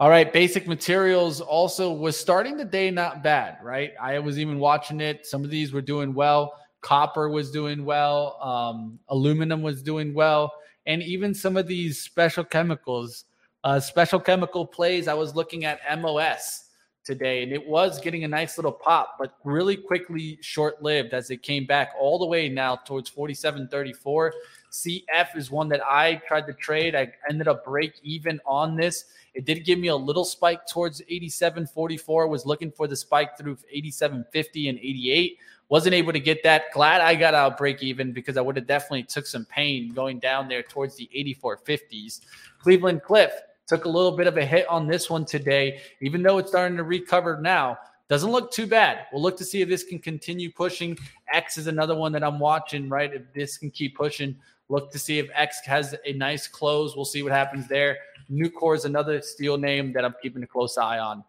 All 0.00 0.08
right, 0.08 0.32
basic 0.32 0.66
materials 0.66 1.40
also 1.40 1.92
was 1.92 2.16
starting 2.16 2.56
the 2.56 2.64
day 2.64 2.90
not 2.90 3.22
bad, 3.22 3.58
right? 3.62 3.92
I 4.00 4.18
was 4.18 4.38
even 4.38 4.58
watching 4.58 5.00
it. 5.00 5.26
Some 5.26 5.44
of 5.44 5.50
these 5.50 5.72
were 5.72 5.82
doing 5.82 6.14
well. 6.14 6.54
Copper 6.80 7.28
was 7.28 7.50
doing 7.50 7.84
well. 7.84 8.38
Um, 8.40 8.98
aluminum 9.08 9.60
was 9.60 9.82
doing 9.82 10.14
well, 10.14 10.52
and 10.86 11.02
even 11.02 11.34
some 11.34 11.56
of 11.56 11.66
these 11.66 12.00
special 12.00 12.44
chemicals, 12.44 13.24
uh, 13.64 13.80
special 13.80 14.20
chemical 14.20 14.64
plays. 14.64 15.08
I 15.08 15.14
was 15.14 15.34
looking 15.34 15.64
at 15.64 15.80
MOS 16.00 16.67
today, 17.08 17.42
and 17.42 17.52
it 17.52 17.66
was 17.66 17.98
getting 18.00 18.24
a 18.24 18.28
nice 18.28 18.58
little 18.58 18.70
pop, 18.70 19.16
but 19.18 19.34
really 19.42 19.76
quickly 19.76 20.38
short 20.42 20.82
lived 20.82 21.14
as 21.14 21.30
it 21.30 21.42
came 21.42 21.64
back 21.64 21.92
all 21.98 22.18
the 22.18 22.26
way 22.26 22.50
now 22.50 22.76
towards 22.76 23.10
47.34. 23.10 24.30
CF 24.70 25.36
is 25.36 25.50
one 25.50 25.70
that 25.70 25.80
I 25.84 26.16
tried 26.28 26.46
to 26.46 26.52
trade. 26.52 26.94
I 26.94 27.10
ended 27.30 27.48
up 27.48 27.64
break 27.64 27.94
even 28.02 28.38
on 28.44 28.76
this. 28.76 29.06
It 29.32 29.46
did 29.46 29.64
give 29.64 29.78
me 29.78 29.88
a 29.88 29.96
little 29.96 30.24
spike 30.24 30.66
towards 30.66 31.00
87.44. 31.10 32.28
Was 32.28 32.44
looking 32.44 32.70
for 32.70 32.86
the 32.86 32.96
spike 32.96 33.38
through 33.38 33.56
87.50 33.74 34.68
and 34.68 34.78
88. 34.78 35.38
Wasn't 35.70 35.94
able 35.94 36.12
to 36.12 36.20
get 36.20 36.42
that. 36.42 36.64
Glad 36.74 37.00
I 37.00 37.14
got 37.14 37.32
out 37.32 37.56
break 37.56 37.82
even 37.82 38.12
because 38.12 38.36
I 38.36 38.42
would 38.42 38.56
have 38.56 38.66
definitely 38.66 39.04
took 39.04 39.26
some 39.26 39.46
pain 39.46 39.94
going 39.94 40.18
down 40.18 40.46
there 40.46 40.62
towards 40.62 40.96
the 40.96 41.08
84.50s. 41.14 42.20
Cleveland 42.60 43.02
Cliff 43.02 43.32
Took 43.68 43.84
a 43.84 43.88
little 43.88 44.12
bit 44.12 44.26
of 44.26 44.38
a 44.38 44.44
hit 44.44 44.66
on 44.66 44.86
this 44.86 45.10
one 45.10 45.26
today, 45.26 45.82
even 46.00 46.22
though 46.22 46.38
it's 46.38 46.48
starting 46.48 46.78
to 46.78 46.84
recover 46.84 47.38
now. 47.40 47.78
Doesn't 48.08 48.30
look 48.30 48.50
too 48.50 48.66
bad. 48.66 49.00
We'll 49.12 49.20
look 49.20 49.36
to 49.36 49.44
see 49.44 49.60
if 49.60 49.68
this 49.68 49.84
can 49.84 49.98
continue 49.98 50.50
pushing. 50.50 50.96
X 51.30 51.58
is 51.58 51.66
another 51.66 51.94
one 51.94 52.10
that 52.12 52.24
I'm 52.24 52.38
watching, 52.38 52.88
right? 52.88 53.12
If 53.12 53.30
this 53.34 53.58
can 53.58 53.70
keep 53.70 53.94
pushing, 53.94 54.34
look 54.70 54.90
to 54.92 54.98
see 54.98 55.18
if 55.18 55.28
X 55.34 55.60
has 55.66 55.94
a 56.06 56.14
nice 56.14 56.48
close. 56.48 56.96
We'll 56.96 57.04
see 57.04 57.22
what 57.22 57.32
happens 57.32 57.68
there. 57.68 57.98
Nucor 58.32 58.74
is 58.74 58.86
another 58.86 59.20
steel 59.20 59.58
name 59.58 59.92
that 59.92 60.02
I'm 60.06 60.14
keeping 60.22 60.42
a 60.42 60.46
close 60.46 60.78
eye 60.78 60.98
on. 60.98 61.22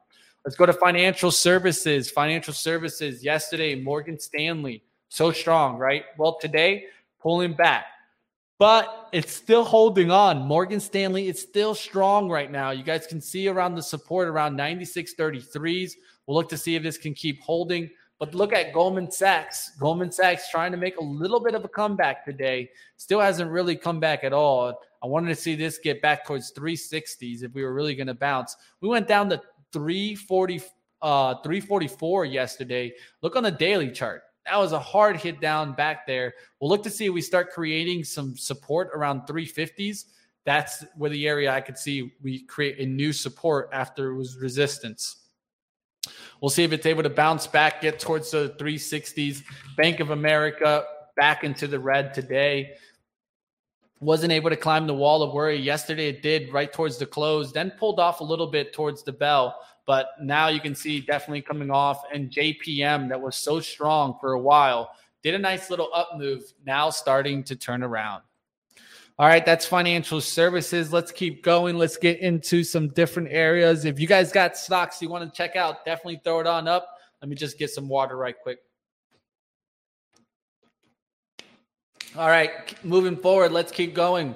Let's 0.45 0.55
go 0.55 0.65
to 0.65 0.71
financial 0.71 1.31
services. 1.31 2.09
Financial 2.09 2.53
services 2.53 3.21
yesterday, 3.21 3.75
Morgan 3.75 4.17
Stanley, 4.17 4.81
so 5.09 5.33
strong, 5.33 5.77
right? 5.77 6.05
Well, 6.17 6.37
today, 6.39 6.85
pulling 7.19 7.53
back 7.53 7.87
but 8.59 9.07
it's 9.13 9.33
still 9.33 9.63
holding 9.63 10.11
on. 10.11 10.39
Morgan 10.41 10.81
Stanley, 10.81 11.29
it's 11.29 11.41
still 11.41 11.73
strong 11.73 12.29
right 12.29 12.51
now. 12.51 12.71
You 12.71 12.83
guys 12.83 13.07
can 13.07 13.21
see 13.21 13.47
around 13.47 13.75
the 13.75 13.81
support 13.81 14.27
around 14.27 14.57
96.33s. 14.57 15.93
We'll 16.27 16.37
look 16.37 16.49
to 16.49 16.57
see 16.57 16.75
if 16.75 16.83
this 16.83 16.97
can 16.97 17.13
keep 17.13 17.41
holding. 17.41 17.89
But 18.19 18.35
look 18.35 18.51
at 18.51 18.73
Goldman 18.73 19.09
Sachs. 19.11 19.77
Goldman 19.79 20.11
Sachs 20.11 20.51
trying 20.51 20.73
to 20.73 20.77
make 20.77 20.97
a 20.97 21.03
little 21.03 21.39
bit 21.39 21.55
of 21.55 21.63
a 21.63 21.69
comeback 21.69 22.25
today. 22.25 22.69
Still 22.97 23.21
hasn't 23.21 23.49
really 23.49 23.77
come 23.77 24.01
back 24.01 24.25
at 24.25 24.33
all. 24.33 24.81
I 25.01 25.07
wanted 25.07 25.29
to 25.29 25.35
see 25.35 25.55
this 25.55 25.77
get 25.77 26.01
back 26.01 26.25
towards 26.27 26.51
360s 26.51 27.43
if 27.43 27.53
we 27.53 27.63
were 27.63 27.73
really 27.73 27.95
going 27.95 28.07
to 28.07 28.13
bounce. 28.13 28.57
We 28.81 28.89
went 28.89 29.07
down 29.07 29.29
to 29.29 29.41
340 29.71 30.61
uh 31.01 31.35
344 31.43 32.25
yesterday. 32.25 32.91
Look 33.21 33.37
on 33.37 33.43
the 33.43 33.51
daily 33.51 33.89
chart 33.89 34.23
that 34.49 34.57
was 34.57 34.71
a 34.71 34.79
hard 34.79 35.17
hit 35.17 35.39
down 35.39 35.73
back 35.73 36.07
there. 36.07 36.33
We'll 36.59 36.69
look 36.69 36.83
to 36.83 36.89
see 36.89 37.05
if 37.05 37.13
we 37.13 37.21
start 37.21 37.51
creating 37.51 38.03
some 38.03 38.35
support 38.35 38.89
around 38.93 39.21
350s. 39.21 40.05
That's 40.43 40.83
where 40.95 41.11
the 41.11 41.27
area 41.27 41.51
I 41.51 41.61
could 41.61 41.77
see 41.77 42.13
we 42.23 42.43
create 42.45 42.79
a 42.79 42.85
new 42.85 43.13
support 43.13 43.69
after 43.71 44.09
it 44.09 44.15
was 44.15 44.37
resistance. 44.37 45.17
We'll 46.41 46.49
see 46.49 46.63
if 46.63 46.71
it's 46.71 46.87
able 46.87 47.03
to 47.03 47.09
bounce 47.09 47.45
back, 47.45 47.81
get 47.81 47.99
towards 47.99 48.31
the 48.31 48.55
360s. 48.57 49.43
Bank 49.77 49.99
of 49.99 50.09
America 50.09 50.85
back 51.15 51.43
into 51.43 51.67
the 51.67 51.79
red 51.79 52.13
today. 52.13 52.73
Wasn't 53.99 54.31
able 54.31 54.49
to 54.49 54.55
climb 54.55 54.87
the 54.87 54.95
wall 54.95 55.21
of 55.21 55.33
worry. 55.33 55.57
Yesterday 55.57 56.07
it 56.07 56.23
did 56.23 56.51
right 56.51 56.71
towards 56.73 56.97
the 56.97 57.05
close, 57.05 57.51
then 57.51 57.71
pulled 57.77 57.99
off 57.99 58.21
a 58.21 58.23
little 58.23 58.47
bit 58.47 58.73
towards 58.73 59.03
the 59.03 59.11
bell 59.11 59.59
but 59.89 60.11
now 60.21 60.49
you 60.49 60.59
can 60.59 60.75
see 60.75 60.99
definitely 60.99 61.41
coming 61.41 61.71
off. 61.71 62.03
And 62.13 62.29
JPM, 62.29 63.09
that 63.09 63.19
was 63.19 63.35
so 63.35 63.59
strong 63.59 64.19
for 64.21 64.33
a 64.33 64.39
while, 64.39 64.91
did 65.23 65.33
a 65.33 65.39
nice 65.39 65.71
little 65.71 65.89
up 65.95 66.11
move, 66.15 66.43
now 66.63 66.91
starting 66.91 67.43
to 67.45 67.55
turn 67.55 67.81
around. 67.81 68.21
All 69.17 69.25
right, 69.25 69.43
that's 69.43 69.65
financial 69.65 70.21
services. 70.21 70.93
Let's 70.93 71.11
keep 71.11 71.43
going. 71.43 71.79
Let's 71.79 71.97
get 71.97 72.19
into 72.19 72.63
some 72.63 72.89
different 72.89 73.29
areas. 73.31 73.83
If 73.83 73.99
you 73.99 74.05
guys 74.05 74.31
got 74.31 74.55
stocks 74.55 75.01
you 75.01 75.09
want 75.09 75.27
to 75.27 75.35
check 75.35 75.55
out, 75.55 75.83
definitely 75.85 76.21
throw 76.23 76.39
it 76.39 76.45
on 76.45 76.67
up. 76.67 76.87
Let 77.23 77.29
me 77.29 77.35
just 77.35 77.57
get 77.57 77.71
some 77.71 77.89
water 77.89 78.15
right 78.15 78.35
quick. 78.39 78.59
All 82.15 82.27
right, 82.27 82.75
moving 82.85 83.17
forward, 83.17 83.53
let's 83.53 83.71
keep 83.71 83.95
going. 83.95 84.35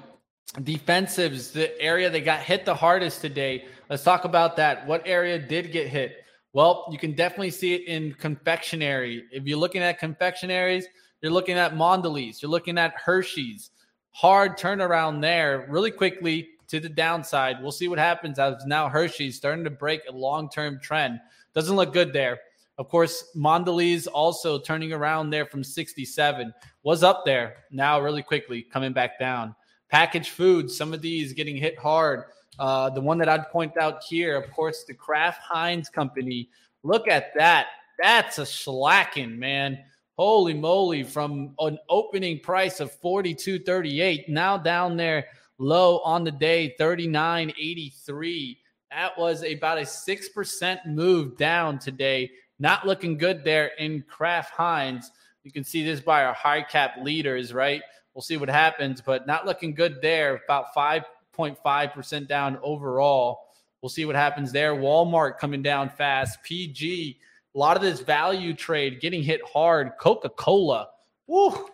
Defensives, 0.62 1.52
the 1.52 1.80
area 1.80 2.10
that 2.10 2.26
got 2.26 2.40
hit 2.40 2.66
the 2.66 2.74
hardest 2.74 3.22
today 3.22 3.66
Let's 3.90 4.04
talk 4.04 4.24
about 4.24 4.56
that. 4.58 4.88
What 4.88 5.04
area 5.06 5.38
did 5.38 5.72
get 5.72 5.88
hit? 5.88 6.24
Well, 6.54 6.88
you 6.92 6.98
can 6.98 7.14
definitely 7.14 7.52
see 7.52 7.74
it 7.74 7.88
in 7.88 8.14
confectionery. 8.14 9.26
If 9.32 9.46
you're 9.46 9.58
looking 9.58 9.82
at 9.82 10.00
confectionaries, 10.00 10.86
you're 11.22 11.32
looking 11.32 11.58
at 11.58 11.76
Mondelez, 11.76 12.42
you're 12.42 12.52
looking 12.52 12.78
at 12.78 12.94
Hershey's. 12.94 13.72
Hard 14.12 14.58
turnaround 14.58 15.22
there 15.22 15.66
really 15.70 15.92
quickly 15.92 16.50
to 16.68 16.80
the 16.80 16.90
downside. 16.90 17.58
We'll 17.62 17.72
see 17.72 17.88
what 17.88 18.00
happens 18.00 18.40
as 18.40 18.66
now 18.66 18.88
Hershey's 18.88 19.36
starting 19.36 19.64
to 19.64 19.70
break 19.70 20.02
a 20.08 20.12
long 20.12 20.50
term 20.50 20.80
trend. 20.82 21.20
Doesn't 21.54 21.76
look 21.76 21.92
good 21.92 22.14
there. 22.14 22.40
Of 22.78 22.90
course, 22.90 23.32
Mondelez 23.36 24.08
also 24.12 24.60
turning 24.60 24.94
around 24.94 25.30
there 25.30 25.46
from 25.46 25.64
67 25.64 26.54
was 26.84 27.04
up 27.04 27.24
there 27.26 27.58
now 27.72 28.00
really 28.00 28.24
quickly 28.24 28.64
coming 28.64 28.94
back 28.94 29.20
down. 29.20 29.56
Packaged 29.90 30.30
foods, 30.30 30.76
some 30.76 30.94
of 30.94 31.02
these 31.02 31.34
getting 31.34 31.58
hit 31.58 31.78
hard. 31.78 32.24
Uh, 32.60 32.90
the 32.90 33.02
one 33.02 33.18
that 33.18 33.30
I'd 33.30 33.50
point 33.50 33.78
out 33.78 34.04
here, 34.04 34.36
of 34.36 34.52
course, 34.52 34.84
the 34.84 34.94
Kraft 34.94 35.42
Heinz 35.42 35.90
Company. 35.90 36.50
Look 36.84 37.08
at 37.08 37.34
that. 37.36 37.68
That's 38.00 38.38
a 38.38 38.46
slacking, 38.46 39.38
man. 39.38 39.80
Holy 40.18 40.54
moly, 40.54 41.04
from 41.04 41.56
an 41.60 41.80
opening 41.90 42.40
price 42.40 42.80
of 42.80 42.92
42.38, 43.02 44.30
now 44.30 44.58
down 44.58 44.96
there 44.96 45.26
low 45.58 46.00
on 46.00 46.24
the 46.24 46.32
day, 46.32 46.76
39.83. 46.80 48.58
That 48.92 49.18
was 49.18 49.44
about 49.44 49.80
a 49.80 49.82
6% 49.82 50.86
move 50.86 51.38
down 51.38 51.80
today. 51.80 52.30
Not 52.60 52.86
looking 52.86 53.18
good 53.18 53.44
there 53.44 53.72
in 53.80 54.04
Kraft 54.08 54.54
Heinz. 54.54 55.12
You 55.44 55.52
can 55.52 55.64
see 55.64 55.84
this 55.84 56.00
by 56.00 56.24
our 56.26 56.34
high 56.34 56.62
cap 56.62 56.98
leaders, 57.02 57.54
right? 57.54 57.82
We'll 58.14 58.22
see 58.22 58.38
what 58.38 58.50
happens, 58.50 59.02
but 59.02 59.26
not 59.26 59.48
looking 59.48 59.74
good 59.74 60.00
there. 60.02 60.42
About 60.46 60.74
five 60.76 61.04
0.5% 61.38 62.28
down 62.28 62.58
overall. 62.62 63.40
We'll 63.82 63.90
see 63.90 64.06
what 64.06 64.16
happens 64.16 64.52
there. 64.52 64.76
Walmart 64.76 65.38
coming 65.38 65.62
down 65.62 65.90
fast. 65.90 66.42
PG, 66.44 67.20
a 67.54 67.58
lot 67.58 67.76
of 67.76 67.84
this 67.84 68.00
value 68.00 68.54
trade 68.54 69.02
getting 69.02 69.22
hit 69.22 69.42
hard. 69.52 69.92
Coca 70.00 70.30
Cola, 70.30 70.90
woo, 71.28 71.68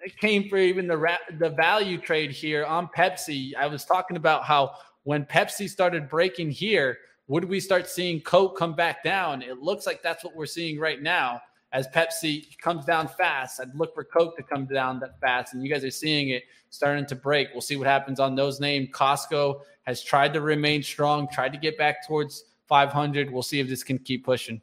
it 0.00 0.16
came 0.18 0.48
for 0.48 0.56
even 0.56 0.86
the 0.86 1.18
the 1.38 1.50
value 1.50 1.98
trade 1.98 2.30
here 2.30 2.64
on 2.64 2.88
Pepsi. 2.96 3.54
I 3.56 3.66
was 3.66 3.84
talking 3.84 4.16
about 4.16 4.44
how 4.44 4.76
when 5.02 5.24
Pepsi 5.24 5.68
started 5.68 6.08
breaking 6.08 6.50
here, 6.50 6.98
would 7.26 7.44
we 7.44 7.60
start 7.60 7.88
seeing 7.88 8.20
Coke 8.20 8.56
come 8.56 8.74
back 8.74 9.04
down? 9.04 9.42
It 9.42 9.58
looks 9.58 9.86
like 9.86 10.02
that's 10.02 10.24
what 10.24 10.34
we're 10.34 10.46
seeing 10.46 10.78
right 10.78 11.02
now 11.02 11.40
as 11.74 11.88
Pepsi 11.88 12.56
comes 12.58 12.84
down 12.86 13.08
fast. 13.08 13.60
I'd 13.60 13.74
look 13.74 13.92
for 13.94 14.04
Coke 14.04 14.36
to 14.36 14.42
come 14.42 14.64
down 14.64 15.00
that 15.00 15.20
fast, 15.20 15.52
and 15.52 15.62
you 15.62 15.68
guys 15.68 15.84
are 15.84 15.90
seeing 15.90 16.30
it 16.30 16.44
starting 16.70 17.04
to 17.06 17.16
break. 17.16 17.48
We'll 17.52 17.60
see 17.60 17.76
what 17.76 17.88
happens 17.88 18.20
on 18.20 18.36
those 18.36 18.60
names. 18.60 18.88
Costco 18.92 19.60
has 19.82 20.02
tried 20.02 20.32
to 20.34 20.40
remain 20.40 20.82
strong, 20.82 21.28
tried 21.30 21.52
to 21.52 21.58
get 21.58 21.76
back 21.76 22.06
towards 22.06 22.44
500. 22.68 23.30
We'll 23.30 23.42
see 23.42 23.58
if 23.58 23.68
this 23.68 23.82
can 23.82 23.98
keep 23.98 24.24
pushing. 24.24 24.62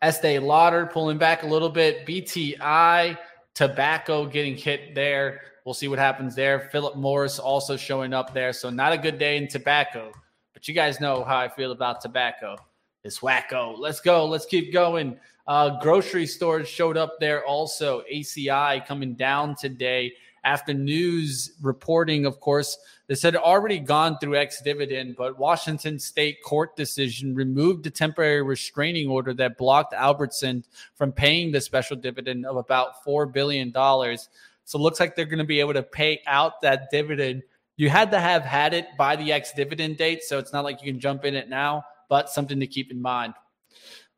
Estee 0.00 0.38
Lauder 0.38 0.86
pulling 0.86 1.18
back 1.18 1.42
a 1.42 1.46
little 1.46 1.68
bit. 1.68 2.06
BTI 2.06 3.18
Tobacco 3.54 4.26
getting 4.26 4.56
hit 4.56 4.94
there. 4.94 5.40
We'll 5.64 5.74
see 5.74 5.88
what 5.88 5.98
happens 5.98 6.34
there. 6.34 6.68
Philip 6.70 6.96
Morris 6.96 7.38
also 7.38 7.76
showing 7.76 8.12
up 8.12 8.34
there. 8.34 8.52
So 8.52 8.70
not 8.70 8.92
a 8.92 8.98
good 8.98 9.18
day 9.18 9.36
in 9.36 9.48
tobacco. 9.48 10.12
But 10.52 10.68
you 10.68 10.74
guys 10.74 11.00
know 11.00 11.24
how 11.24 11.38
I 11.38 11.48
feel 11.48 11.72
about 11.72 12.00
tobacco. 12.00 12.56
It's 13.04 13.20
wacko. 13.20 13.78
Let's 13.78 14.00
go. 14.00 14.26
Let's 14.26 14.46
keep 14.46 14.72
going. 14.72 15.18
Uh, 15.46 15.78
grocery 15.80 16.26
stores 16.26 16.68
showed 16.68 16.96
up 16.96 17.20
there 17.20 17.44
also. 17.44 18.02
ACI 18.12 18.84
coming 18.86 19.14
down 19.14 19.56
today 19.56 20.14
after 20.44 20.74
news 20.74 21.52
reporting, 21.62 22.26
of 22.26 22.38
course, 22.40 22.78
this 23.06 23.22
had 23.22 23.36
already 23.36 23.78
gone 23.78 24.18
through 24.18 24.36
ex 24.36 24.62
dividend, 24.62 25.16
but 25.16 25.38
Washington 25.38 25.98
state 25.98 26.42
court 26.42 26.76
decision 26.76 27.34
removed 27.34 27.84
the 27.84 27.90
temporary 27.90 28.42
restraining 28.42 29.08
order 29.08 29.34
that 29.34 29.58
blocked 29.58 29.92
Albertson 29.92 30.64
from 30.94 31.12
paying 31.12 31.52
the 31.52 31.60
special 31.60 31.96
dividend 31.96 32.46
of 32.46 32.56
about 32.56 33.04
$4 33.04 33.30
billion. 33.30 33.72
So 33.72 34.78
it 34.78 34.82
looks 34.82 35.00
like 35.00 35.16
they're 35.16 35.26
going 35.26 35.38
to 35.38 35.44
be 35.44 35.60
able 35.60 35.74
to 35.74 35.82
pay 35.82 36.22
out 36.26 36.62
that 36.62 36.90
dividend. 36.90 37.42
You 37.76 37.90
had 37.90 38.10
to 38.12 38.20
have 38.20 38.42
had 38.42 38.72
it 38.72 38.86
by 38.96 39.16
the 39.16 39.32
ex 39.32 39.52
dividend 39.52 39.98
date, 39.98 40.22
so 40.22 40.38
it's 40.38 40.52
not 40.52 40.64
like 40.64 40.82
you 40.82 40.90
can 40.90 41.00
jump 41.00 41.24
in 41.24 41.34
it 41.34 41.48
now, 41.50 41.84
but 42.08 42.28
something 42.30 42.60
to 42.60 42.66
keep 42.66 42.90
in 42.90 43.00
mind. 43.00 43.34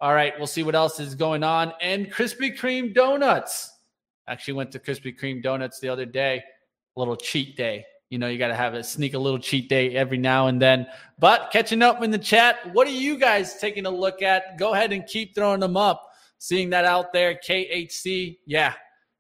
All 0.00 0.14
right, 0.14 0.34
we'll 0.36 0.46
see 0.46 0.62
what 0.62 0.74
else 0.74 1.00
is 1.00 1.14
going 1.14 1.42
on. 1.42 1.72
And 1.80 2.12
Krispy 2.12 2.56
Kreme 2.56 2.94
donuts. 2.94 3.72
Actually, 4.28 4.54
went 4.54 4.72
to 4.72 4.78
Krispy 4.78 5.18
Kreme 5.18 5.42
donuts 5.42 5.80
the 5.80 5.88
other 5.88 6.04
day. 6.04 6.42
A 6.96 6.98
little 6.98 7.16
cheat 7.16 7.56
day. 7.56 7.84
You 8.10 8.18
know, 8.18 8.28
you 8.28 8.38
got 8.38 8.48
to 8.48 8.54
have 8.54 8.74
a 8.74 8.84
sneak 8.84 9.14
a 9.14 9.18
little 9.18 9.38
cheat 9.38 9.68
day 9.68 9.96
every 9.96 10.18
now 10.18 10.46
and 10.46 10.60
then. 10.60 10.86
But 11.18 11.50
catching 11.50 11.82
up 11.82 12.02
in 12.02 12.10
the 12.10 12.18
chat, 12.18 12.72
what 12.72 12.86
are 12.86 12.92
you 12.92 13.18
guys 13.18 13.58
taking 13.58 13.86
a 13.86 13.90
look 13.90 14.22
at? 14.22 14.58
Go 14.58 14.74
ahead 14.74 14.92
and 14.92 15.04
keep 15.06 15.34
throwing 15.34 15.60
them 15.60 15.76
up. 15.76 16.02
Seeing 16.38 16.70
that 16.70 16.84
out 16.84 17.12
there, 17.12 17.34
KHC, 17.34 18.38
yeah, 18.46 18.74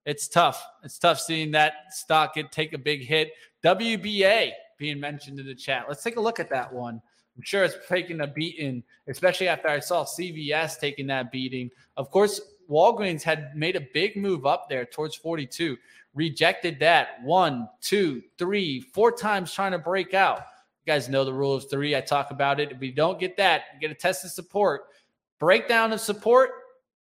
it's 0.04 0.28
tough. 0.28 0.62
It's 0.84 0.98
tough 0.98 1.18
seeing 1.18 1.50
that 1.52 1.72
stock 1.90 2.34
get 2.34 2.52
take 2.52 2.74
a 2.74 2.78
big 2.78 3.02
hit. 3.02 3.32
WBA 3.64 4.52
being 4.78 5.00
mentioned 5.00 5.40
in 5.40 5.46
the 5.46 5.54
chat. 5.54 5.86
Let's 5.88 6.02
take 6.02 6.16
a 6.16 6.20
look 6.20 6.38
at 6.38 6.50
that 6.50 6.72
one. 6.72 7.00
I'm 7.36 7.42
sure 7.42 7.64
it's 7.64 7.76
taking 7.88 8.20
a 8.22 8.26
beating, 8.26 8.82
especially 9.08 9.48
after 9.48 9.68
I 9.68 9.78
saw 9.78 10.04
CVS 10.04 10.80
taking 10.80 11.06
that 11.08 11.30
beating. 11.30 11.70
Of 11.96 12.10
course, 12.10 12.40
Walgreens 12.70 13.22
had 13.22 13.54
made 13.54 13.76
a 13.76 13.86
big 13.92 14.16
move 14.16 14.46
up 14.46 14.68
there 14.68 14.86
towards 14.86 15.14
42, 15.16 15.76
rejected 16.14 16.80
that 16.80 17.22
one, 17.22 17.68
two, 17.80 18.22
three, 18.38 18.80
four 18.80 19.12
times 19.12 19.52
trying 19.52 19.72
to 19.72 19.78
break 19.78 20.14
out. 20.14 20.38
You 20.84 20.92
guys 20.92 21.08
know 21.08 21.24
the 21.24 21.32
rule 21.32 21.54
of 21.54 21.68
three. 21.68 21.94
I 21.94 22.00
talk 22.00 22.30
about 22.30 22.58
it. 22.58 22.72
If 22.72 22.78
we 22.78 22.90
don't 22.90 23.20
get 23.20 23.36
that, 23.36 23.64
you 23.74 23.80
get 23.80 23.90
a 23.90 23.98
test 23.98 24.24
of 24.24 24.30
support, 24.30 24.84
breakdown 25.38 25.92
of 25.92 26.00
support, 26.00 26.50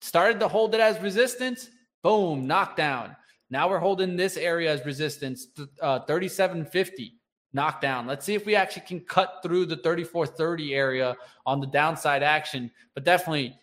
started 0.00 0.38
to 0.40 0.48
hold 0.48 0.74
it 0.74 0.80
as 0.80 1.00
resistance, 1.02 1.70
boom, 2.02 2.46
knockdown. 2.46 3.16
Now 3.50 3.68
we're 3.68 3.80
holding 3.80 4.16
this 4.16 4.36
area 4.36 4.72
as 4.72 4.86
resistance, 4.86 5.48
uh, 5.82 6.00
3750 6.00 7.19
knockdown. 7.52 8.06
Let's 8.06 8.24
see 8.24 8.34
if 8.34 8.46
we 8.46 8.54
actually 8.54 8.86
can 8.86 9.00
cut 9.00 9.40
through 9.42 9.66
the 9.66 9.76
3430 9.76 10.74
area 10.74 11.16
on 11.46 11.60
the 11.60 11.66
downside 11.66 12.22
action. 12.22 12.70
But 12.94 13.04
definitely 13.04 13.56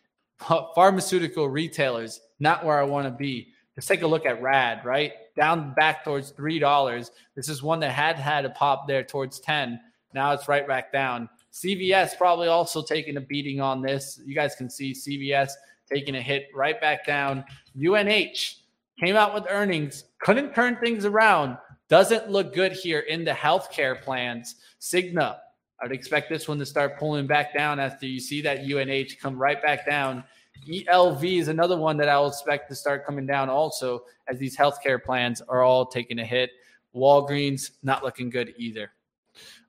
pharmaceutical 0.75 1.49
retailers, 1.49 2.21
not 2.39 2.65
where 2.65 2.79
I 2.79 2.83
want 2.83 3.05
to 3.05 3.11
be. 3.11 3.53
Let's 3.75 3.87
take 3.87 4.01
a 4.01 4.07
look 4.07 4.25
at 4.25 4.41
RAD, 4.41 4.83
right? 4.85 5.13
Down 5.35 5.73
back 5.75 6.03
towards 6.03 6.31
$3. 6.33 7.11
This 7.35 7.47
is 7.47 7.61
one 7.61 7.79
that 7.81 7.91
had 7.91 8.15
had 8.15 8.45
a 8.45 8.49
pop 8.49 8.87
there 8.87 9.03
towards 9.03 9.39
10. 9.39 9.79
Now 10.13 10.31
it's 10.31 10.47
right 10.47 10.67
back 10.67 10.91
down. 10.91 11.29
CVS 11.53 12.17
probably 12.17 12.47
also 12.47 12.83
taking 12.83 13.17
a 13.17 13.21
beating 13.21 13.61
on 13.61 13.81
this. 13.81 14.19
You 14.25 14.35
guys 14.35 14.55
can 14.55 14.69
see 14.69 14.93
CVS 14.93 15.51
taking 15.91 16.15
a 16.15 16.21
hit 16.21 16.47
right 16.53 16.79
back 16.81 17.05
down. 17.05 17.45
UNH 17.77 18.55
came 18.99 19.15
out 19.15 19.33
with 19.33 19.45
earnings, 19.49 20.05
couldn't 20.19 20.53
turn 20.53 20.77
things 20.77 21.05
around. 21.05 21.57
Doesn't 21.89 22.29
look 22.29 22.53
good 22.53 22.73
here 22.73 22.99
in 22.99 23.23
the 23.23 23.31
healthcare 23.31 24.01
plans. 24.01 24.55
Cigna 24.81 25.37
I 25.79 25.85
would 25.85 25.91
expect 25.91 26.29
this 26.29 26.47
one 26.47 26.57
to 26.57 26.65
start 26.65 26.97
pulling 26.97 27.27
back 27.27 27.53
down 27.53 27.79
after 27.79 28.07
you 28.07 28.19
see 28.19 28.41
that 28.41 28.61
UNH 28.61 29.21
come 29.21 29.37
right 29.37 29.61
back 29.61 29.85
down. 29.85 30.23
ELV 30.67 31.23
is 31.23 31.49
another 31.49 31.77
one 31.77 31.97
that 31.97 32.09
I 32.09 32.17
will 32.17 32.29
expect 32.29 32.67
to 32.69 32.75
start 32.75 33.05
coming 33.05 33.27
down 33.27 33.47
also 33.47 34.03
as 34.27 34.39
these 34.39 34.57
healthcare 34.57 35.01
plans 35.01 35.41
are 35.47 35.61
all 35.61 35.85
taking 35.85 36.17
a 36.17 36.25
hit. 36.25 36.49
Walgreens 36.95 37.71
not 37.83 38.03
looking 38.03 38.31
good 38.31 38.55
either. 38.57 38.91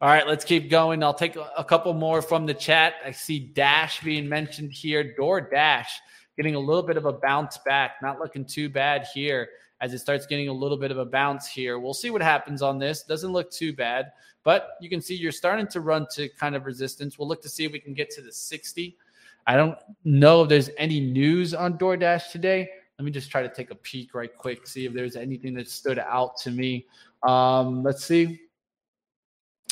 All 0.01 0.09
right, 0.09 0.27
let's 0.27 0.47
keep 0.47 0.71
going. 0.71 1.03
I'll 1.03 1.13
take 1.13 1.37
a 1.37 1.63
couple 1.63 1.93
more 1.93 2.23
from 2.23 2.47
the 2.47 2.55
chat. 2.55 2.95
I 3.05 3.11
see 3.11 3.39
Dash 3.39 4.01
being 4.01 4.27
mentioned 4.27 4.73
here. 4.73 5.15
DoorDash 5.19 5.89
getting 6.39 6.55
a 6.55 6.59
little 6.59 6.85
bit 6.85 6.97
of 6.97 7.05
a 7.05 7.13
bounce 7.13 7.59
back, 7.67 7.97
not 8.01 8.19
looking 8.19 8.47
too 8.47 8.71
bad 8.71 9.07
here 9.13 9.49
as 9.81 9.95
it 9.95 9.99
starts 9.99 10.27
getting 10.27 10.49
a 10.49 10.53
little 10.53 10.77
bit 10.77 10.91
of 10.91 10.99
a 10.99 11.05
bounce 11.05 11.47
here. 11.47 11.79
We'll 11.79 11.95
see 11.95 12.11
what 12.11 12.23
happens 12.23 12.63
on 12.63 12.79
this. 12.79 13.03
Doesn't 13.03 13.33
look 13.33 13.51
too 13.51 13.73
bad, 13.73 14.13
but 14.43 14.71
you 14.81 14.89
can 14.89 15.01
see 15.01 15.15
you're 15.15 15.33
starting 15.33 15.67
to 15.69 15.81
run 15.81 16.07
to 16.13 16.29
kind 16.31 16.57
of 16.57 16.67
resistance. 16.67 17.19
We'll 17.19 17.29
look 17.29 17.43
to 17.43 17.49
see 17.49 17.65
if 17.65 17.73
we 17.73 17.79
can 17.79 17.95
get 17.95 18.11
to 18.11 18.23
the 18.23 18.33
60. 18.33 18.97
I 19.47 19.57
don't 19.57 19.79
know 20.05 20.43
if 20.43 20.49
there's 20.49 20.71
any 20.77 21.01
news 21.01 21.55
on 21.55 21.79
DoorDash 21.79 22.31
today. 22.33 22.69
Let 22.99 23.05
me 23.05 23.11
just 23.11 23.31
try 23.31 23.43
to 23.43 23.49
take 23.49 23.71
a 23.71 23.77
peek 23.77 24.15
right 24.15 24.35
quick, 24.37 24.67
see 24.67 24.85
if 24.85 24.93
there's 24.93 25.15
anything 25.15 25.55
that 25.55 25.69
stood 25.69 25.99
out 25.99 26.37
to 26.39 26.51
me. 26.51 26.87
Um, 27.23 27.83
let's 27.85 28.05
see. 28.05 28.41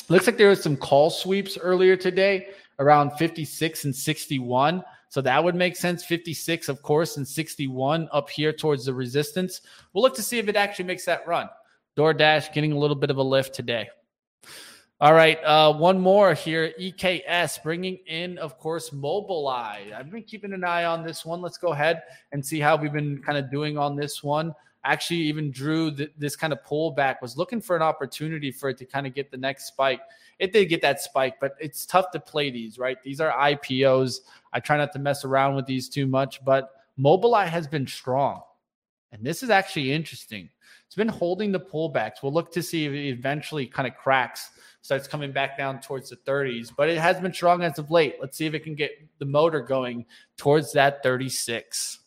Looks 0.09 0.25
like 0.25 0.37
there 0.37 0.49
was 0.49 0.63
some 0.63 0.77
call 0.77 1.09
sweeps 1.09 1.57
earlier 1.57 1.97
today 1.97 2.47
around 2.79 3.11
56 3.17 3.85
and 3.85 3.95
61. 3.95 4.83
So 5.09 5.21
that 5.21 5.43
would 5.43 5.55
make 5.55 5.75
sense. 5.75 6.03
56, 6.03 6.69
of 6.69 6.81
course, 6.81 7.17
and 7.17 7.27
61 7.27 8.09
up 8.11 8.29
here 8.29 8.51
towards 8.51 8.85
the 8.85 8.93
resistance. 8.93 9.61
We'll 9.93 10.03
look 10.03 10.15
to 10.15 10.23
see 10.23 10.39
if 10.39 10.47
it 10.47 10.55
actually 10.55 10.85
makes 10.85 11.05
that 11.05 11.27
run. 11.27 11.49
DoorDash 11.97 12.53
getting 12.53 12.71
a 12.71 12.77
little 12.77 12.95
bit 12.95 13.09
of 13.09 13.17
a 13.17 13.23
lift 13.23 13.55
today. 13.55 13.89
All 14.99 15.13
right, 15.13 15.37
uh, 15.43 15.73
one 15.73 15.99
more 15.99 16.33
here. 16.33 16.73
EKS 16.79 17.61
bringing 17.61 17.97
in, 18.07 18.39
of 18.39 18.57
course, 18.57 18.89
Mobileye. 18.89 19.93
I've 19.93 20.09
been 20.09 20.23
keeping 20.23 20.53
an 20.53 20.63
eye 20.63 20.85
on 20.85 21.03
this 21.03 21.23
one. 21.23 21.39
Let's 21.39 21.59
go 21.59 21.67
ahead 21.67 22.01
and 22.31 22.43
see 22.43 22.59
how 22.59 22.75
we've 22.75 22.91
been 22.91 23.21
kind 23.21 23.37
of 23.37 23.51
doing 23.51 23.77
on 23.77 23.95
this 23.95 24.23
one. 24.23 24.55
Actually, 24.87 25.19
even 25.19 25.51
drew 25.51 25.93
th- 25.93 26.11
this 26.17 26.37
kind 26.37 26.53
of 26.53 26.63
pullback. 26.63 27.21
Was 27.21 27.35
looking 27.35 27.59
for 27.59 27.75
an 27.75 27.81
opportunity 27.81 28.51
for 28.51 28.69
it 28.69 28.77
to 28.77 28.85
kind 28.85 29.05
of 29.05 29.13
get 29.13 29.29
the 29.29 29.37
next 29.37 29.65
spike. 29.65 29.99
It 30.39 30.53
did 30.53 30.65
get 30.67 30.81
that 30.81 31.01
spike, 31.01 31.41
but 31.41 31.55
it's 31.59 31.85
tough 31.85 32.09
to 32.11 32.19
play 32.21 32.49
these. 32.49 32.79
Right, 32.79 32.97
these 33.03 33.19
are 33.19 33.31
IPOs. 33.31 34.21
I 34.53 34.61
try 34.61 34.77
not 34.77 34.93
to 34.93 34.99
mess 34.99 35.25
around 35.25 35.55
with 35.55 35.65
these 35.65 35.89
too 35.89 36.07
much, 36.07 36.43
but 36.45 36.71
Mobileye 36.97 37.47
has 37.47 37.67
been 37.67 37.85
strong. 37.85 38.41
And 39.11 39.25
this 39.25 39.43
is 39.43 39.49
actually 39.49 39.91
interesting. 39.91 40.49
It's 40.85 40.95
been 40.95 41.09
holding 41.09 41.51
the 41.51 41.59
pullbacks. 41.59 42.23
We'll 42.23 42.33
look 42.33 42.51
to 42.53 42.63
see 42.63 42.85
if 42.85 42.93
it 42.93 43.09
eventually 43.09 43.65
kind 43.65 43.87
of 43.87 43.95
cracks, 43.97 44.51
starts 44.81 45.07
coming 45.07 45.33
back 45.33 45.57
down 45.57 45.81
towards 45.81 46.09
the 46.09 46.15
30s, 46.15 46.71
but 46.75 46.87
it 46.87 46.97
has 46.97 47.19
been 47.19 47.33
strong 47.33 47.61
as 47.61 47.77
of 47.77 47.91
late. 47.91 48.15
Let's 48.21 48.37
see 48.37 48.45
if 48.45 48.53
it 48.53 48.63
can 48.63 48.75
get 48.75 48.91
the 49.19 49.25
motor 49.25 49.59
going 49.59 50.05
towards 50.37 50.71
that 50.73 51.03
36. 51.03 51.99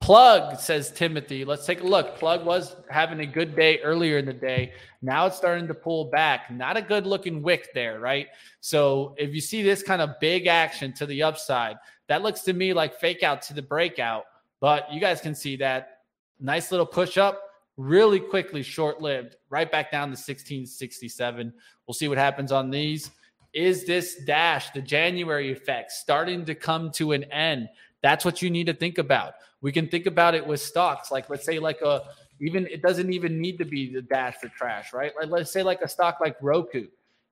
Plug, 0.00 0.60
says 0.60 0.92
Timothy. 0.92 1.44
Let's 1.44 1.66
take 1.66 1.80
a 1.80 1.86
look. 1.86 2.16
Plug 2.16 2.44
was 2.44 2.76
having 2.88 3.20
a 3.20 3.26
good 3.26 3.56
day 3.56 3.80
earlier 3.80 4.18
in 4.18 4.26
the 4.26 4.32
day. 4.32 4.72
Now 5.02 5.26
it's 5.26 5.36
starting 5.36 5.66
to 5.66 5.74
pull 5.74 6.04
back. 6.06 6.50
Not 6.50 6.76
a 6.76 6.82
good 6.82 7.06
looking 7.06 7.42
wick 7.42 7.70
there, 7.74 7.98
right? 7.98 8.28
So 8.60 9.14
if 9.18 9.34
you 9.34 9.40
see 9.40 9.62
this 9.62 9.82
kind 9.82 10.00
of 10.00 10.20
big 10.20 10.46
action 10.46 10.92
to 10.94 11.06
the 11.06 11.22
upside, 11.22 11.76
that 12.08 12.22
looks 12.22 12.42
to 12.42 12.52
me 12.52 12.72
like 12.72 13.00
fake 13.00 13.22
out 13.22 13.42
to 13.42 13.54
the 13.54 13.62
breakout. 13.62 14.26
But 14.60 14.92
you 14.92 15.00
guys 15.00 15.20
can 15.20 15.34
see 15.34 15.56
that 15.56 16.02
nice 16.38 16.70
little 16.70 16.86
push 16.86 17.18
up, 17.18 17.40
really 17.76 18.20
quickly 18.20 18.62
short 18.62 19.00
lived, 19.02 19.36
right 19.50 19.70
back 19.70 19.90
down 19.90 20.08
to 20.08 20.12
1667. 20.12 21.52
We'll 21.86 21.94
see 21.94 22.08
what 22.08 22.18
happens 22.18 22.52
on 22.52 22.70
these. 22.70 23.10
Is 23.52 23.86
this 23.86 24.22
dash, 24.24 24.70
the 24.70 24.82
January 24.82 25.50
effect, 25.50 25.90
starting 25.90 26.44
to 26.44 26.54
come 26.54 26.90
to 26.92 27.12
an 27.12 27.24
end? 27.24 27.68
That's 28.02 28.24
what 28.24 28.42
you 28.42 28.50
need 28.50 28.66
to 28.66 28.74
think 28.74 28.98
about. 28.98 29.34
We 29.66 29.72
can 29.72 29.88
think 29.88 30.06
about 30.06 30.36
it 30.36 30.46
with 30.46 30.60
stocks, 30.60 31.10
like 31.10 31.28
let's 31.28 31.44
say 31.44 31.58
like 31.58 31.80
a 31.82 32.04
even 32.38 32.68
it 32.68 32.82
doesn't 32.82 33.12
even 33.12 33.40
need 33.40 33.58
to 33.58 33.64
be 33.64 33.92
the 33.92 34.00
dash 34.00 34.36
for 34.36 34.46
trash, 34.50 34.92
right? 34.92 35.10
Like 35.20 35.28
let's 35.28 35.50
say 35.50 35.64
like 35.64 35.80
a 35.80 35.88
stock 35.88 36.18
like 36.20 36.36
Roku 36.40 36.86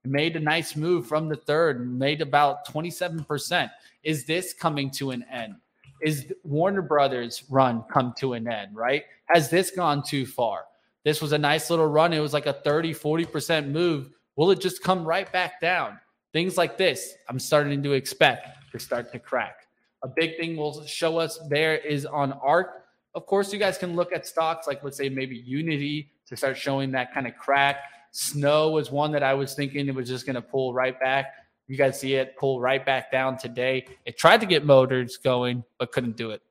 made 0.05 0.35
a 0.35 0.41
nice 0.41 0.75
move 0.75 1.07
from 1.07 1.29
the 1.29 1.37
third, 1.37 1.97
made 1.97 2.21
about 2.21 2.67
27%. 2.67 3.71
Is 4.03 4.25
this 4.25 4.53
coming 4.53 4.91
to 4.91 5.13
an 5.13 5.25
end? 5.31 5.55
Is 6.03 6.33
Warner 6.43 6.83
Brothers 6.83 7.45
run 7.49 7.85
come 7.89 8.13
to 8.19 8.33
an 8.33 8.49
end, 8.49 8.75
right? 8.75 9.05
Has 9.27 9.49
this 9.49 9.71
gone 9.71 10.03
too 10.03 10.27
far? 10.27 10.65
This 11.05 11.23
was 11.23 11.31
a 11.31 11.39
nice 11.39 11.71
little 11.71 11.87
run. 11.87 12.13
It 12.13 12.19
was 12.19 12.33
like 12.33 12.47
a 12.47 12.53
30, 12.53 12.95
40% 12.95 13.69
move. 13.69 14.11
Will 14.35 14.51
it 14.51 14.61
just 14.61 14.83
come 14.83 15.05
right 15.05 15.31
back 15.31 15.61
down? 15.61 16.01
Things 16.33 16.59
like 16.59 16.77
this, 16.79 17.15
I'm 17.29 17.39
starting 17.39 17.81
to 17.85 17.93
expect 17.93 18.49
to 18.73 18.81
start 18.81 19.13
to 19.13 19.21
crack. 19.21 19.64
A 20.05 20.09
big 20.09 20.37
thing 20.37 20.57
will 20.57 20.85
show 20.85 21.17
us 21.19 21.41
there 21.49 21.77
is 21.77 22.05
on 22.05 22.35
ARK. 22.35 22.85
Of 23.15 23.25
course, 23.25 23.55
you 23.55 23.59
guys 23.59 23.79
can 23.79 23.97
look 23.97 24.13
at 24.13 24.27
stocks 24.27 24.67
like, 24.67 24.85
let's 24.85 24.99
say, 24.99 25.09
maybe 25.09 25.35
Unity 25.35 26.11
to 26.27 26.37
start 26.37 26.59
showing 26.59 26.93
that 26.93 27.15
kind 27.15 27.27
of 27.27 27.35
crack. 27.39 27.79
Snow 28.11 28.71
was 28.71 28.91
one 28.91 29.13
that 29.13 29.23
I 29.23 29.33
was 29.33 29.55
thinking 29.55 29.89
it 29.89 29.95
was 29.95 30.07
just 30.07 30.27
going 30.27 30.35
to 30.35 30.43
pull 30.43 30.75
right 30.75 31.01
back. 31.01 31.33
You 31.69 31.79
guys 31.79 31.99
see 31.99 32.15
it 32.15 32.37
pull 32.37 32.61
right 32.61 32.85
back 32.85 33.11
down 33.11 33.39
today. 33.39 33.87
It 34.05 34.19
tried 34.19 34.41
to 34.41 34.47
get 34.47 34.67
motors 34.67 35.17
going, 35.17 35.65
but 35.79 35.91
couldn't 35.91 36.19
do 36.19 36.33
it. 36.33 36.43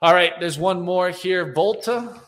All 0.00 0.14
right, 0.14 0.32
there's 0.38 0.60
one 0.60 0.82
more 0.82 1.10
here. 1.10 1.52
Volta. 1.52 2.20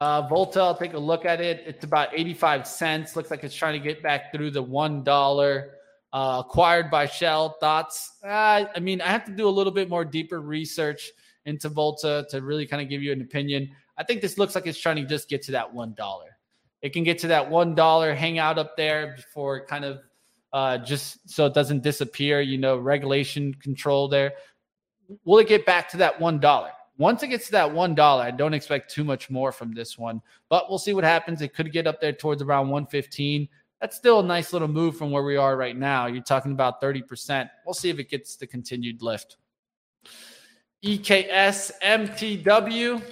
Uh, 0.00 0.22
Volta, 0.28 0.60
I'll 0.60 0.76
take 0.76 0.94
a 0.94 0.98
look 0.98 1.24
at 1.24 1.40
it. 1.40 1.64
It's 1.66 1.82
about 1.82 2.10
85 2.12 2.64
cents. 2.64 3.16
Looks 3.16 3.32
like 3.32 3.42
it's 3.42 3.56
trying 3.56 3.72
to 3.72 3.84
get 3.84 4.04
back 4.04 4.32
through 4.32 4.52
the 4.52 4.62
$1. 4.62 5.68
Uh, 6.12 6.42
acquired 6.44 6.90
by 6.90 7.06
Shell. 7.06 7.58
Thoughts? 7.60 8.12
Uh, 8.24 8.64
I 8.74 8.80
mean, 8.80 9.00
I 9.02 9.08
have 9.08 9.24
to 9.26 9.32
do 9.32 9.46
a 9.46 9.50
little 9.50 9.72
bit 9.72 9.90
more 9.90 10.04
deeper 10.04 10.40
research 10.40 11.10
into 11.44 11.68
Volta 11.68 12.26
to 12.30 12.40
really 12.40 12.66
kind 12.66 12.82
of 12.82 12.88
give 12.88 13.02
you 13.02 13.12
an 13.12 13.20
opinion. 13.20 13.70
I 13.98 14.04
think 14.04 14.20
this 14.20 14.38
looks 14.38 14.54
like 14.54 14.66
it's 14.66 14.78
trying 14.78 14.96
to 14.96 15.04
just 15.04 15.28
get 15.28 15.42
to 15.42 15.52
that 15.52 15.74
$1. 15.74 16.20
It 16.80 16.92
can 16.92 17.04
get 17.04 17.18
to 17.20 17.26
that 17.28 17.50
$1, 17.50 18.16
hang 18.16 18.38
out 18.38 18.58
up 18.58 18.76
there 18.76 19.16
before 19.16 19.66
kind 19.66 19.84
of 19.84 20.00
uh, 20.52 20.78
just 20.78 21.28
so 21.28 21.46
it 21.46 21.54
doesn't 21.54 21.82
disappear, 21.82 22.40
you 22.40 22.58
know, 22.58 22.76
regulation 22.78 23.52
control 23.54 24.08
there. 24.08 24.32
Will 25.24 25.38
it 25.38 25.48
get 25.48 25.66
back 25.66 25.88
to 25.90 25.96
that 25.98 26.18
$1? 26.18 26.70
Once 26.98 27.22
it 27.22 27.28
gets 27.28 27.46
to 27.46 27.52
that 27.52 27.70
$1, 27.70 28.00
I 28.00 28.30
don't 28.30 28.54
expect 28.54 28.90
too 28.90 29.04
much 29.04 29.30
more 29.30 29.52
from 29.52 29.72
this 29.72 29.96
one, 29.96 30.20
but 30.48 30.68
we'll 30.68 30.78
see 30.78 30.94
what 30.94 31.04
happens. 31.04 31.42
It 31.42 31.54
could 31.54 31.72
get 31.72 31.86
up 31.86 32.00
there 32.00 32.12
towards 32.12 32.42
around 32.42 32.68
115. 32.68 33.48
That's 33.80 33.96
still 33.96 34.20
a 34.20 34.24
nice 34.24 34.52
little 34.52 34.68
move 34.68 34.96
from 34.96 35.10
where 35.10 35.22
we 35.22 35.36
are 35.36 35.56
right 35.56 35.76
now. 35.76 36.06
You're 36.06 36.22
talking 36.22 36.52
about 36.52 36.82
30%. 36.82 37.48
We'll 37.64 37.74
see 37.74 37.90
if 37.90 37.98
it 37.98 38.10
gets 38.10 38.36
the 38.36 38.46
continued 38.46 39.02
lift. 39.02 39.36
EKS 40.84 41.72
MTW. 41.82 43.02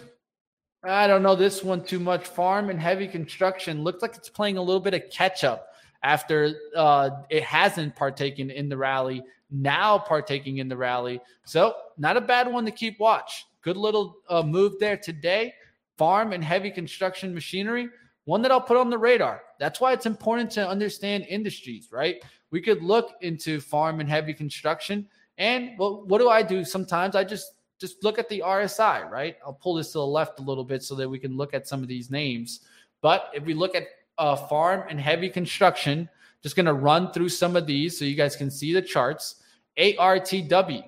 I 0.85 1.07
don't 1.07 1.23
know 1.23 1.35
this 1.35 1.65
one 1.65 1.85
too 1.85 1.99
much. 1.99 2.27
Farm 2.27 2.71
and 2.71 2.81
heavy 2.81 3.09
construction 3.09 3.83
looks 3.83 4.03
like 4.03 4.17
it's 4.17 4.29
playing 4.29 4.57
a 4.57 4.63
little 4.63 4.81
bit 4.81 4.95
of 4.95 5.03
catch 5.11 5.45
up 5.45 5.69
after 6.03 6.55
uh, 6.77 7.11
it 7.31 7.43
hasn't 7.43 7.97
partaken 7.97 8.51
in 8.51 8.69
the 8.69 8.77
rally, 8.77 9.23
now 9.51 9.99
partaking 9.99 10.59
in 10.59 10.69
the 10.69 10.77
rally. 10.77 11.21
So, 11.45 11.75
not 11.99 12.17
a 12.17 12.21
bad 12.21 12.53
one 12.53 12.65
to 12.67 12.71
keep 12.71 13.01
watch. 13.01 13.47
Good 13.63 13.77
little 13.77 14.19
uh, 14.29 14.43
move 14.43 14.75
there 14.79 14.97
today. 14.97 15.55
Farm 15.99 16.33
and 16.33 16.45
heavy 16.45 16.71
construction 16.71 17.35
machinery, 17.35 17.89
one 18.27 18.43
that 18.43 18.53
I'll 18.53 18.61
put 18.61 18.77
on 18.77 18.91
the 18.91 18.99
radar. 18.99 19.43
That's 19.59 19.81
why 19.81 19.93
it's 19.93 20.05
important 20.05 20.51
to 20.53 20.69
understand 20.69 21.25
industries, 21.29 21.89
right? 21.91 22.23
We 22.51 22.61
could 22.61 22.83
look 22.83 23.13
into 23.23 23.61
farm 23.61 24.01
and 24.01 24.09
heavy 24.09 24.35
construction. 24.35 25.07
And 25.39 25.71
what 25.79 26.19
do 26.19 26.29
I 26.29 26.43
do 26.43 26.65
sometimes? 26.65 27.17
I 27.17 27.25
just 27.25 27.53
just 27.79 28.03
look 28.03 28.19
at 28.19 28.29
the 28.29 28.43
RSI, 28.45 29.09
right? 29.11 29.37
I'll 29.45 29.53
pull 29.53 29.75
this 29.75 29.93
to 29.93 29.99
the 29.99 30.07
left 30.07 30.41
a 30.41 30.43
little 30.43 30.65
bit 30.65 30.83
so 30.83 30.95
that 30.95 31.09
we 31.09 31.19
can 31.19 31.37
look 31.37 31.53
at 31.55 31.69
some 31.69 31.83
of 31.83 31.89
these 31.89 32.11
names. 32.11 32.61
But 33.03 33.31
if 33.35 33.45
we 33.45 33.53
look 33.55 33.75
at 33.75 33.85
uh, 34.17 34.35
farm 34.35 34.85
and 34.89 34.99
heavy 34.99 35.29
construction, 35.29 36.09
just 36.43 36.57
going 36.57 36.67
to 36.67 36.73
run 36.73 37.13
through 37.13 37.29
some 37.29 37.55
of 37.55 37.67
these 37.67 37.99
so 37.99 38.07
you 38.07 38.15
guys 38.15 38.35
can 38.35 38.51
see 38.51 38.73
the 38.73 38.81
charts. 38.81 39.43
ARTW, 39.79 40.85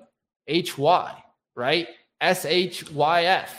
HY, 0.47 1.23
right? 1.55 1.87
SHYF, 2.21 3.49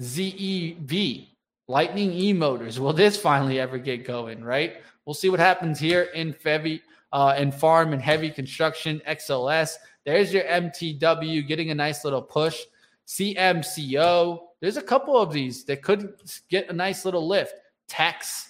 ZEV, 0.00 1.29
Lightning 1.70 2.12
E 2.12 2.32
Motors. 2.32 2.80
Will 2.80 2.92
this 2.92 3.16
finally 3.16 3.60
ever 3.60 3.78
get 3.78 4.04
going, 4.04 4.42
right? 4.42 4.82
We'll 5.04 5.14
see 5.14 5.30
what 5.30 5.38
happens 5.38 5.78
here 5.78 6.02
in 6.14 6.32
Fevy, 6.32 6.80
uh, 7.12 7.36
in 7.38 7.52
farm 7.52 7.92
and 7.92 8.02
heavy 8.02 8.28
construction, 8.28 9.00
XLS. 9.06 9.76
There's 10.04 10.32
your 10.32 10.42
MTW 10.42 11.46
getting 11.46 11.70
a 11.70 11.74
nice 11.76 12.04
little 12.04 12.22
push. 12.22 12.58
CMCO. 13.06 14.40
There's 14.58 14.78
a 14.78 14.82
couple 14.82 15.16
of 15.16 15.32
these 15.32 15.62
that 15.66 15.80
could 15.80 16.14
get 16.48 16.68
a 16.70 16.72
nice 16.72 17.04
little 17.04 17.28
lift. 17.28 17.54
Tex. 17.86 18.48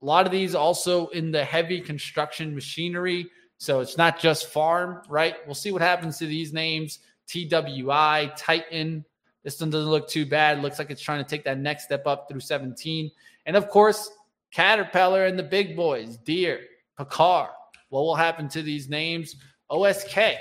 A 0.00 0.04
lot 0.04 0.24
of 0.24 0.30
these 0.30 0.54
also 0.54 1.08
in 1.08 1.32
the 1.32 1.44
heavy 1.44 1.80
construction 1.80 2.54
machinery. 2.54 3.26
So 3.58 3.80
it's 3.80 3.96
not 3.96 4.20
just 4.20 4.46
farm, 4.46 5.02
right? 5.08 5.34
We'll 5.46 5.56
see 5.56 5.72
what 5.72 5.82
happens 5.82 6.16
to 6.18 6.26
these 6.26 6.52
names. 6.52 7.00
TWI, 7.26 8.32
Titan. 8.36 9.04
This 9.44 9.60
one 9.60 9.70
doesn't 9.70 9.90
look 9.90 10.08
too 10.08 10.24
bad. 10.24 10.62
Looks 10.62 10.78
like 10.78 10.90
it's 10.90 11.02
trying 11.02 11.22
to 11.22 11.28
take 11.28 11.44
that 11.44 11.58
next 11.58 11.84
step 11.84 12.06
up 12.06 12.28
through 12.28 12.40
17. 12.40 13.10
And 13.46 13.56
of 13.56 13.68
course, 13.68 14.10
Caterpillar 14.52 15.26
and 15.26 15.38
the 15.38 15.42
big 15.42 15.76
boys, 15.76 16.16
Deere, 16.18 16.60
PACCAR. 16.98 17.48
What 17.88 18.02
will 18.02 18.14
happen 18.14 18.48
to 18.50 18.62
these 18.62 18.88
names? 18.88 19.36
OSK, 19.70 20.36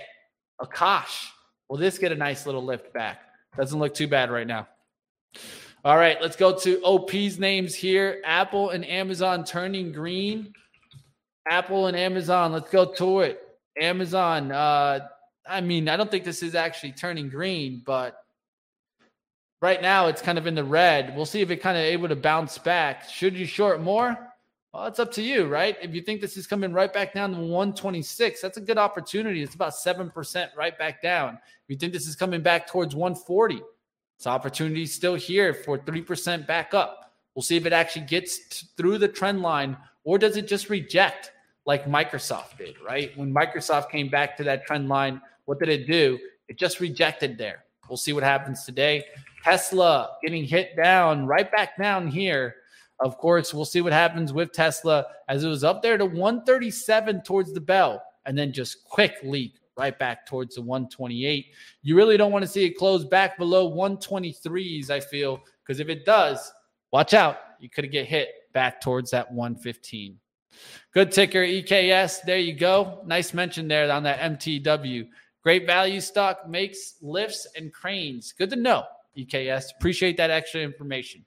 Oshkosh. 0.61 1.27
Will 1.69 1.77
this 1.77 1.97
get 1.97 2.11
a 2.11 2.15
nice 2.15 2.45
little 2.45 2.63
lift 2.63 2.93
back? 2.93 3.21
Doesn't 3.57 3.79
look 3.79 3.93
too 3.93 4.07
bad 4.07 4.29
right 4.29 4.47
now. 4.47 4.67
All 5.83 5.97
right, 5.97 6.21
let's 6.21 6.35
go 6.35 6.55
to 6.59 6.81
OP's 6.83 7.39
names 7.39 7.73
here. 7.73 8.21
Apple 8.23 8.69
and 8.69 8.85
Amazon 8.85 9.43
turning 9.43 9.91
green. 9.91 10.53
Apple 11.49 11.87
and 11.87 11.97
Amazon, 11.97 12.51
let's 12.51 12.69
go 12.69 12.93
to 12.93 13.21
it. 13.21 13.41
Amazon, 13.79 14.51
uh, 14.51 15.07
I 15.47 15.61
mean, 15.61 15.89
I 15.89 15.97
don't 15.97 16.11
think 16.11 16.23
this 16.23 16.43
is 16.43 16.53
actually 16.53 16.91
turning 16.91 17.29
green, 17.29 17.81
but 17.85 18.20
right 19.61 19.81
now 19.81 20.07
it's 20.07 20.21
kind 20.21 20.37
of 20.37 20.47
in 20.47 20.55
the 20.55 20.63
red. 20.63 21.15
We'll 21.15 21.25
see 21.25 21.41
if 21.41 21.51
it 21.51 21.57
kind 21.57 21.77
of 21.77 21.83
able 21.83 22.09
to 22.09 22.15
bounce 22.15 22.57
back. 22.57 23.07
Should 23.09 23.35
you 23.35 23.45
short 23.45 23.81
more? 23.81 24.17
Well, 24.73 24.85
it's 24.85 24.99
up 24.99 25.11
to 25.13 25.21
you, 25.21 25.47
right? 25.47 25.75
If 25.81 25.93
you 25.93 26.01
think 26.01 26.21
this 26.21 26.37
is 26.37 26.47
coming 26.47 26.71
right 26.71 26.91
back 26.91 27.13
down 27.13 27.31
to 27.31 27.39
126, 27.39 28.41
that's 28.41 28.57
a 28.57 28.61
good 28.61 28.77
opportunity. 28.77 29.43
It's 29.43 29.55
about 29.55 29.73
7% 29.73 30.47
right 30.55 30.77
back 30.77 31.01
down. 31.01 31.35
If 31.35 31.69
you 31.69 31.75
think 31.75 31.91
this 31.91 32.07
is 32.07 32.15
coming 32.15 32.41
back 32.41 32.67
towards 32.67 32.95
140, 32.95 33.61
it's 34.15 34.27
opportunity 34.27 34.85
still 34.85 35.15
here 35.15 35.53
for 35.53 35.77
3% 35.77 36.47
back 36.47 36.73
up. 36.73 37.11
We'll 37.35 37.43
see 37.43 37.57
if 37.57 37.65
it 37.65 37.73
actually 37.73 38.05
gets 38.05 38.47
t- 38.47 38.67
through 38.77 38.97
the 38.97 39.07
trend 39.07 39.41
line 39.41 39.75
or 40.03 40.17
does 40.17 40.37
it 40.37 40.47
just 40.47 40.69
reject 40.69 41.31
like 41.65 41.85
Microsoft 41.85 42.57
did, 42.57 42.75
right? 42.81 43.15
When 43.17 43.33
Microsoft 43.33 43.89
came 43.89 44.09
back 44.09 44.37
to 44.37 44.43
that 44.45 44.65
trend 44.65 44.89
line, 44.89 45.21
what 45.45 45.59
did 45.59 45.69
it 45.69 45.85
do? 45.85 46.17
It 46.47 46.57
just 46.57 46.79
rejected 46.79 47.37
there. 47.37 47.65
We'll 47.89 47.97
see 47.97 48.13
what 48.13 48.23
happens 48.23 48.63
today. 48.63 49.03
Tesla 49.43 50.11
getting 50.21 50.43
hit 50.43 50.75
down, 50.75 51.25
right 51.25 51.51
back 51.51 51.77
down 51.77 52.07
here. 52.07 52.55
Of 52.99 53.17
course, 53.17 53.53
we'll 53.53 53.65
see 53.65 53.81
what 53.81 53.93
happens 53.93 54.31
with 54.31 54.51
Tesla 54.51 55.05
as 55.27 55.43
it 55.43 55.47
was 55.47 55.63
up 55.63 55.81
there 55.81 55.97
to 55.97 56.05
137 56.05 57.23
towards 57.23 57.53
the 57.53 57.61
bell 57.61 58.03
and 58.25 58.37
then 58.37 58.53
just 58.53 58.83
quick 58.83 59.15
leap 59.23 59.57
right 59.77 59.97
back 59.97 60.25
towards 60.27 60.55
the 60.55 60.61
128. 60.61 61.47
You 61.81 61.95
really 61.95 62.17
don't 62.17 62.31
want 62.31 62.43
to 62.43 62.51
see 62.51 62.65
it 62.65 62.77
close 62.77 63.03
back 63.03 63.37
below 63.37 63.71
123s, 63.71 64.89
I 64.89 64.99
feel, 64.99 65.41
because 65.65 65.79
if 65.79 65.89
it 65.89 66.05
does, 66.05 66.51
watch 66.91 67.13
out. 67.13 67.37
You 67.59 67.69
could 67.69 67.91
get 67.91 68.05
hit 68.05 68.29
back 68.53 68.81
towards 68.81 69.11
that 69.11 69.31
115. 69.31 70.19
Good 70.93 71.11
ticker, 71.11 71.43
EKS. 71.43 72.23
There 72.23 72.37
you 72.37 72.53
go. 72.53 73.01
Nice 73.05 73.33
mention 73.33 73.67
there 73.67 73.91
on 73.91 74.03
that 74.03 74.19
MTW. 74.19 75.07
Great 75.41 75.65
value 75.65 76.01
stock 76.01 76.47
makes 76.47 76.95
lifts 77.01 77.47
and 77.55 77.73
cranes. 77.73 78.33
Good 78.33 78.51
to 78.51 78.55
know, 78.55 78.83
EKS. 79.17 79.75
Appreciate 79.77 80.17
that 80.17 80.29
extra 80.29 80.61
information. 80.61 81.25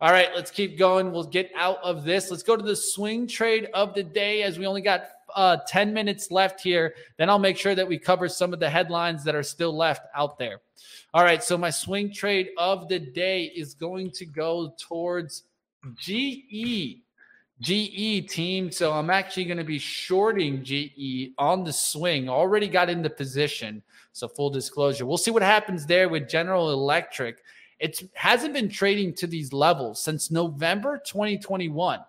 All 0.00 0.12
right, 0.12 0.30
let's 0.34 0.50
keep 0.50 0.78
going. 0.78 1.12
We'll 1.12 1.24
get 1.24 1.50
out 1.54 1.78
of 1.82 2.04
this. 2.04 2.30
Let's 2.30 2.42
go 2.42 2.56
to 2.56 2.62
the 2.62 2.74
swing 2.74 3.26
trade 3.26 3.68
of 3.74 3.94
the 3.94 4.02
day 4.02 4.42
as 4.42 4.58
we 4.58 4.66
only 4.66 4.80
got 4.80 5.04
uh, 5.34 5.58
10 5.68 5.92
minutes 5.92 6.30
left 6.30 6.60
here. 6.60 6.94
Then 7.18 7.28
I'll 7.28 7.38
make 7.38 7.58
sure 7.58 7.74
that 7.74 7.86
we 7.86 7.98
cover 7.98 8.26
some 8.28 8.54
of 8.54 8.60
the 8.60 8.70
headlines 8.70 9.24
that 9.24 9.34
are 9.34 9.42
still 9.42 9.76
left 9.76 10.06
out 10.14 10.38
there. 10.38 10.60
All 11.12 11.22
right, 11.22 11.42
so 11.42 11.58
my 11.58 11.70
swing 11.70 12.12
trade 12.12 12.50
of 12.56 12.88
the 12.88 12.98
day 12.98 13.52
is 13.54 13.74
going 13.74 14.10
to 14.12 14.24
go 14.24 14.74
towards 14.78 15.44
GE. 15.96 17.02
GE 17.60 18.26
team. 18.30 18.70
So 18.70 18.92
I'm 18.92 19.10
actually 19.10 19.44
going 19.44 19.58
to 19.58 19.64
be 19.64 19.78
shorting 19.78 20.64
GE 20.64 21.32
on 21.36 21.62
the 21.62 21.72
swing. 21.72 22.28
Already 22.28 22.68
got 22.68 22.88
into 22.88 23.10
position. 23.10 23.82
So 24.12 24.28
full 24.28 24.50
disclosure. 24.50 25.06
We'll 25.06 25.18
see 25.18 25.30
what 25.30 25.42
happens 25.42 25.86
there 25.86 26.08
with 26.08 26.28
General 26.28 26.72
Electric. 26.72 27.38
It 27.78 28.02
hasn't 28.14 28.54
been 28.54 28.68
trading 28.68 29.14
to 29.14 29.26
these 29.26 29.52
levels 29.52 30.02
since 30.02 30.30
November 30.30 31.00
2021 31.04 32.00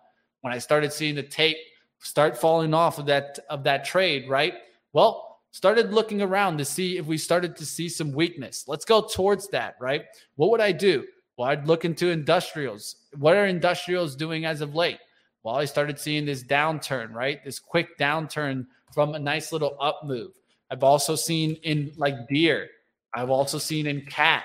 when 0.42 0.54
I 0.54 0.58
started 0.58 0.92
seeing 0.92 1.16
the 1.16 1.24
tape 1.24 1.58
start 2.00 2.38
falling 2.38 2.74
off 2.74 2.98
of 2.98 3.06
that 3.06 3.40
of 3.50 3.64
that 3.64 3.86
trade, 3.86 4.28
right? 4.30 4.56
Well, 4.94 5.40
started 5.52 5.94
looking 5.94 6.22
around 6.22 6.58
to 6.58 6.66
see 6.66 6.98
if 6.98 7.06
we 7.06 7.18
started 7.18 7.56
to 7.58 7.66
see 7.66 7.88
some 7.88 8.12
weakness. 8.12 8.66
Let's 8.68 8.86
go 8.86 9.02
towards 9.02 9.48
that, 9.50 9.76
right? 9.80 10.06
What 10.36 10.50
would 10.52 10.62
I 10.62 10.72
do? 10.72 11.06
Well, 11.38 11.50
I'd 11.50 11.68
look 11.68 11.86
into 11.86 12.10
industrials. 12.10 12.98
What 13.18 13.36
are 13.36 13.46
industrials 13.46 14.16
doing 14.16 14.46
as 14.46 14.62
of 14.62 14.76
late? 14.76 15.00
Well, 15.44 15.56
I 15.56 15.66
started 15.66 15.98
seeing 15.98 16.26
this 16.26 16.44
downturn, 16.44 17.14
right? 17.14 17.44
This 17.44 17.60
quick 17.60 17.98
downturn 17.98 18.68
from 18.94 19.16
a 19.16 19.20
nice 19.20 19.52
little 19.52 19.76
up 19.80 20.02
move. 20.04 20.32
I've 20.72 20.84
also 20.84 21.16
seen 21.16 21.56
in 21.64 21.92
like 21.98 22.30
Deere, 22.30 22.70
I've 23.14 23.30
also 23.30 23.58
seen 23.58 23.88
in 23.88 24.06
cat 24.06 24.44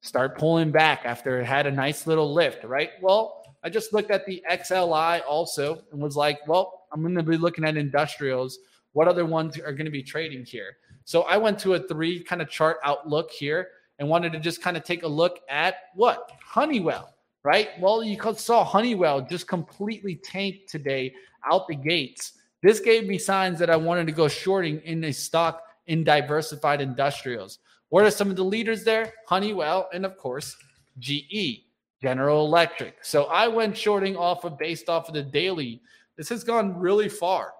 start 0.00 0.36
pulling 0.36 0.72
back 0.72 1.02
after 1.04 1.40
it 1.40 1.46
had 1.46 1.66
a 1.66 1.70
nice 1.70 2.06
little 2.06 2.34
lift, 2.34 2.64
right? 2.64 2.90
Well, 3.00 3.42
I 3.62 3.70
just 3.70 3.92
looked 3.92 4.10
at 4.10 4.26
the 4.26 4.42
XLI 4.50 5.22
also 5.26 5.82
and 5.92 6.00
was 6.00 6.16
like, 6.16 6.40
well, 6.48 6.86
I'm 6.92 7.02
going 7.02 7.14
to 7.14 7.22
be 7.22 7.36
looking 7.36 7.64
at 7.64 7.76
industrials. 7.76 8.58
What 8.92 9.06
other 9.06 9.24
ones 9.24 9.58
are 9.58 9.72
going 9.72 9.84
to 9.84 9.90
be 9.90 10.02
trading 10.02 10.44
here? 10.44 10.76
So 11.04 11.22
I 11.22 11.36
went 11.36 11.58
to 11.60 11.74
a 11.74 11.80
three 11.86 12.24
kind 12.24 12.42
of 12.42 12.50
chart 12.50 12.78
outlook 12.84 13.30
here 13.30 13.68
and 13.98 14.08
wanted 14.08 14.32
to 14.32 14.40
just 14.40 14.60
kind 14.60 14.76
of 14.76 14.84
take 14.84 15.04
a 15.04 15.08
look 15.08 15.40
at 15.48 15.76
what? 15.94 16.30
Honeywell, 16.44 17.14
right? 17.44 17.70
Well, 17.80 18.02
you 18.02 18.18
saw 18.36 18.64
Honeywell 18.64 19.22
just 19.22 19.46
completely 19.46 20.16
tanked 20.16 20.68
today 20.68 21.14
out 21.50 21.68
the 21.68 21.76
gates. 21.76 22.32
This 22.62 22.80
gave 22.80 23.06
me 23.06 23.18
signs 23.18 23.60
that 23.60 23.70
I 23.70 23.76
wanted 23.76 24.06
to 24.06 24.12
go 24.12 24.26
shorting 24.26 24.80
in 24.80 25.04
a 25.04 25.12
stock 25.12 25.62
in 25.88 26.04
diversified 26.04 26.80
industrials. 26.80 27.58
What 27.88 28.04
are 28.04 28.10
some 28.10 28.30
of 28.30 28.36
the 28.36 28.44
leaders 28.44 28.84
there? 28.84 29.12
Honeywell 29.26 29.88
and, 29.92 30.06
of 30.06 30.16
course, 30.16 30.56
GE, 30.98 31.64
General 32.00 32.46
Electric. 32.46 33.04
So 33.04 33.24
I 33.24 33.48
went 33.48 33.76
shorting 33.76 34.16
off 34.16 34.44
of 34.44 34.58
based 34.58 34.88
off 34.88 35.08
of 35.08 35.14
the 35.14 35.22
daily. 35.22 35.82
This 36.16 36.28
has 36.28 36.44
gone 36.44 36.78
really 36.78 37.08
far. 37.08 37.52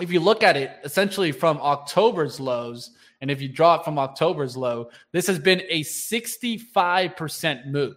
If 0.00 0.10
you 0.10 0.20
look 0.20 0.42
at 0.42 0.56
it 0.56 0.72
essentially 0.84 1.32
from 1.32 1.58
October's 1.58 2.40
lows, 2.40 2.90
and 3.20 3.30
if 3.30 3.42
you 3.42 3.48
draw 3.48 3.74
it 3.74 3.84
from 3.84 3.98
October's 3.98 4.56
low, 4.56 4.88
this 5.12 5.26
has 5.26 5.38
been 5.38 5.62
a 5.68 5.82
65% 5.82 7.66
move. 7.66 7.96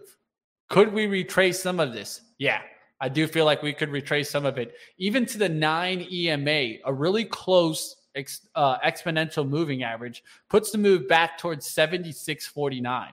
Could 0.68 0.92
we 0.92 1.06
retrace 1.06 1.62
some 1.62 1.80
of 1.80 1.94
this? 1.94 2.20
Yeah, 2.38 2.60
I 3.00 3.08
do 3.08 3.26
feel 3.26 3.46
like 3.46 3.62
we 3.62 3.72
could 3.72 3.90
retrace 3.90 4.28
some 4.28 4.44
of 4.44 4.58
it, 4.58 4.74
even 4.98 5.24
to 5.26 5.38
the 5.38 5.48
9 5.48 6.06
EMA, 6.10 6.74
a 6.84 6.92
really 6.92 7.24
close 7.24 7.96
ex, 8.14 8.42
uh, 8.54 8.78
exponential 8.80 9.48
moving 9.48 9.82
average, 9.82 10.22
puts 10.48 10.70
the 10.70 10.78
move 10.78 11.08
back 11.08 11.38
towards 11.38 11.66
76.49. 11.66 13.08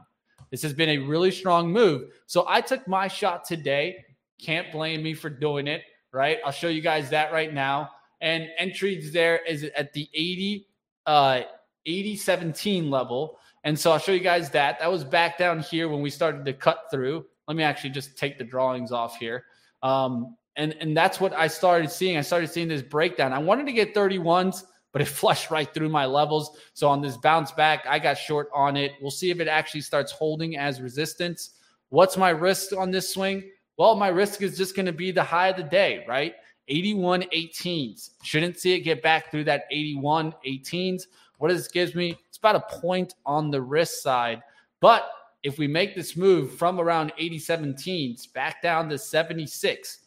This 0.50 0.62
has 0.62 0.74
been 0.74 0.90
a 0.90 0.98
really 0.98 1.32
strong 1.32 1.72
move. 1.72 2.12
So 2.28 2.46
I 2.48 2.62
took 2.62 2.88
my 2.88 3.08
shot 3.08 3.46
today. 3.46 4.06
Can't 4.40 4.72
blame 4.72 5.02
me 5.02 5.14
for 5.14 5.30
doing 5.30 5.68
it, 5.68 5.84
right? 6.12 6.40
I'll 6.46 6.52
show 6.52 6.68
you 6.68 6.82
guys 6.82 7.10
that 7.12 7.32
right 7.32 7.54
now. 7.54 7.90
And 8.20 8.50
entries 8.58 9.12
there 9.12 9.38
is 9.46 9.64
at 9.76 9.94
the 9.94 10.08
80, 10.14 10.68
uh, 11.06 11.42
80 11.86 12.16
17 12.18 12.90
level. 12.90 13.40
And 13.64 13.80
so 13.80 13.92
I'll 13.92 14.00
show 14.00 14.12
you 14.12 14.20
guys 14.20 14.50
that. 14.52 14.80
That 14.80 14.92
was 14.92 15.04
back 15.04 15.38
down 15.38 15.60
here 15.60 15.88
when 15.88 16.02
we 16.02 16.10
started 16.10 16.46
to 16.46 16.54
cut 16.54 16.86
through. 16.92 17.26
Let 17.48 17.58
me 17.58 17.64
actually 17.64 17.92
just 17.92 18.18
take 18.18 18.38
the 18.38 18.44
drawings 18.44 18.92
off 18.92 19.18
here. 19.18 19.46
Um, 19.84 20.36
and, 20.56 20.76
and 20.80 20.96
that's 20.96 21.20
what 21.20 21.34
I 21.34 21.48
started 21.48 21.90
seeing. 21.90 22.18
I 22.18 22.22
started 22.22 22.50
seeing 22.50 22.68
this 22.68 22.82
breakdown. 22.82 23.34
I 23.34 23.40
wanted 23.40 23.66
to 23.68 23.72
get 23.72 23.96
31s 23.96 24.64
but 24.92 25.02
it 25.02 25.06
flushed 25.20 25.52
right 25.52 25.72
through 25.74 25.90
my 25.90 26.06
levels. 26.06 26.58
So 26.74 26.88
on 26.88 27.02
this 27.02 27.18
bounce 27.18 27.52
back, 27.52 27.86
I 27.88 28.00
got 28.00 28.18
short 28.18 28.50
on 28.54 28.78
it. 28.78 28.94
We'll 29.02 29.12
see 29.12 29.32
if 29.32 29.40
it 29.40 29.48
actually 29.48 29.82
starts 29.82 30.12
holding 30.12 30.58
as 30.58 30.82
resistance. 30.82 31.52
What's 31.90 32.18
my 32.18 32.30
risk 32.30 32.76
on 32.76 32.92
this 32.92 33.14
swing? 33.14 33.44
Well, 33.78 33.96
my 33.96 34.10
risk 34.10 34.42
is 34.42 34.58
just 34.58 34.76
going 34.76 34.86
to 34.86 34.94
be 34.94 35.12
the 35.12 35.24
high 35.24 35.50
of 35.50 35.58
the 35.58 35.64
day, 35.64 36.06
right? 36.08 36.36
81 36.68 37.24
18s. 37.34 38.12
Shouldn't 38.24 38.58
see 38.58 38.74
it 38.74 38.82
get 38.82 39.02
back 39.02 39.32
through 39.32 39.44
that 39.46 39.64
81 39.72 40.34
18s. 40.46 41.04
What 41.38 41.50
does 41.50 41.64
this 41.64 41.72
gives 41.72 41.96
me? 41.96 42.18
It's 42.30 42.38
about 42.38 42.56
a 42.56 42.80
point 42.80 43.16
on 43.26 43.50
the 43.50 43.62
risk 43.62 44.02
side. 44.02 44.42
But 44.80 45.10
if 45.44 45.58
we 45.58 45.68
make 45.68 45.96
this 45.96 46.16
move 46.16 46.56
from 46.56 46.80
around 46.80 47.12
80 47.18 47.40
17s 47.40 48.32
back 48.34 48.62
down 48.62 48.90
to 48.90 48.98
76, 48.98 50.00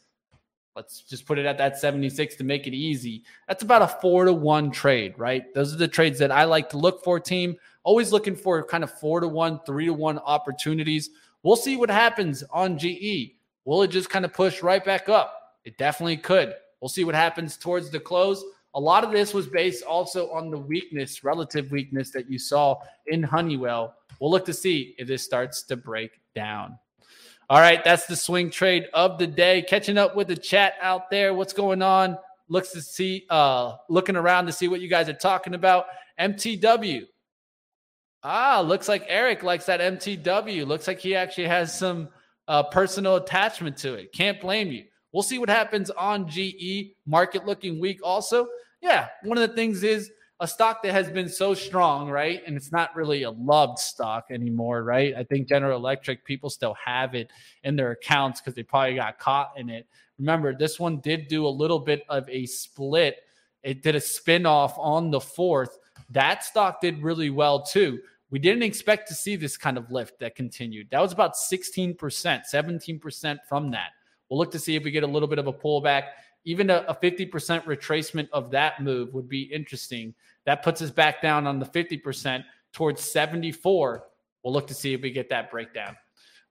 let's 0.77 1.03
just 1.03 1.27
put 1.27 1.39
it 1.39 1.47
at 1.47 1.59
that 1.59 1.79
76 1.79 2.37
to 2.37 2.45
make 2.45 2.66
it 2.66 2.75
easy. 2.75 3.22
That's 3.49 3.62
about 3.62 3.83
a 3.83 3.89
four 3.89 4.25
to 4.25 4.33
one 4.33 4.70
trade, 4.70 5.14
right? 5.16 5.53
Those 5.55 5.72
are 5.72 5.79
the 5.79 5.89
trades 5.89 6.18
that 6.18 6.33
I 6.33 6.45
like 6.45 6.68
to 6.70 6.79
look 6.79 7.05
for, 7.05 7.20
team. 7.20 7.57
Always 7.85 8.12
looking 8.12 8.35
for 8.35 8.62
kind 8.64 8.83
of 8.83 8.99
four 8.99 9.20
to 9.20 9.29
one, 9.29 9.61
three 9.66 9.87
to 9.87 9.93
one 9.93 10.18
opportunities. 10.18 11.11
We'll 11.43 11.57
see 11.57 11.77
what 11.77 11.91
happens 11.91 12.43
on 12.51 12.79
GE. 12.79 13.33
Will 13.64 13.83
it 13.83 13.89
just 13.89 14.11
kind 14.11 14.25
of 14.25 14.33
push 14.33 14.62
right 14.62 14.85
back 14.85 15.09
up? 15.09 15.55
It 15.64 15.79
definitely 15.79 16.16
could. 16.16 16.55
We'll 16.81 16.89
see 16.89 17.05
what 17.05 17.14
happens 17.14 17.57
towards 17.57 17.91
the 17.91 18.01
close. 18.01 18.45
A 18.75 18.81
lot 18.81 19.05
of 19.05 19.12
this 19.12 19.33
was 19.33 19.47
based 19.47 19.85
also 19.85 20.31
on 20.31 20.51
the 20.51 20.59
weakness, 20.59 21.22
relative 21.22 21.70
weakness 21.70 22.11
that 22.11 22.31
you 22.31 22.39
saw 22.39 22.77
in 23.07 23.22
Honeywell. 23.22 23.95
We'll 24.20 24.31
look 24.31 24.45
to 24.47 24.53
see 24.53 24.95
if 24.99 25.07
this 25.07 25.22
starts 25.22 25.62
to 25.64 25.77
break 25.77 26.20
down. 26.35 26.79
All 27.51 27.61
right, 27.61 27.84
that's 27.84 28.07
the 28.07 28.16
swing 28.16 28.51
trade 28.51 28.86
of 28.95 29.18
the 29.18 29.26
day. 29.26 29.62
Catching 29.62 29.99
up 29.99 30.16
with 30.16 30.28
the 30.28 30.36
chat 30.36 30.74
out 30.80 31.11
there. 31.11 31.34
What's 31.34 31.53
going 31.53 31.82
on? 31.82 32.16
Looks 32.49 32.72
to 32.72 32.80
see, 32.80 33.26
uh, 33.28 33.76
looking 33.90 34.16
around 34.16 34.47
to 34.47 34.53
see 34.53 34.68
what 34.68 34.80
you 34.80 34.88
guys 34.88 35.09
are 35.11 35.14
talking 35.14 35.55
about. 35.55 35.86
MTW. 36.18 37.07
Ah, 38.22 38.62
looks 38.64 38.88
like 38.88 39.05
Eric 39.09 39.42
likes 39.42 39.66
that 39.66 39.80
MTW. 39.80 40.66
Looks 40.66 40.88
like 40.88 40.99
he 40.99 41.14
actually 41.14 41.47
has 41.47 41.76
some 41.78 42.09
uh, 42.49 42.62
personal 42.62 43.16
attachment 43.16 43.76
to 43.78 43.95
it. 43.95 44.12
Can't 44.12 44.40
blame 44.40 44.72
you. 44.72 44.84
We'll 45.12 45.22
see 45.22 45.38
what 45.38 45.51
happens 45.51 45.90
on 45.90 46.28
GE. 46.28 46.95
Market 47.07 47.45
looking 47.45 47.78
weak 47.78 48.01
also. 48.03 48.49
Yeah, 48.80 49.09
one 49.22 49.36
of 49.36 49.49
the 49.49 49.55
things 49.55 49.82
is 49.82 50.11
a 50.45 50.47
stock 50.47 50.82
that 50.82 50.92
has 50.92 51.09
been 51.09 51.28
so 51.28 51.55
strong, 51.55 52.11
right? 52.11 52.42
And 52.47 52.55
it's 52.55 52.70
not 52.70 52.95
really 52.95 53.22
a 53.22 53.30
loved 53.30 53.78
stock 53.78 54.26
anymore, 54.30 54.84
right? 54.84 55.14
I 55.16 55.24
think 55.24 55.49
General 55.49 55.78
Electric 55.78 56.22
people 56.22 56.51
still 56.51 56.76
have 56.84 57.14
it 57.14 57.30
in 57.62 57.76
their 57.76 57.92
accounts 57.92 58.42
because 58.42 58.55
they 58.55 58.62
probably 58.62 58.97
got 58.97 59.18
caught 59.18 59.53
in 59.57 59.70
it. 59.70 59.86
Remember, 60.18 60.55
this 60.55 60.78
one 60.78 61.01
did 61.01 61.28
do 61.28 61.47
a 61.47 61.49
little 61.49 61.78
bit 61.78 62.03
of 62.11 62.28
a 62.28 62.45
split. 62.45 63.22
It 63.62 63.82
did 63.82 63.95
a 63.95 64.01
spin-off 64.01 64.74
on 64.76 65.11
the 65.11 65.20
fourth. 65.20 65.78
That 66.11 66.45
stock 66.45 66.82
did 66.82 67.03
really 67.03 67.30
well 67.30 67.62
too. 67.62 68.01
We 68.28 68.38
didn't 68.38 68.64
expect 68.64 69.09
to 69.09 69.14
see 69.14 69.36
this 69.36 69.57
kind 69.57 69.78
of 69.78 69.90
lift 69.90 70.18
that 70.18 70.36
continued. 70.36 70.88
That 70.90 71.01
was 71.01 71.14
about 71.14 71.36
16%, 71.36 71.97
17% 71.97 73.38
from 73.49 73.70
that. 73.70 73.92
We'll 74.28 74.38
look 74.38 74.53
to 74.53 74.59
see 74.59 74.76
if 74.76 74.84
we 74.84 74.90
get 74.90 75.05
a 75.05 75.07
little 75.07 75.28
bit 75.28 75.38
of 75.38 75.47
a 75.47 75.53
pullback 75.55 76.09
even 76.45 76.70
a 76.70 76.97
50% 77.03 77.30
retracement 77.64 78.28
of 78.32 78.51
that 78.51 78.82
move 78.82 79.14
would 79.14 79.28
be 79.28 79.42
interesting. 79.42 80.14
That 80.47 80.62
puts 80.62 80.82
us 80.82 80.90
back 80.90 81.22
down 81.22 81.47
on 81.47 81.59
the 81.59 81.66
50% 81.66 82.45
towards 82.72 83.03
74. 83.03 84.05
We'll 84.42 84.53
look 84.53 84.66
to 84.66 84.74
see 84.74 84.92
if 84.92 85.01
we 85.01 85.11
get 85.11 85.30
that 85.30 85.51
breakdown. 85.51 85.97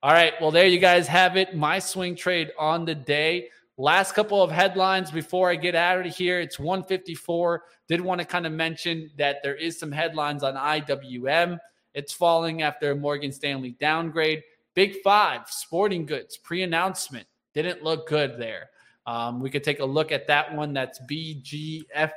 All 0.01 0.11
right. 0.11 0.33
Well, 0.41 0.51
there 0.51 0.67
you 0.67 0.79
guys 0.79 1.07
have 1.07 1.37
it. 1.37 1.55
My 1.55 1.79
swing 1.79 2.15
trade 2.15 2.51
on 2.57 2.85
the 2.85 2.95
day. 2.95 3.49
Last 3.77 4.13
couple 4.13 4.43
of 4.43 4.51
headlines 4.51 5.11
before 5.11 5.49
I 5.49 5.55
get 5.55 5.75
out 5.75 6.05
of 6.05 6.15
here. 6.15 6.39
It's 6.39 6.59
154. 6.59 7.63
Did 7.87 8.01
want 8.01 8.19
to 8.19 8.25
kind 8.25 8.45
of 8.45 8.51
mention 8.51 9.09
that 9.17 9.37
there 9.43 9.55
is 9.55 9.79
some 9.79 9.91
headlines 9.91 10.43
on 10.43 10.55
IWM. 10.55 11.57
It's 11.93 12.13
falling 12.13 12.63
after 12.63 12.91
a 12.91 12.95
Morgan 12.95 13.31
Stanley 13.31 13.71
downgrade. 13.79 14.43
Big 14.73 15.01
Five, 15.03 15.49
sporting 15.49 16.05
goods, 16.05 16.37
pre 16.37 16.63
announcement. 16.63 17.27
Didn't 17.53 17.83
look 17.83 18.07
good 18.07 18.37
there. 18.39 18.69
Um, 19.05 19.39
we 19.39 19.49
could 19.49 19.63
take 19.63 19.79
a 19.79 19.85
look 19.85 20.11
at 20.11 20.27
that 20.27 20.53
one. 20.53 20.73
That's 20.73 20.99
BGF 21.09 22.11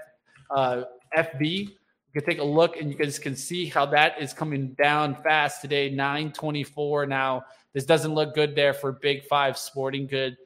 uh, 0.51 0.83
FB. 1.17 1.69
You 1.69 1.71
can 2.15 2.25
take 2.25 2.39
a 2.39 2.45
look 2.45 2.81
and 2.81 2.91
you 2.91 2.97
guys 2.97 3.19
can 3.19 3.37
see 3.37 3.67
how 3.67 3.87
that 3.87 4.21
is 4.21 4.33
coming 4.33 4.75
down 4.83 5.15
fast 5.23 5.61
today. 5.61 5.91
924 5.91 7.07
now. 7.07 7.45
This 7.73 7.85
doesn't 7.85 8.15
look 8.15 8.35
good 8.35 8.55
there 8.55 8.73
for 8.73 8.93
Big 8.93 9.25
Five 9.27 9.59
Sporting 9.59 10.07
Good. 10.07 10.37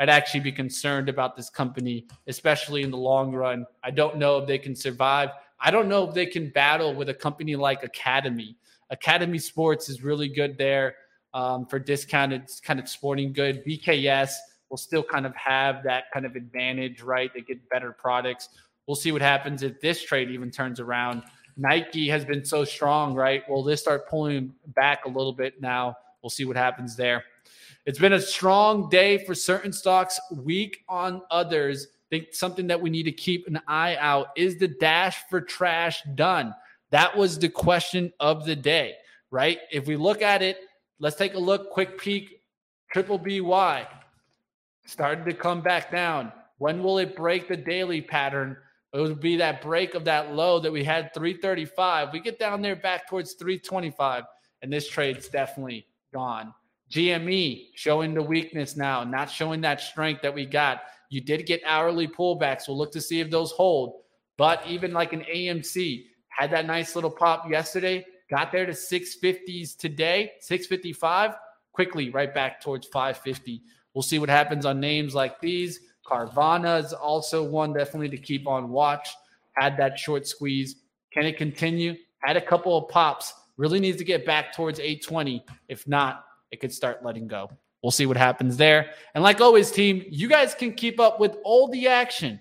I'd 0.00 0.08
actually 0.08 0.40
be 0.40 0.50
concerned 0.50 1.08
about 1.08 1.36
this 1.36 1.50
company, 1.50 2.06
especially 2.26 2.82
in 2.82 2.90
the 2.90 2.96
long 2.96 3.32
run. 3.32 3.66
I 3.84 3.90
don't 3.90 4.16
know 4.16 4.38
if 4.38 4.48
they 4.48 4.58
can 4.58 4.74
survive. 4.74 5.28
I 5.60 5.70
don't 5.70 5.88
know 5.88 6.08
if 6.08 6.14
they 6.14 6.24
can 6.24 6.48
battle 6.50 6.94
with 6.94 7.10
a 7.10 7.14
company 7.14 7.54
like 7.54 7.84
Academy. 7.84 8.56
Academy 8.88 9.38
Sports 9.38 9.88
is 9.90 10.02
really 10.02 10.28
good 10.28 10.56
there 10.56 10.94
um, 11.34 11.66
for 11.66 11.78
discounted 11.78 12.50
kind 12.64 12.80
of 12.80 12.88
sporting 12.88 13.32
good. 13.32 13.64
DKS 13.64 14.32
will 14.70 14.76
still 14.76 15.02
kind 15.02 15.26
of 15.26 15.34
have 15.36 15.82
that 15.84 16.04
kind 16.12 16.24
of 16.24 16.34
advantage, 16.34 17.02
right? 17.02 17.30
They 17.34 17.42
get 17.42 17.68
better 17.68 17.92
products. 17.92 18.48
We'll 18.90 18.96
see 18.96 19.12
what 19.12 19.22
happens 19.22 19.62
if 19.62 19.80
this 19.80 20.02
trade 20.02 20.30
even 20.30 20.50
turns 20.50 20.80
around. 20.80 21.22
Nike 21.56 22.08
has 22.08 22.24
been 22.24 22.44
so 22.44 22.64
strong, 22.64 23.14
right? 23.14 23.48
Will 23.48 23.62
this 23.62 23.80
start 23.80 24.08
pulling 24.08 24.52
back 24.74 25.04
a 25.04 25.08
little 25.08 25.32
bit 25.32 25.62
now? 25.62 25.94
We'll 26.22 26.30
see 26.30 26.44
what 26.44 26.56
happens 26.56 26.96
there. 26.96 27.22
It's 27.86 28.00
been 28.00 28.14
a 28.14 28.20
strong 28.20 28.88
day 28.88 29.24
for 29.24 29.32
certain 29.32 29.72
stocks, 29.72 30.18
weak 30.34 30.82
on 30.88 31.22
others. 31.30 31.86
I 31.86 32.16
think 32.16 32.34
something 32.34 32.66
that 32.66 32.80
we 32.80 32.90
need 32.90 33.04
to 33.04 33.12
keep 33.12 33.46
an 33.46 33.60
eye 33.68 33.96
out 34.00 34.30
is 34.36 34.58
the 34.58 34.66
dash 34.66 35.22
for 35.30 35.40
trash 35.40 36.02
done? 36.16 36.52
That 36.90 37.16
was 37.16 37.38
the 37.38 37.48
question 37.48 38.12
of 38.18 38.44
the 38.44 38.56
day, 38.56 38.96
right? 39.30 39.60
If 39.70 39.86
we 39.86 39.94
look 39.94 40.20
at 40.20 40.42
it, 40.42 40.58
let's 40.98 41.14
take 41.14 41.34
a 41.34 41.38
look, 41.38 41.70
quick 41.70 41.96
peek. 41.96 42.40
Triple 42.92 43.18
BY 43.18 43.86
started 44.84 45.26
to 45.26 45.32
come 45.32 45.60
back 45.60 45.92
down. 45.92 46.32
When 46.58 46.82
will 46.82 46.98
it 46.98 47.14
break 47.14 47.46
the 47.46 47.56
daily 47.56 48.02
pattern? 48.02 48.56
It 48.92 49.00
would 49.00 49.20
be 49.20 49.36
that 49.36 49.62
break 49.62 49.94
of 49.94 50.04
that 50.06 50.34
low 50.34 50.58
that 50.58 50.72
we 50.72 50.82
had 50.82 51.14
335. 51.14 52.12
We 52.12 52.20
get 52.20 52.38
down 52.38 52.60
there 52.60 52.74
back 52.74 53.08
towards 53.08 53.34
325, 53.34 54.24
and 54.62 54.72
this 54.72 54.88
trade's 54.88 55.28
definitely 55.28 55.86
gone. 56.12 56.52
GME 56.90 57.68
showing 57.74 58.14
the 58.14 58.22
weakness 58.22 58.76
now, 58.76 59.04
not 59.04 59.30
showing 59.30 59.60
that 59.60 59.80
strength 59.80 60.22
that 60.22 60.34
we 60.34 60.44
got. 60.44 60.82
You 61.08 61.20
did 61.20 61.46
get 61.46 61.62
hourly 61.64 62.08
pullbacks. 62.08 62.66
We'll 62.66 62.78
look 62.78 62.92
to 62.92 63.00
see 63.00 63.20
if 63.20 63.30
those 63.30 63.52
hold. 63.52 64.02
But 64.36 64.66
even 64.66 64.92
like 64.92 65.12
an 65.12 65.24
AMC 65.32 66.06
had 66.28 66.50
that 66.50 66.66
nice 66.66 66.96
little 66.96 67.10
pop 67.10 67.48
yesterday, 67.48 68.04
got 68.28 68.50
there 68.50 68.66
to 68.66 68.72
650s 68.72 69.76
today, 69.76 70.32
655, 70.40 71.34
quickly 71.72 72.10
right 72.10 72.34
back 72.34 72.60
towards 72.60 72.88
550. 72.88 73.62
We'll 73.94 74.02
see 74.02 74.18
what 74.18 74.28
happens 74.28 74.66
on 74.66 74.80
names 74.80 75.14
like 75.14 75.40
these. 75.40 75.80
Carvana 76.06 76.82
is 76.82 76.92
also 76.92 77.42
one 77.42 77.72
definitely 77.72 78.08
to 78.10 78.18
keep 78.18 78.46
on 78.46 78.70
watch. 78.70 79.08
Had 79.52 79.76
that 79.76 79.98
short 79.98 80.26
squeeze. 80.26 80.76
Can 81.12 81.24
it 81.24 81.36
continue? 81.36 81.96
Had 82.18 82.36
a 82.36 82.40
couple 82.40 82.76
of 82.76 82.88
pops. 82.88 83.34
Really 83.56 83.80
needs 83.80 83.98
to 83.98 84.04
get 84.04 84.24
back 84.24 84.54
towards 84.54 84.80
820. 84.80 85.44
If 85.68 85.86
not, 85.86 86.24
it 86.50 86.60
could 86.60 86.72
start 86.72 87.04
letting 87.04 87.26
go. 87.26 87.50
We'll 87.82 87.90
see 87.90 88.06
what 88.06 88.16
happens 88.16 88.56
there. 88.56 88.90
And 89.14 89.24
like 89.24 89.40
always, 89.40 89.70
team, 89.70 90.04
you 90.08 90.28
guys 90.28 90.54
can 90.54 90.74
keep 90.74 91.00
up 91.00 91.20
with 91.20 91.36
all 91.44 91.68
the 91.68 91.88
action. 91.88 92.40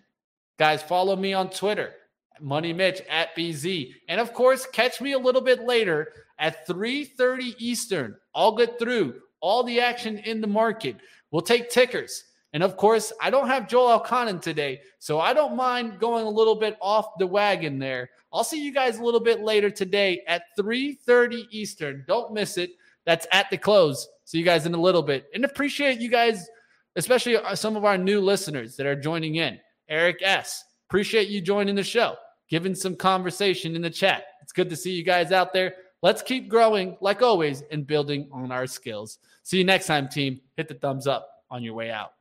Guys, 0.57 0.83
follow 0.83 1.15
me 1.15 1.33
on 1.33 1.49
Twitter, 1.49 1.93
Money 2.41 2.73
Mitch 2.73 3.01
at 3.09 3.35
BZ. 3.35 3.93
And 4.09 4.19
of 4.19 4.33
course, 4.33 4.65
catch 4.65 4.99
me 4.99 5.13
a 5.13 5.19
little 5.19 5.41
bit 5.41 5.63
later 5.63 6.11
at 6.39 6.67
3:30 6.67 7.55
Eastern. 7.57 8.17
I'll 8.35 8.55
get 8.55 8.77
through 8.77 9.21
all 9.39 9.63
the 9.63 9.79
action 9.79 10.17
in 10.19 10.41
the 10.41 10.47
market. 10.47 10.97
We'll 11.31 11.41
take 11.41 11.69
tickers. 11.69 12.25
And 12.53 12.63
of 12.63 12.77
course, 12.77 13.13
I 13.21 13.29
don't 13.29 13.47
have 13.47 13.67
Joel 13.67 13.99
Elconin 13.99 14.41
today, 14.41 14.81
so 14.97 15.19
I 15.19 15.33
don't 15.33 15.55
mind 15.55 15.99
going 15.99 16.25
a 16.25 16.29
little 16.29 16.55
bit 16.55 16.77
off 16.81 17.17
the 17.19 17.27
wagon 17.27 17.77
there. 17.77 18.09
I'll 18.33 18.43
see 18.43 18.63
you 18.63 18.73
guys 18.73 18.97
a 18.97 19.03
little 19.03 19.19
bit 19.19 19.41
later 19.41 19.69
today 19.69 20.23
at 20.27 20.43
3:30 20.57 21.47
Eastern. 21.51 22.03
Don't 22.07 22.33
miss 22.33 22.57
it. 22.57 22.71
That's 23.05 23.27
at 23.31 23.49
the 23.49 23.57
close. 23.57 24.07
See 24.25 24.39
you 24.39 24.45
guys 24.45 24.65
in 24.65 24.73
a 24.73 24.81
little 24.81 25.03
bit. 25.03 25.29
And 25.33 25.45
appreciate 25.45 25.99
you 25.99 26.09
guys, 26.09 26.47
especially 26.95 27.37
uh, 27.37 27.55
some 27.55 27.75
of 27.75 27.85
our 27.85 27.97
new 27.97 28.19
listeners 28.19 28.75
that 28.77 28.85
are 28.85 28.95
joining 28.95 29.35
in. 29.35 29.59
Eric 29.87 30.19
S. 30.21 30.65
Appreciate 30.89 31.27
you 31.29 31.41
joining 31.41 31.75
the 31.75 31.83
show, 31.83 32.15
giving 32.49 32.73
some 32.73 32.95
conversation 32.95 33.75
in 33.75 33.81
the 33.81 33.89
chat. 33.89 34.25
It's 34.41 34.51
good 34.51 34.69
to 34.69 34.75
see 34.75 34.91
you 34.91 35.03
guys 35.03 35.31
out 35.31 35.53
there. 35.53 35.75
Let's 36.01 36.21
keep 36.21 36.49
growing, 36.49 36.97
like 37.01 37.21
always, 37.21 37.63
and 37.71 37.85
building 37.85 38.27
on 38.31 38.51
our 38.51 38.65
skills. 38.65 39.19
See 39.43 39.57
you 39.57 39.65
next 39.65 39.87
time, 39.87 40.07
team. 40.07 40.39
Hit 40.55 40.67
the 40.67 40.75
thumbs 40.75 41.07
up 41.07 41.27
on 41.51 41.63
your 41.63 41.73
way 41.73 41.91
out. 41.91 42.13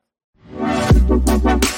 Bye. 1.28 1.68